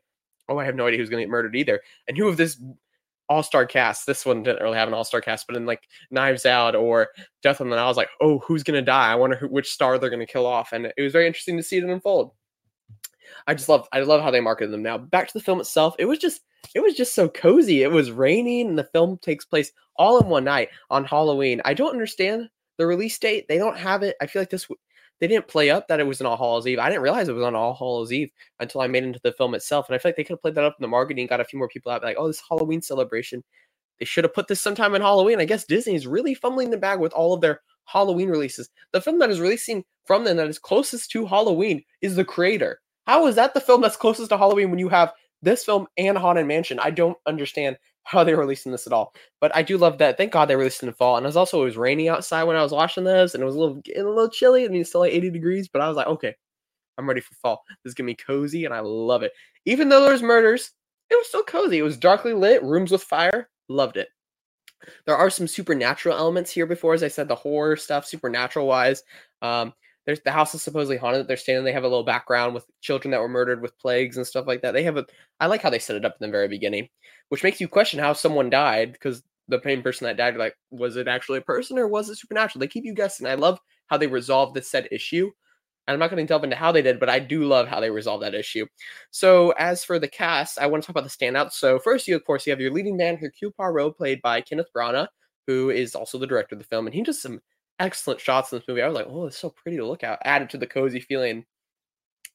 oh, 0.49 0.59
I 0.59 0.65
have 0.65 0.75
no 0.75 0.87
idea 0.87 0.99
who's 0.99 1.09
going 1.09 1.21
to 1.21 1.25
get 1.25 1.31
murdered 1.31 1.57
either. 1.57 1.81
And 2.07 2.17
who 2.17 2.29
of 2.29 2.37
this 2.37 2.61
all 3.29 3.43
star 3.43 3.65
cast? 3.65 4.07
This 4.07 4.27
one 4.27 4.43
didn't 4.43 4.63
really 4.63 4.77
have 4.77 4.89
an 4.89 4.95
all 4.95 5.05
star 5.05 5.23
cast, 5.23 5.47
but 5.47 5.57
in 5.57 5.65
like 5.65 5.83
Knives 6.11 6.45
Out 6.45 6.75
or 6.77 7.09
Death 7.43 7.63
on 7.63 7.71
the 7.71 7.77
Nile, 7.77 7.87
I 7.87 7.89
was 7.89 7.97
like, 7.97 8.11
oh, 8.21 8.39
who's 8.41 8.63
going 8.63 8.79
to 8.79 8.85
die? 8.85 9.11
I 9.13 9.17
wonder 9.17 9.37
who, 9.37 9.49
which 9.49 9.71
star 9.71 9.99
they're 9.99 10.11
going 10.11 10.21
to 10.21 10.31
kill 10.33 10.47
off, 10.47 10.73
and 10.73 10.87
it 10.87 11.03
was 11.03 11.13
very 11.13 11.27
interesting 11.27 11.57
to 11.57 11.63
see 11.63 11.79
it 11.79 11.85
unfold. 11.85 12.33
I 13.47 13.55
just 13.55 13.69
love, 13.69 13.89
I 13.93 14.01
love 14.01 14.23
how 14.23 14.31
they 14.31 14.41
marketed 14.41 14.73
them. 14.73 14.83
Now 14.83 14.99
back 14.99 15.29
to 15.29 15.35
the 15.35 15.45
film 15.45 15.61
itself, 15.61 15.95
it 15.99 16.07
was 16.07 16.19
just 16.19 16.43
it 16.75 16.81
was 16.81 16.95
just 16.95 17.15
so 17.15 17.29
cozy. 17.29 17.83
It 17.83 17.91
was 17.91 18.11
raining, 18.11 18.69
and 18.69 18.79
the 18.79 18.85
film 18.85 19.19
takes 19.19 19.45
place 19.45 19.73
all 19.97 20.19
in 20.19 20.29
one 20.29 20.45
night 20.45 20.69
on 20.91 21.05
Halloween. 21.05 21.61
I 21.65 21.75
don't 21.75 21.93
understand 21.93 22.49
the 22.79 22.87
release 22.87 23.19
date. 23.19 23.47
They 23.49 23.59
don't 23.59 23.77
have 23.77 24.03
it. 24.03 24.17
I 24.21 24.27
feel 24.27 24.43
like 24.43 24.51
this 24.51 24.69
they 25.21 25.27
didn't 25.27 25.49
play 25.49 25.71
up 25.71 25.89
that 25.89 26.01
it 26.01 26.07
was 26.07 26.21
an 26.21 26.27
All 26.27 26.37
Hallows 26.37 26.67
Eve. 26.67 26.79
I 26.79 26.89
didn't 26.89 27.03
realize 27.03 27.29
it 27.29 27.35
was 27.35 27.45
on 27.45 27.55
All 27.55 27.75
Hallows 27.75 28.13
Eve 28.13 28.31
until 28.61 28.81
I 28.81 28.87
made 28.87 29.03
into 29.03 29.21
the 29.23 29.33
film 29.33 29.55
itself. 29.55 29.89
And 29.89 29.95
I 29.95 29.99
feel 29.99 30.11
like 30.11 30.17
they 30.17 30.25
could 30.25 30.35
have 30.35 30.43
played 30.43 30.55
that 30.55 30.65
up 30.65 30.77
in 30.79 30.83
the 30.83 30.89
marketing, 30.89 31.27
got 31.27 31.41
a 31.41 31.45
few 31.45 31.59
more 31.59 31.69
people 31.69 31.91
out, 31.91 32.03
like, 32.03 32.17
oh, 32.19 32.29
this 32.29 32.43
Halloween 32.49 32.83
celebration. 32.83 33.43
They 33.99 34.05
should 34.05 34.25
have 34.25 34.35
put 34.35 34.47
this 34.47 34.61
sometime 34.61 34.95
in 34.95 35.03
Halloween. 35.03 35.41
I 35.41 35.45
guess 35.45 35.65
Disney's 35.65 36.07
really 36.07 36.35
fumbling 36.35 36.71
the 36.71 36.77
bag 36.77 37.01
with 37.01 37.13
all 37.13 37.35
of 37.35 37.41
their 37.41 37.63
Halloween 37.85 38.29
releases. 38.29 38.71
The 38.93 39.01
film 39.01 39.19
that 39.19 39.31
is 39.31 39.41
releasing 39.41 39.85
from 40.07 40.25
them 40.25 40.37
that 40.37 40.49
is 40.49 40.59
closest 40.59 41.11
to 41.13 41.27
Halloween 41.27 41.83
is 42.01 42.15
The 42.15 42.25
Creator. 42.25 42.81
How 43.09 43.27
is 43.27 43.35
that 43.35 43.55
the 43.55 43.61
film 43.61 43.81
that's 43.81 43.97
closest 43.97 44.29
to 44.31 44.39
Halloween 44.39 44.71
when 44.71 44.79
you 44.79 44.89
have 44.91 45.13
this 45.43 45.65
film 45.65 45.87
and 45.97 46.17
Haunted 46.19 46.47
Mansion. 46.47 46.79
I 46.81 46.91
don't 46.91 47.17
understand 47.27 47.77
how 48.05 48.25
they're 48.25 48.37
releasing 48.37 48.73
this 48.73 48.87
at 48.87 48.93
all. 48.93 49.15
But 49.41 49.55
I 49.55 49.63
do 49.63 49.77
love 49.77 49.99
that. 49.99 50.17
Thank 50.17 50.33
God 50.33 50.47
they 50.47 50.57
released 50.57 50.83
in 50.83 50.89
the 50.89 50.95
fall. 50.95 51.17
And 51.17 51.25
it 51.25 51.29
was 51.29 51.37
also 51.37 51.63
it 51.63 51.67
was 51.67 51.77
raining 51.77 52.09
outside 52.09 52.45
when 52.45 52.57
I 52.57 52.63
was 52.63 52.73
watching 52.73 53.05
this, 53.05 53.35
and 53.35 53.43
it 53.43 53.47
was 53.47 53.55
a 53.55 53.59
little 53.59 53.77
getting 53.77 54.05
a 54.05 54.09
little 54.09 54.31
chilly. 54.31 54.65
I 54.65 54.69
mean, 54.69 54.81
it's 54.81 54.91
still 54.91 55.03
like 55.03 55.13
80 55.13 55.31
degrees, 55.31 55.69
but 55.69 55.83
I 55.83 55.89
was 55.89 55.97
like, 55.97 56.07
okay, 56.07 56.35
I'm 56.97 57.09
ready 57.09 57.21
for 57.21 57.35
fall. 57.37 57.63
This 57.85 57.91
is 57.91 57.95
gonna 57.95 58.07
be 58.07 58.15
cozy, 58.15 58.65
and 58.65 58.75
I 58.75 58.81
love 58.81 59.23
it. 59.23 59.33
Even 59.67 59.89
though 59.89 60.03
there's 60.03 60.23
murders, 60.23 60.73
it 61.11 61.15
was 61.17 61.29
still 61.29 61.45
cozy. 61.45 61.79
It 61.79 61.83
was 61.83 61.97
darkly 61.97 62.33
lit, 62.33 62.63
rooms 62.63 62.91
with 62.91 63.03
fire. 63.03 63.49
Loved 63.69 63.97
it. 63.97 64.09
There 65.07 65.17
are 65.17 65.31
some 65.31 65.47
supernatural 65.47 66.17
elements 66.17 66.51
here 66.51 66.67
before, 66.67 66.95
as 66.95 67.03
I 67.03 67.09
said, 67.09 67.29
the 67.29 67.35
horror 67.35 67.77
stuff, 67.77 68.07
supernatural 68.07 68.67
wise. 68.67 69.03
Um, 69.43 69.75
there's 70.09 70.21
the 70.21 70.33
house 70.33 70.55
is 70.55 70.63
supposedly 70.63 70.97
haunted. 70.97 71.29
They're 71.29 71.37
standing. 71.37 71.67
They 71.67 71.73
have 71.73 71.85
a 71.85 71.89
little 71.89 72.03
background 72.03 72.55
with 72.55 72.65
children 72.81 73.11
that 73.11 73.21
were 73.21 73.29
murdered 73.29 73.61
with 73.61 73.79
plagues 73.79 74.17
and 74.17 74.27
stuff 74.27 74.47
like 74.47 74.63
that. 74.63 74.73
They 74.73 74.83
have 74.85 74.97
a. 74.97 75.05
I 75.39 75.49
like 75.49 75.61
how 75.61 75.69
they 75.69 75.79
set 75.79 75.97
it 75.97 76.05
up 76.07 76.17
in 76.19 76.27
the 76.27 76.33
very 76.33 76.49
beginning, 76.49 76.89
which 77.29 77.43
makes 77.43 77.61
you 77.61 77.69
question 77.69 78.01
how 78.01 78.15
someone 78.15 78.49
died 78.49 78.93
because 78.93 79.23
the 79.49 79.61
main 79.67 79.83
person 79.83 80.07
that 80.07 80.17
died, 80.17 80.39
like, 80.39 80.57
was 80.71 80.97
it 80.97 81.09
actually 81.09 81.41
a 81.41 81.43
person 81.43 81.79
or 81.79 81.89
was 81.89 82.09
it 82.09 82.17
supernatural? 82.17 82.59
They 82.59 82.69
keep 82.69 82.87
you 82.87 82.95
guessing. 82.95 83.27
I 83.27 83.35
love 83.35 83.59
how 83.89 83.99
they 83.99 84.07
resolve 84.07 84.55
this 84.55 84.71
said 84.71 84.89
issue. 84.91 85.31
And 85.87 85.93
I'm 85.93 85.99
not 85.99 86.09
going 86.09 86.27
to 86.27 86.27
delve 86.27 86.45
into 86.45 86.57
how 86.57 86.73
they 86.73 86.81
did, 86.81 86.99
but 86.99 87.11
I 87.11 87.19
do 87.19 87.45
love 87.45 87.69
how 87.69 87.79
they 87.79 87.91
resolved 87.91 88.23
that 88.23 88.35
issue. 88.35 88.65
So, 89.11 89.51
as 89.59 89.85
for 89.85 89.99
the 89.99 90.09
cast, 90.09 90.59
I 90.59 90.69
want 90.69 90.83
to 90.83 90.87
talk 90.87 90.97
about 90.97 91.05
the 91.05 91.27
standouts. 91.27 91.53
So, 91.53 91.79
first, 91.79 92.09
you 92.09 92.17
of 92.17 92.25
course 92.25 92.47
you 92.47 92.51
have 92.51 92.61
your 92.63 92.73
leading 92.73 92.97
man 92.97 93.19
Hercule 93.19 93.53
Poirot, 93.53 93.99
played 93.99 94.23
by 94.23 94.41
Kenneth 94.41 94.69
Branagh, 94.75 95.09
who 95.47 95.69
is 95.69 95.95
also 95.95 96.17
the 96.17 96.27
director 96.27 96.55
of 96.55 96.61
the 96.61 96.67
film, 96.67 96.87
and 96.87 96.95
he 96.95 97.03
does 97.03 97.21
some 97.21 97.41
excellent 97.79 98.21
shots 98.21 98.53
in 98.53 98.59
this 98.59 98.69
movie. 98.69 98.83
I 98.83 98.89
was 98.89 98.97
like, 98.97 99.07
oh, 99.09 99.27
it's 99.27 99.39
so 99.39 99.51
pretty 99.51 99.79
to 99.79 99.87
look 99.87 100.05
at. 100.05 100.21
Added 100.25 100.51
to 100.51 100.59
the 100.59 100.67
cozy 100.67 101.01
feeling. 101.01 101.45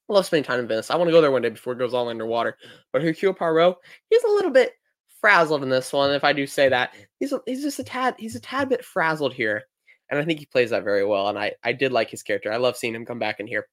I 0.10 0.14
love 0.14 0.26
spending 0.26 0.44
time 0.44 0.60
in 0.60 0.68
Venice. 0.68 0.92
I 0.92 0.96
want 0.96 1.08
to 1.08 1.14
go 1.14 1.22
there 1.22 1.32
one 1.32 1.42
day 1.42 1.50
before 1.50 1.74
it 1.74 1.80
goes 1.80 1.94
all 1.94 2.10
underwater. 2.10 2.58
But 2.92 3.02
Hercule 3.02 3.34
Poirot, 3.34 3.78
he's 4.10 4.24
a 4.24 4.32
little 4.32 4.52
bit 4.52 4.74
frazzled 5.22 5.64
in 5.64 5.70
this 5.70 5.94
one, 5.94 6.12
if 6.12 6.26
I 6.26 6.34
do 6.34 6.46
say 6.46 6.68
that. 6.68 6.94
He's 7.20 7.32
a, 7.32 7.40
he's 7.46 7.64
just 7.64 7.80
a 7.80 7.84
tad 7.84 8.16
he's 8.18 8.36
a 8.36 8.42
tad 8.42 8.68
bit 8.68 8.84
frazzled 8.84 9.34
here, 9.34 9.64
and 10.10 10.20
I 10.20 10.26
think 10.26 10.40
he 10.40 10.46
plays 10.46 10.72
that 10.72 10.84
very 10.84 11.06
well. 11.06 11.30
And 11.30 11.40
I 11.40 11.54
I 11.64 11.72
did 11.72 11.94
like 11.94 12.10
his 12.10 12.24
character. 12.24 12.52
I 12.52 12.58
love 12.58 12.76
seeing 12.76 12.94
him 12.94 13.06
come 13.06 13.20
back 13.20 13.40
in 13.40 13.48
here. 13.48 13.68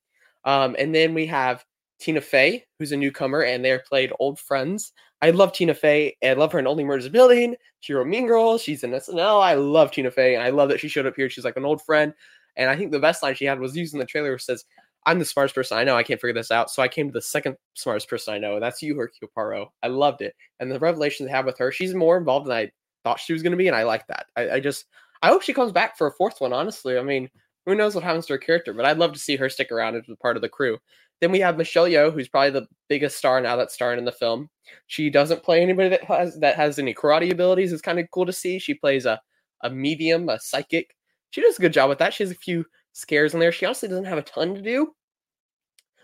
Um, 0.44 0.76
and 0.78 0.94
then 0.94 1.12
we 1.12 1.26
have 1.26 1.64
Tina 1.98 2.20
Fey, 2.20 2.64
who's 2.78 2.92
a 2.92 2.96
newcomer, 2.96 3.42
and 3.42 3.64
they're 3.64 3.82
played 3.88 4.12
old 4.20 4.38
friends. 4.38 4.92
I 5.22 5.30
love 5.30 5.52
Tina 5.52 5.74
Fey. 5.74 6.16
I 6.24 6.32
love 6.32 6.52
her 6.52 6.58
in 6.58 6.66
Only 6.66 6.84
Murders 6.84 7.08
Building. 7.08 7.54
She 7.80 7.92
wrote 7.92 8.06
Mean 8.06 8.26
Girls. 8.26 8.62
She's 8.62 8.84
in 8.84 8.90
SNL. 8.90 9.42
I 9.42 9.54
love 9.54 9.90
Tina 9.90 10.10
Fey, 10.10 10.34
and 10.34 10.42
I 10.42 10.50
love 10.50 10.68
that 10.70 10.80
she 10.80 10.88
showed 10.88 11.06
up 11.06 11.16
here. 11.16 11.28
She's 11.28 11.44
like 11.44 11.56
an 11.56 11.64
old 11.64 11.82
friend. 11.82 12.14
And 12.56 12.70
I 12.70 12.76
think 12.76 12.90
the 12.90 12.98
best 12.98 13.22
line 13.22 13.34
she 13.34 13.44
had 13.44 13.60
was 13.60 13.76
using 13.76 13.98
the 14.00 14.06
trailer 14.06 14.32
which 14.32 14.44
says, 14.44 14.64
I'm 15.06 15.18
the 15.18 15.24
smartest 15.24 15.54
person 15.54 15.78
I 15.78 15.84
know. 15.84 15.96
I 15.96 16.02
can't 16.02 16.20
figure 16.20 16.34
this 16.34 16.50
out. 16.50 16.70
So 16.70 16.82
I 16.82 16.88
came 16.88 17.08
to 17.08 17.12
the 17.12 17.22
second 17.22 17.56
smartest 17.74 18.08
person 18.08 18.34
I 18.34 18.38
know, 18.38 18.54
and 18.54 18.62
that's 18.62 18.82
you, 18.82 18.96
Hercule 18.96 19.30
Poirot. 19.34 19.68
I 19.82 19.88
loved 19.88 20.20
it. 20.20 20.34
And 20.58 20.70
the 20.70 20.78
revelation 20.78 21.26
they 21.26 21.32
have 21.32 21.46
with 21.46 21.58
her, 21.58 21.72
she's 21.72 21.94
more 21.94 22.18
involved 22.18 22.46
than 22.46 22.56
I 22.56 22.70
thought 23.04 23.20
she 23.20 23.32
was 23.32 23.42
going 23.42 23.52
to 23.52 23.56
be, 23.56 23.68
and 23.68 23.76
I 23.76 23.84
like 23.84 24.06
that. 24.08 24.26
I, 24.36 24.50
I, 24.50 24.60
just, 24.60 24.86
I 25.22 25.28
hope 25.28 25.42
she 25.42 25.54
comes 25.54 25.72
back 25.72 25.96
for 25.96 26.06
a 26.06 26.12
fourth 26.12 26.40
one, 26.40 26.52
honestly. 26.52 26.98
I 26.98 27.02
mean, 27.02 27.30
who 27.64 27.74
knows 27.74 27.94
what 27.94 28.04
happens 28.04 28.26
to 28.26 28.34
her 28.34 28.38
character, 28.38 28.74
but 28.74 28.84
I'd 28.84 28.98
love 28.98 29.12
to 29.12 29.18
see 29.18 29.36
her 29.36 29.48
stick 29.48 29.72
around 29.72 29.96
as 29.96 30.02
part 30.20 30.36
of 30.36 30.42
the 30.42 30.48
crew. 30.48 30.78
Then 31.20 31.30
we 31.32 31.40
have 31.40 31.58
Michelle 31.58 31.86
Yeoh, 31.86 32.12
who's 32.12 32.28
probably 32.28 32.50
the 32.50 32.66
biggest 32.88 33.18
star 33.18 33.40
now 33.40 33.56
that's 33.56 33.74
starring 33.74 33.98
in 33.98 34.06
the 34.06 34.12
film. 34.12 34.48
She 34.86 35.10
doesn't 35.10 35.42
play 35.42 35.60
anybody 35.60 35.90
that 35.90 36.04
has 36.04 36.38
that 36.40 36.56
has 36.56 36.78
any 36.78 36.94
karate 36.94 37.30
abilities. 37.30 37.72
It's 37.72 37.82
kind 37.82 38.00
of 38.00 38.10
cool 38.10 38.26
to 38.26 38.32
see. 38.32 38.58
She 38.58 38.74
plays 38.74 39.04
a 39.04 39.20
a 39.62 39.70
medium, 39.70 40.28
a 40.28 40.40
psychic. 40.40 40.96
She 41.30 41.42
does 41.42 41.58
a 41.58 41.62
good 41.62 41.74
job 41.74 41.90
with 41.90 41.98
that. 41.98 42.14
She 42.14 42.22
has 42.22 42.30
a 42.30 42.36
few 42.36 42.64
scares 42.92 43.34
in 43.34 43.40
there. 43.40 43.52
She 43.52 43.66
honestly 43.66 43.88
doesn't 43.88 44.06
have 44.06 44.18
a 44.18 44.22
ton 44.22 44.54
to 44.54 44.62
do. 44.62 44.94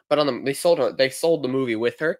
But 0.09 0.18
on 0.18 0.26
the 0.26 0.42
they 0.44 0.52
sold 0.52 0.79
her 0.79 0.92
they 0.92 1.09
sold 1.09 1.42
the 1.42 1.48
movie 1.48 1.76
with 1.76 1.98
her. 2.00 2.18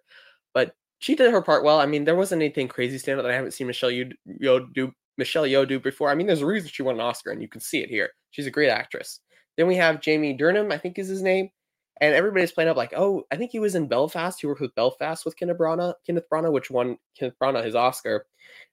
But 0.53 0.73
she 0.97 1.15
did 1.15 1.31
her 1.31 1.41
part 1.41 1.63
well. 1.63 1.79
I 1.79 1.85
mean, 1.85 2.03
there 2.03 2.15
wasn't 2.15 2.41
anything 2.41 2.67
crazy 2.67 2.97
stand 2.97 3.19
out 3.19 3.23
that 3.23 3.31
I 3.31 3.35
haven't 3.35 3.51
seen 3.53 3.67
Michelle 3.67 3.91
Yeoh 3.91 4.73
do 4.73 4.91
Michelle 5.17 5.43
Yeoh 5.43 5.67
do 5.67 5.79
before. 5.79 6.09
I 6.09 6.15
mean, 6.15 6.25
there's 6.25 6.41
a 6.41 6.47
reason 6.47 6.69
she 6.69 6.83
won 6.83 6.95
an 6.95 7.01
Oscar, 7.01 7.31
and 7.31 7.41
you 7.41 7.47
can 7.47 7.61
see 7.61 7.81
it 7.81 7.89
here. 7.89 8.09
She's 8.31 8.47
a 8.47 8.51
great 8.51 8.69
actress. 8.69 9.19
Then 9.55 9.67
we 9.67 9.75
have 9.75 10.01
Jamie 10.01 10.37
Dornan, 10.37 10.71
I 10.71 10.77
think 10.77 10.97
is 10.97 11.07
his 11.07 11.21
name 11.21 11.49
and 12.01 12.13
everybody's 12.13 12.51
playing 12.51 12.69
up 12.69 12.77
like, 12.77 12.93
oh, 12.95 13.23
I 13.31 13.35
think 13.35 13.51
he 13.51 13.59
was 13.59 13.75
in 13.75 13.87
Belfast. 13.87 14.39
He 14.39 14.47
worked 14.47 14.61
with 14.61 14.75
Belfast 14.75 15.25
with 15.25 15.37
Kenneth 15.37 15.57
Branagh, 15.57 15.93
Kenneth 16.05 16.25
Branagh, 16.31 16.51
which 16.51 16.69
won 16.69 16.97
Kenneth 17.17 17.35
Branagh 17.41 17.65
his 17.65 17.75
Oscar. 17.75 18.25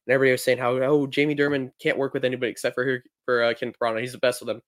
And 0.07 0.15
everybody 0.15 0.33
was 0.33 0.45
saying 0.45 0.59
how, 0.59 0.73
oh, 0.73 1.07
Jamie 1.07 1.35
Dornan 1.35 1.71
can't 1.81 1.99
work 1.99 2.15
with 2.15 2.25
anybody 2.25 2.51
except 2.51 2.75
for 2.75 3.03
for 3.25 3.43
uh, 3.43 3.55
Kenneth 3.55 3.79
Branagh. 3.83 4.01
He's 4.01 4.13
the 4.13 4.19
best 4.19 4.41
with 4.41 4.49
them. 4.49 4.61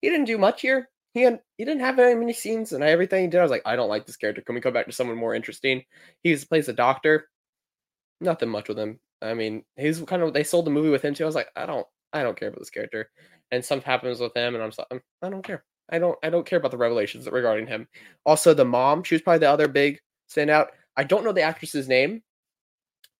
He 0.00 0.10
didn't 0.10 0.26
do 0.26 0.38
much 0.38 0.60
here. 0.60 0.88
He 1.14 1.22
had, 1.22 1.40
he 1.56 1.64
didn't 1.64 1.80
have 1.80 1.96
very 1.96 2.14
many 2.14 2.34
scenes, 2.34 2.72
and 2.72 2.84
everything 2.84 3.22
he 3.22 3.28
did, 3.28 3.40
I 3.40 3.42
was 3.42 3.50
like, 3.50 3.62
I 3.64 3.74
don't 3.74 3.88
like 3.88 4.04
this 4.04 4.18
character. 4.18 4.42
Can 4.42 4.54
we 4.54 4.60
go 4.60 4.70
back 4.70 4.84
to 4.84 4.92
someone 4.92 5.16
more 5.16 5.34
interesting? 5.34 5.82
He 6.22 6.36
plays 6.36 6.68
a 6.68 6.74
doctor. 6.74 7.28
Nothing 8.20 8.50
much 8.50 8.68
with 8.68 8.78
him. 8.78 9.00
I 9.22 9.32
mean, 9.32 9.64
he's 9.76 10.00
kind 10.02 10.22
of 10.22 10.34
they 10.34 10.44
sold 10.44 10.66
the 10.66 10.70
movie 10.70 10.90
with 10.90 11.02
him 11.02 11.14
too. 11.14 11.24
I 11.24 11.26
was 11.26 11.34
like, 11.34 11.48
I 11.56 11.64
don't, 11.64 11.86
I 12.12 12.22
don't 12.22 12.38
care 12.38 12.48
about 12.48 12.58
this 12.58 12.68
character. 12.68 13.08
And 13.50 13.64
something 13.64 13.86
happens 13.86 14.20
with 14.20 14.36
him, 14.36 14.54
and 14.54 14.62
I'm, 14.62 14.72
like, 14.90 15.02
I 15.22 15.30
don't 15.30 15.42
care. 15.42 15.64
I 15.90 15.98
don't 15.98 16.18
I 16.22 16.30
don't 16.30 16.46
care 16.46 16.58
about 16.58 16.70
the 16.70 16.76
revelations 16.76 17.28
regarding 17.30 17.66
him. 17.66 17.88
Also, 18.24 18.54
the 18.54 18.64
mom, 18.64 19.02
she 19.02 19.14
was 19.14 19.22
probably 19.22 19.40
the 19.40 19.50
other 19.50 19.68
big 19.68 20.00
standout. 20.28 20.68
I 20.96 21.04
don't 21.04 21.24
know 21.24 21.32
the 21.32 21.42
actress's 21.42 21.88
name, 21.88 22.22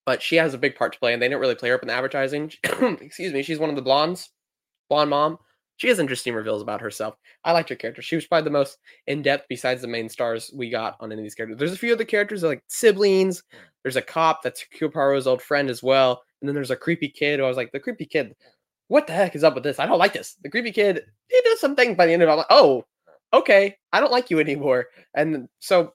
but 0.04 0.22
she 0.22 0.36
has 0.36 0.54
a 0.54 0.58
big 0.58 0.76
part 0.76 0.92
to 0.94 0.98
play, 0.98 1.12
and 1.12 1.22
they 1.22 1.28
didn't 1.28 1.40
really 1.40 1.54
play 1.54 1.68
her 1.68 1.74
up 1.74 1.82
in 1.82 1.88
the 1.88 1.94
advertising. 1.94 2.52
Excuse 2.64 3.32
me, 3.32 3.42
she's 3.42 3.58
one 3.58 3.70
of 3.70 3.76
the 3.76 3.82
blondes, 3.82 4.30
blonde 4.88 5.10
mom. 5.10 5.38
She 5.78 5.88
has 5.88 5.98
interesting 5.98 6.32
reveals 6.32 6.62
about 6.62 6.80
herself. 6.80 7.16
I 7.44 7.52
liked 7.52 7.68
her 7.68 7.74
character. 7.74 8.00
She 8.00 8.14
was 8.14 8.26
probably 8.26 8.44
the 8.44 8.50
most 8.50 8.78
in 9.06 9.20
depth 9.20 9.44
besides 9.48 9.82
the 9.82 9.88
main 9.88 10.08
stars 10.08 10.50
we 10.54 10.70
got 10.70 10.96
on 11.00 11.12
any 11.12 11.20
of 11.20 11.24
these 11.24 11.34
characters. 11.34 11.58
There's 11.58 11.72
a 11.72 11.76
few 11.76 11.92
other 11.92 12.04
characters 12.04 12.42
like 12.42 12.62
siblings. 12.68 13.42
There's 13.82 13.96
a 13.96 14.02
cop 14.02 14.42
that's 14.42 14.64
Poirot's 14.80 15.26
old 15.26 15.42
friend 15.42 15.68
as 15.68 15.82
well, 15.82 16.22
and 16.40 16.48
then 16.48 16.54
there's 16.54 16.70
a 16.70 16.76
creepy 16.76 17.10
kid. 17.10 17.38
Who 17.38 17.44
I 17.44 17.48
was 17.48 17.58
like, 17.58 17.72
the 17.72 17.80
creepy 17.80 18.06
kid 18.06 18.34
what 18.88 19.06
the 19.06 19.12
heck 19.12 19.34
is 19.34 19.44
up 19.44 19.54
with 19.54 19.64
this? 19.64 19.78
I 19.78 19.86
don't 19.86 19.98
like 19.98 20.12
this. 20.12 20.36
The 20.42 20.50
creepy 20.50 20.72
kid, 20.72 21.04
he 21.28 21.40
does 21.44 21.60
something 21.60 21.94
by 21.94 22.06
the 22.06 22.12
end 22.12 22.22
of 22.22 22.28
it. 22.28 22.32
I'm 22.32 22.38
like, 22.38 22.46
oh, 22.50 22.84
okay, 23.32 23.76
I 23.92 24.00
don't 24.00 24.12
like 24.12 24.30
you 24.30 24.38
anymore. 24.38 24.86
And 25.14 25.48
so, 25.58 25.92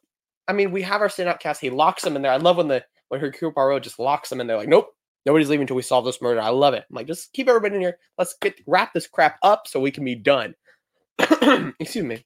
I 0.48 0.54
mean, 0.54 0.72
we 0.72 0.82
have 0.82 1.02
our 1.02 1.08
standout 1.08 1.40
cast. 1.40 1.62
He 1.62 1.70
locks 1.70 2.04
them 2.04 2.16
in 2.16 2.22
there. 2.22 2.32
I 2.32 2.38
love 2.38 2.58
when 2.58 2.68
the 2.68 2.84
when 3.10 3.20
Hercule 3.20 3.52
Poirot 3.52 3.84
just 3.84 4.00
locks 4.00 4.30
them 4.30 4.42
in 4.42 4.48
there. 4.48 4.58
Like, 4.58 4.70
nope, 4.70 4.90
nobody's 5.26 5.50
leaving 5.50 5.64
until 5.64 5.76
we 5.76 5.82
solve 5.82 6.06
this 6.06 6.22
murder. 6.22 6.42
I 6.42 6.50
love 6.50 6.74
it. 6.74 6.86
I'm 6.90 6.96
like, 6.96 7.08
just 7.08 7.34
keep 7.34 7.48
everybody 7.48 7.76
in 7.76 7.82
here. 7.82 7.98
Let's 8.18 8.36
get 8.42 8.60
wrap 8.68 8.94
this 8.94 9.08
crap 9.08 9.38
up 9.44 9.68
so 9.68 9.80
we 9.80 9.92
can 9.92 10.06
be 10.06 10.16
done. 10.16 10.56
Excuse 11.80 12.06
me. 12.06 12.26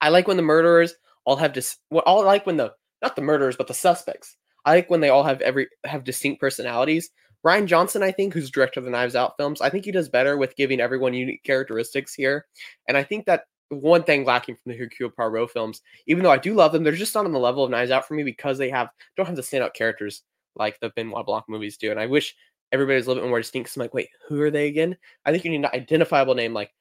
I 0.00 0.10
like 0.10 0.28
when 0.28 0.36
the 0.36 0.42
murderers 0.42 0.94
all 1.24 1.36
have 1.36 1.52
dis. 1.52 1.76
Well, 1.90 2.02
all 2.06 2.22
I 2.22 2.26
like 2.26 2.46
when 2.46 2.56
the 2.56 2.72
not 3.02 3.16
the 3.16 3.22
murderers 3.22 3.56
but 3.56 3.66
the 3.66 3.74
suspects. 3.74 4.36
I 4.64 4.74
like 4.74 4.90
when 4.90 5.00
they 5.00 5.08
all 5.08 5.24
have 5.24 5.40
every 5.40 5.68
have 5.84 6.04
distinct 6.04 6.40
personalities. 6.40 7.10
Rian 7.46 7.66
Johnson, 7.66 8.02
I 8.02 8.10
think, 8.10 8.34
who's 8.34 8.50
director 8.50 8.80
of 8.80 8.84
the 8.84 8.90
Knives 8.90 9.14
Out 9.14 9.36
films, 9.36 9.60
I 9.60 9.70
think 9.70 9.84
he 9.84 9.92
does 9.92 10.08
better 10.08 10.36
with 10.36 10.56
giving 10.56 10.80
everyone 10.80 11.14
unique 11.14 11.44
characteristics 11.44 12.14
here. 12.14 12.46
And 12.88 12.96
I 12.96 13.04
think 13.04 13.26
that 13.26 13.44
one 13.70 14.02
thing 14.02 14.24
lacking 14.24 14.56
from 14.56 14.72
the 14.72 14.78
Hercule 14.78 15.10
Poirot 15.10 15.50
films, 15.50 15.82
even 16.06 16.24
though 16.24 16.30
I 16.30 16.38
do 16.38 16.54
love 16.54 16.72
them, 16.72 16.82
they're 16.82 16.92
just 16.92 17.14
not 17.14 17.26
on 17.26 17.32
the 17.32 17.38
level 17.38 17.64
of 17.64 17.70
Knives 17.70 17.90
Out 17.90 18.08
for 18.08 18.14
me 18.14 18.22
because 18.22 18.58
they 18.58 18.70
have 18.70 18.88
don't 19.16 19.26
have 19.26 19.36
the 19.36 19.42
standout 19.42 19.74
characters 19.74 20.22
like 20.56 20.80
the 20.80 20.90
Benoit 20.96 21.26
Blanc 21.26 21.44
movies 21.48 21.76
do. 21.76 21.90
And 21.90 22.00
I 22.00 22.06
wish 22.06 22.34
everybody's 22.72 23.06
a 23.06 23.08
little 23.08 23.22
bit 23.22 23.28
more 23.28 23.40
distinct. 23.40 23.76
I'm 23.76 23.80
like, 23.80 23.94
wait, 23.94 24.08
who 24.28 24.40
are 24.42 24.50
they 24.50 24.68
again? 24.68 24.96
I 25.24 25.30
think 25.30 25.44
you 25.44 25.50
need 25.50 25.64
an 25.64 25.70
identifiable 25.72 26.34
name 26.34 26.54
like 26.54 26.72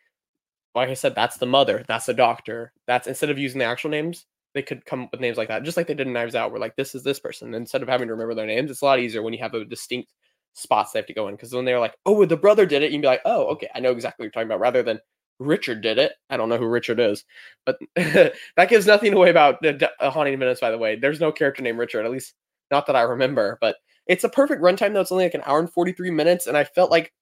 like 0.75 0.89
I 0.89 0.93
said, 0.93 1.15
that's 1.15 1.37
the 1.37 1.45
mother, 1.47 1.83
that's 1.87 2.05
the 2.05 2.13
doctor. 2.13 2.71
That's 2.85 3.07
instead 3.07 3.31
of 3.31 3.39
using 3.39 3.59
the 3.59 3.65
actual 3.65 3.89
names, 3.89 4.25
they 4.53 4.61
could 4.61 4.85
come 4.85 5.03
up 5.03 5.11
with 5.11 5.21
names 5.21 5.37
like 5.37 5.47
that, 5.47 5.63
just 5.63 5.75
like 5.75 5.87
they 5.87 5.95
did 5.95 6.07
in 6.07 6.13
Knives 6.13 6.35
Out, 6.35 6.51
where 6.51 6.59
like 6.59 6.75
this 6.75 6.93
is 6.93 7.03
this 7.03 7.19
person. 7.19 7.53
Instead 7.55 7.81
of 7.81 7.89
having 7.89 8.07
to 8.07 8.13
remember 8.13 8.35
their 8.35 8.45
names, 8.45 8.69
it's 8.69 8.81
a 8.81 8.85
lot 8.85 8.99
easier 8.99 9.23
when 9.23 9.33
you 9.33 9.39
have 9.39 9.55
a 9.55 9.65
distinct 9.65 10.13
spots 10.57 10.91
they 10.91 10.99
have 10.99 11.05
to 11.05 11.13
go 11.13 11.27
in. 11.27 11.35
Because 11.35 11.53
when 11.53 11.65
they're 11.65 11.79
like, 11.79 11.95
oh, 12.05 12.25
the 12.25 12.35
brother 12.35 12.65
did 12.65 12.83
it, 12.83 12.91
you'd 12.91 13.01
be 13.01 13.07
like, 13.07 13.21
oh, 13.25 13.45
okay, 13.47 13.69
I 13.73 13.79
know 13.79 13.91
exactly 13.91 14.23
what 14.23 14.25
you're 14.25 14.31
talking 14.31 14.47
about, 14.47 14.59
rather 14.59 14.83
than 14.83 14.99
Richard 15.39 15.81
did 15.81 15.99
it. 15.99 16.13
I 16.29 16.37
don't 16.37 16.49
know 16.49 16.57
who 16.57 16.67
Richard 16.67 16.99
is, 16.99 17.23
but 17.65 17.77
that 17.95 18.69
gives 18.69 18.87
nothing 18.87 19.13
away 19.13 19.29
about 19.29 19.61
the 19.61 19.89
uh, 19.99 20.09
Haunting 20.09 20.33
in 20.33 20.39
Venice, 20.39 20.59
by 20.59 20.71
the 20.71 20.77
way. 20.77 20.95
There's 20.95 21.19
no 21.19 21.31
character 21.31 21.61
named 21.61 21.77
Richard, 21.77 22.05
at 22.05 22.11
least 22.11 22.33
not 22.71 22.87
that 22.87 22.95
I 22.95 23.01
remember, 23.03 23.57
but 23.61 23.77
it's 24.07 24.23
a 24.23 24.29
perfect 24.29 24.61
runtime, 24.61 24.93
though. 24.93 25.01
It's 25.01 25.11
only 25.11 25.25
like 25.25 25.35
an 25.35 25.43
hour 25.45 25.59
and 25.59 25.71
43 25.71 26.11
minutes, 26.11 26.47
and 26.47 26.57
I 26.57 26.63
felt 26.63 26.91
like 26.91 27.13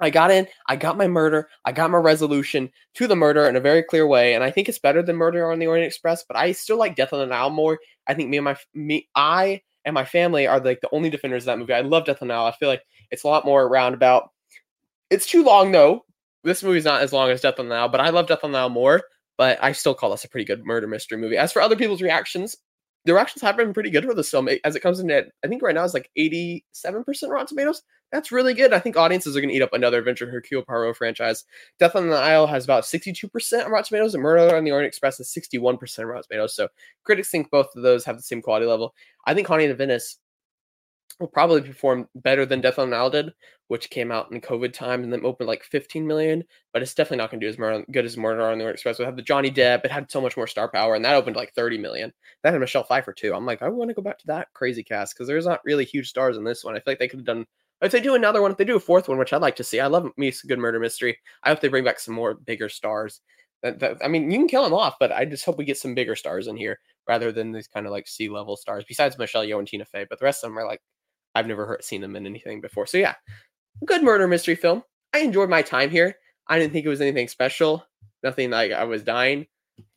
I 0.00 0.10
got 0.10 0.30
in, 0.30 0.48
I 0.66 0.76
got 0.76 0.96
my 0.96 1.06
murder, 1.06 1.48
I 1.64 1.72
got 1.72 1.90
my 1.90 1.98
resolution 1.98 2.70
to 2.94 3.06
the 3.06 3.16
murder 3.16 3.46
in 3.46 3.56
a 3.56 3.60
very 3.60 3.82
clear 3.82 4.06
way, 4.06 4.34
and 4.34 4.42
I 4.42 4.50
think 4.50 4.68
it's 4.68 4.78
better 4.78 5.02
than 5.02 5.16
Murder 5.16 5.52
on 5.52 5.58
the 5.58 5.66
Orient 5.66 5.86
Express. 5.86 6.24
But 6.26 6.36
I 6.36 6.52
still 6.52 6.78
like 6.78 6.96
Death 6.96 7.12
on 7.12 7.20
the 7.20 7.26
Nile 7.26 7.50
more. 7.50 7.78
I 8.06 8.14
think 8.14 8.30
me 8.30 8.38
and 8.38 8.44
my 8.44 8.56
me, 8.74 9.08
I 9.14 9.60
and 9.84 9.94
my 9.94 10.04
family 10.04 10.46
are 10.46 10.60
like 10.60 10.80
the 10.80 10.88
only 10.92 11.10
defenders 11.10 11.44
of 11.44 11.46
that 11.46 11.58
movie. 11.58 11.72
I 11.72 11.80
love 11.80 12.04
Death 12.04 12.22
on 12.22 12.28
Nile. 12.28 12.44
I 12.44 12.52
feel 12.52 12.68
like 12.68 12.82
it's 13.10 13.24
a 13.24 13.28
lot 13.28 13.44
more 13.44 13.68
roundabout. 13.68 14.30
It's 15.10 15.26
too 15.26 15.42
long 15.44 15.72
though. 15.72 16.04
This 16.44 16.62
movie's 16.62 16.84
not 16.84 17.02
as 17.02 17.12
long 17.12 17.30
as 17.30 17.40
Death 17.40 17.58
on 17.58 17.68
Nile, 17.68 17.88
but 17.88 18.00
I 18.00 18.10
love 18.10 18.26
Death 18.26 18.44
on 18.44 18.52
Nile 18.52 18.68
more. 18.68 19.02
But 19.36 19.62
I 19.62 19.72
still 19.72 19.94
call 19.94 20.10
this 20.10 20.24
a 20.24 20.28
pretty 20.28 20.44
good 20.44 20.66
murder 20.66 20.86
mystery 20.86 21.18
movie. 21.18 21.38
As 21.38 21.52
for 21.52 21.62
other 21.62 21.76
people's 21.76 22.02
reactions, 22.02 22.56
the 23.06 23.14
reactions 23.14 23.40
have 23.42 23.56
been 23.56 23.72
pretty 23.72 23.90
good 23.90 24.04
for 24.04 24.14
this 24.14 24.30
film 24.30 24.48
as 24.64 24.76
it 24.76 24.80
comes 24.80 25.00
in 25.00 25.10
at 25.10 25.28
I 25.42 25.48
think 25.48 25.62
right 25.62 25.74
now 25.74 25.84
it's 25.84 25.94
like 25.94 26.10
87% 26.18 26.60
Rotten 27.28 27.46
Tomatoes. 27.46 27.82
That's 28.12 28.32
really 28.32 28.54
good. 28.54 28.72
I 28.72 28.78
think 28.78 28.96
audiences 28.96 29.36
are 29.36 29.40
going 29.40 29.50
to 29.50 29.54
eat 29.54 29.62
up 29.62 29.72
another 29.72 29.98
Adventure 29.98 30.30
Hercule 30.30 30.62
Poirot 30.62 30.96
franchise. 30.96 31.44
Death 31.78 31.96
on 31.96 32.08
the 32.08 32.16
Nile 32.16 32.46
has 32.46 32.64
about 32.64 32.84
62% 32.84 33.64
on 33.64 33.70
Rotten 33.70 33.84
Tomatoes, 33.84 34.14
and 34.14 34.22
Murder 34.22 34.56
on 34.56 34.64
the 34.64 34.72
Orient 34.72 34.88
Express 34.88 35.20
is 35.20 35.28
61% 35.28 35.98
on 36.00 36.06
Rotten 36.06 36.22
Tomatoes. 36.24 36.54
So 36.54 36.68
critics 37.04 37.30
think 37.30 37.50
both 37.50 37.74
of 37.76 37.82
those 37.82 38.04
have 38.04 38.16
the 38.16 38.22
same 38.22 38.42
quality 38.42 38.66
level. 38.66 38.94
I 39.26 39.34
think 39.34 39.46
Haunting 39.46 39.70
in 39.70 39.76
Venice 39.76 40.18
will 41.20 41.28
probably 41.28 41.60
perform 41.60 42.08
better 42.16 42.46
than 42.46 42.60
Death 42.60 42.78
on 42.78 42.90
the 42.90 42.96
Nile 42.96 43.10
did, 43.10 43.32
which 43.68 43.90
came 43.90 44.10
out 44.10 44.32
in 44.32 44.40
COVID 44.40 44.72
time 44.72 45.04
and 45.04 45.12
then 45.12 45.24
opened 45.24 45.48
like 45.48 45.62
15 45.62 46.06
million. 46.06 46.42
But 46.72 46.82
it's 46.82 46.94
definitely 46.94 47.18
not 47.18 47.30
going 47.30 47.40
to 47.40 47.46
do 47.46 47.76
as 47.78 47.84
good 47.92 48.04
as 48.04 48.16
Murder 48.16 48.42
on 48.42 48.58
the 48.58 48.64
Orient 48.64 48.76
Express. 48.76 48.98
We 48.98 49.04
had 49.04 49.16
the 49.16 49.22
Johnny 49.22 49.50
Depp; 49.50 49.84
it 49.84 49.90
had 49.90 50.10
so 50.10 50.20
much 50.20 50.36
more 50.36 50.46
star 50.46 50.68
power, 50.68 50.94
and 50.94 51.04
that 51.04 51.14
opened 51.14 51.36
like 51.36 51.54
30 51.54 51.78
million. 51.78 52.12
That 52.42 52.52
had 52.52 52.60
Michelle 52.60 52.84
Pfeiffer 52.84 53.12
too. 53.12 53.34
I'm 53.34 53.46
like, 53.46 53.62
I 53.62 53.68
want 53.68 53.90
to 53.90 53.94
go 53.94 54.02
back 54.02 54.18
to 54.20 54.26
that 54.28 54.48
crazy 54.54 54.82
cast 54.82 55.14
because 55.14 55.28
there's 55.28 55.46
not 55.46 55.64
really 55.64 55.84
huge 55.84 56.08
stars 56.08 56.36
in 56.36 56.44
this 56.44 56.64
one. 56.64 56.74
I 56.74 56.78
feel 56.78 56.92
like 56.92 56.98
they 56.98 57.08
could 57.08 57.20
have 57.20 57.26
done. 57.26 57.46
If 57.82 57.92
they 57.92 58.00
do 58.00 58.14
another 58.14 58.42
one, 58.42 58.50
if 58.50 58.58
they 58.58 58.64
do 58.64 58.76
a 58.76 58.80
fourth 58.80 59.08
one, 59.08 59.18
which 59.18 59.32
I'd 59.32 59.40
like 59.40 59.56
to 59.56 59.64
see, 59.64 59.80
I 59.80 59.86
love 59.86 60.10
me 60.16 60.30
some 60.30 60.48
good 60.48 60.58
murder 60.58 60.78
mystery. 60.78 61.18
I 61.42 61.48
hope 61.48 61.60
they 61.60 61.68
bring 61.68 61.84
back 61.84 61.98
some 61.98 62.14
more 62.14 62.34
bigger 62.34 62.68
stars. 62.68 63.20
That, 63.62 63.78
that, 63.80 63.98
I 64.04 64.08
mean, 64.08 64.30
you 64.30 64.38
can 64.38 64.48
kill 64.48 64.64
them 64.64 64.74
off, 64.74 64.96
but 64.98 65.12
I 65.12 65.24
just 65.24 65.44
hope 65.44 65.58
we 65.58 65.64
get 65.64 65.78
some 65.78 65.94
bigger 65.94 66.16
stars 66.16 66.46
in 66.46 66.56
here 66.56 66.78
rather 67.08 67.32
than 67.32 67.52
these 67.52 67.68
kind 67.68 67.86
of 67.86 67.92
like 67.92 68.06
C 68.06 68.28
level 68.28 68.56
stars. 68.56 68.84
Besides 68.86 69.18
Michelle 69.18 69.44
Yeoh 69.44 69.58
and 69.58 69.68
Tina 69.68 69.84
Fey, 69.84 70.06
but 70.08 70.18
the 70.18 70.24
rest 70.24 70.44
of 70.44 70.50
them 70.50 70.58
are 70.58 70.66
like 70.66 70.80
I've 71.34 71.46
never 71.46 71.66
heard, 71.66 71.84
seen 71.84 72.00
them 72.00 72.16
in 72.16 72.26
anything 72.26 72.60
before. 72.60 72.86
So 72.86 72.98
yeah, 72.98 73.14
good 73.84 74.02
murder 74.02 74.26
mystery 74.26 74.56
film. 74.56 74.82
I 75.14 75.18
enjoyed 75.20 75.50
my 75.50 75.62
time 75.62 75.90
here. 75.90 76.16
I 76.48 76.58
didn't 76.58 76.72
think 76.72 76.86
it 76.86 76.90
was 76.90 77.00
anything 77.00 77.28
special. 77.28 77.84
Nothing 78.22 78.50
like 78.50 78.72
I 78.72 78.84
was 78.84 79.02
dying 79.02 79.46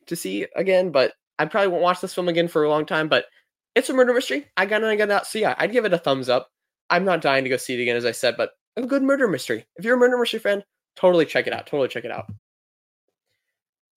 to 0.06 0.16
see 0.16 0.46
again, 0.56 0.90
but 0.90 1.12
I 1.38 1.46
probably 1.46 1.68
won't 1.68 1.82
watch 1.82 2.00
this 2.00 2.14
film 2.14 2.28
again 2.28 2.48
for 2.48 2.64
a 2.64 2.68
long 2.68 2.86
time. 2.86 3.08
But 3.08 3.26
it's 3.74 3.90
a 3.90 3.94
murder 3.94 4.14
mystery. 4.14 4.46
I 4.56 4.66
got 4.66 4.82
it. 4.82 4.86
I 4.86 4.96
got 4.96 5.10
it. 5.10 5.26
So 5.26 5.38
yeah, 5.38 5.54
I'd 5.58 5.72
give 5.72 5.84
it 5.84 5.92
a 5.92 5.98
thumbs 5.98 6.28
up. 6.28 6.48
I'm 6.90 7.04
not 7.04 7.22
dying 7.22 7.44
to 7.44 7.50
go 7.50 7.56
see 7.56 7.74
it 7.74 7.82
again, 7.82 7.96
as 7.96 8.04
I 8.04 8.12
said, 8.12 8.36
but 8.36 8.52
a 8.76 8.82
good 8.82 9.02
murder 9.02 9.28
mystery. 9.28 9.66
If 9.76 9.84
you're 9.84 9.96
a 9.96 9.98
murder 9.98 10.18
mystery 10.18 10.40
fan, 10.40 10.64
totally 10.96 11.26
check 11.26 11.46
it 11.46 11.52
out. 11.52 11.66
Totally 11.66 11.88
check 11.88 12.04
it 12.04 12.10
out. 12.10 12.32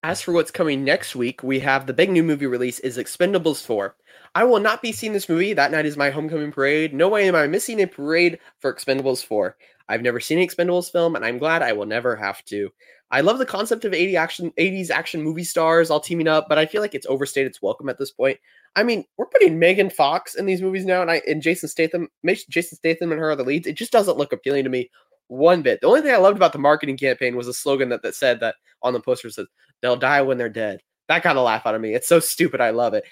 As 0.03 0.21
for 0.21 0.31
what's 0.31 0.51
coming 0.51 0.83
next 0.83 1.15
week, 1.15 1.41
we 1.43 1.59
have 1.59 1.85
the 1.85 1.93
big 1.93 2.11
new 2.11 2.23
movie 2.23 2.45
release 2.45 2.79
is 2.79 2.97
Expendables 2.97 3.65
4. 3.65 3.95
I 4.35 4.43
will 4.43 4.59
not 4.59 4.81
be 4.81 4.91
seeing 4.91 5.11
this 5.11 5.27
movie. 5.27 5.53
That 5.53 5.71
night 5.71 5.85
is 5.85 5.97
my 5.97 6.11
homecoming 6.11 6.51
parade. 6.51 6.93
No 6.93 7.09
way 7.09 7.27
am 7.27 7.35
I 7.35 7.47
missing 7.47 7.81
a 7.81 7.87
parade 7.87 8.39
for 8.59 8.73
Expendables 8.73 9.25
4. 9.25 9.57
I've 9.89 10.01
never 10.01 10.19
seen 10.19 10.39
an 10.39 10.47
Expendables 10.47 10.91
film, 10.91 11.15
and 11.15 11.25
I'm 11.25 11.37
glad 11.37 11.61
I 11.61 11.73
will 11.73 11.85
never 11.85 12.15
have 12.15 12.43
to. 12.45 12.69
I 13.09 13.21
love 13.21 13.37
the 13.37 13.45
concept 13.45 13.85
of 13.85 13.93
80 13.93 14.17
action 14.17 14.51
80s 14.57 14.89
action 14.89 15.21
movie 15.21 15.45
stars 15.45 15.89
all 15.89 15.99
teaming 15.99 16.27
up, 16.27 16.47
but 16.49 16.57
I 16.57 16.65
feel 16.65 16.81
like 16.81 16.93
it's 16.93 17.07
overstated 17.07 17.51
its 17.51 17.61
welcome 17.61 17.87
at 17.87 17.97
this 17.97 18.11
point. 18.11 18.37
I 18.75 18.83
mean, 18.83 19.05
we're 19.17 19.27
putting 19.27 19.57
Megan 19.57 19.89
Fox 19.89 20.35
in 20.35 20.45
these 20.45 20.61
movies 20.61 20.85
now, 20.85 21.01
and 21.01 21.09
I 21.09 21.21
and 21.27 21.41
Jason 21.41 21.69
Statham, 21.69 22.09
Jason 22.25 22.77
Statham 22.77 23.11
and 23.11 23.19
her 23.19 23.31
are 23.31 23.35
the 23.35 23.43
leads. 23.43 23.67
It 23.67 23.77
just 23.77 23.93
doesn't 23.93 24.17
look 24.17 24.33
appealing 24.33 24.65
to 24.65 24.69
me 24.69 24.89
one 25.27 25.61
bit. 25.61 25.81
The 25.81 25.87
only 25.87 26.01
thing 26.01 26.13
I 26.13 26.17
loved 26.17 26.37
about 26.37 26.53
the 26.53 26.59
marketing 26.59 26.97
campaign 26.97 27.35
was 27.35 27.47
a 27.47 27.53
slogan 27.53 27.89
that, 27.89 28.01
that 28.03 28.15
said 28.15 28.39
that 28.41 28.55
on 28.81 28.93
the 28.93 28.99
poster 28.99 29.29
says, 29.29 29.47
they'll 29.81 29.95
die 29.95 30.21
when 30.21 30.37
they're 30.37 30.49
dead. 30.49 30.81
That 31.07 31.23
got 31.23 31.37
a 31.37 31.41
laugh 31.41 31.65
out 31.65 31.75
of 31.75 31.81
me. 31.81 31.93
It's 31.93 32.07
so 32.07 32.19
stupid. 32.19 32.59
I 32.59 32.71
love 32.71 32.93
it. 32.93 33.05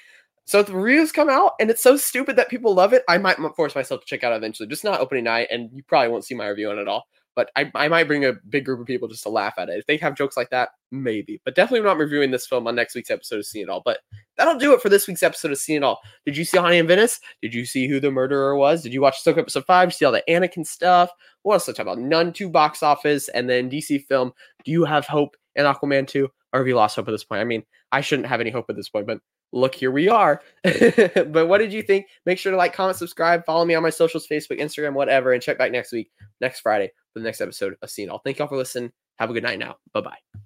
So 0.45 0.61
the 0.61 0.73
reviews 0.73 1.11
come 1.11 1.29
out 1.29 1.53
and 1.59 1.71
it's 1.71 1.81
so 1.81 1.97
stupid 1.97 2.35
that 2.35 2.49
people 2.49 2.73
love 2.73 2.93
it, 2.93 3.03
I 3.09 3.17
might 3.17 3.37
force 3.55 3.73
myself 3.73 4.01
to 4.01 4.07
check 4.07 4.23
out 4.23 4.33
eventually. 4.33 4.69
Just 4.69 4.83
not 4.83 4.99
opening 4.99 5.23
night, 5.23 5.47
and 5.51 5.69
you 5.73 5.83
probably 5.83 6.09
won't 6.09 6.23
see 6.23 6.35
my 6.35 6.47
review 6.47 6.69
on 6.69 6.77
it 6.77 6.87
all. 6.87 7.07
But 7.35 7.51
I, 7.57 7.69
I 7.75 7.89
might 7.89 8.07
bring 8.07 8.23
a 8.23 8.33
big 8.47 8.63
group 8.63 8.79
of 8.79 8.85
people 8.85 9.09
just 9.09 9.23
to 9.23 9.29
laugh 9.29 9.55
at 9.57 9.67
it. 9.67 9.77
If 9.77 9.87
they 9.87 9.97
have 9.97 10.15
jokes 10.15 10.37
like 10.37 10.51
that, 10.51 10.69
maybe. 10.91 11.41
But 11.43 11.53
definitely 11.53 11.85
not 11.85 11.97
reviewing 11.97 12.31
this 12.31 12.47
film 12.47 12.65
on 12.65 12.75
next 12.75 12.95
week's 12.95 13.11
episode 13.11 13.39
of 13.39 13.45
Scene 13.45 13.63
It 13.63 13.69
All. 13.69 13.81
But 13.83 13.99
that'll 14.37 14.57
do 14.57 14.73
it 14.73 14.81
for 14.81 14.87
this 14.87 15.05
week's 15.05 15.21
episode 15.21 15.51
of 15.51 15.57
Scene 15.57 15.77
It 15.77 15.83
All. 15.83 15.99
Did 16.25 16.37
you 16.37 16.45
see 16.45 16.57
Haunting 16.57 16.79
in 16.79 16.87
Venice? 16.87 17.19
Did 17.41 17.53
you 17.53 17.65
see 17.65 17.89
who 17.89 17.99
the 17.99 18.09
murderer 18.09 18.55
was? 18.55 18.83
Did 18.83 18.93
you 18.93 19.01
watch 19.01 19.21
Ahsoka 19.21 19.39
episode 19.39 19.65
five? 19.65 19.93
See 19.93 20.05
all 20.05 20.13
the 20.13 20.23
Anakin 20.29 20.65
stuff? 20.65 21.09
What 21.41 21.55
else 21.55 21.67
I 21.67 21.73
talk 21.73 21.81
about? 21.81 21.99
Nun 21.99 22.31
2 22.31 22.49
box 22.49 22.81
office 22.81 23.27
and 23.29 23.49
then 23.49 23.69
DC 23.69 24.05
film. 24.05 24.31
Do 24.63 24.71
you 24.71 24.85
have 24.85 25.05
hope 25.05 25.35
in 25.55 25.65
Aquaman 25.65 26.07
2? 26.07 26.29
Or 26.53 26.59
have 26.59 26.67
you 26.67 26.75
lost 26.75 26.95
hope 26.95 27.09
at 27.09 27.11
this 27.11 27.25
point? 27.25 27.41
I 27.41 27.45
mean, 27.45 27.63
I 27.91 27.99
shouldn't 27.99 28.29
have 28.29 28.39
any 28.39 28.49
hope 28.49 28.69
at 28.69 28.77
this 28.77 28.87
point, 28.87 29.07
but 29.07 29.19
look, 29.51 29.75
here 29.75 29.91
we 29.91 30.09
are. 30.09 30.41
but 30.63 31.47
what 31.47 31.59
did 31.59 31.73
you 31.73 31.81
think? 31.81 32.07
Make 32.25 32.37
sure 32.37 32.51
to 32.51 32.57
like, 32.57 32.73
comment, 32.73 32.97
subscribe, 32.97 33.45
follow 33.45 33.65
me 33.65 33.75
on 33.75 33.83
my 33.83 33.89
socials, 33.89 34.27
Facebook, 34.27 34.59
Instagram, 34.59 34.93
whatever, 34.93 35.33
and 35.33 35.41
check 35.41 35.57
back 35.57 35.71
next 35.71 35.91
week, 35.91 36.11
next 36.41 36.59
Friday, 36.59 36.91
for 37.13 37.19
the 37.19 37.25
next 37.25 37.41
episode 37.41 37.75
of 37.81 37.89
Seeing 37.89 38.09
All. 38.09 38.19
Thank 38.19 38.39
y'all 38.39 38.47
for 38.47 38.57
listening. 38.57 38.91
Have 39.17 39.29
a 39.29 39.33
good 39.33 39.43
night 39.43 39.59
now. 39.59 39.77
Bye 39.93 40.01
bye. 40.01 40.41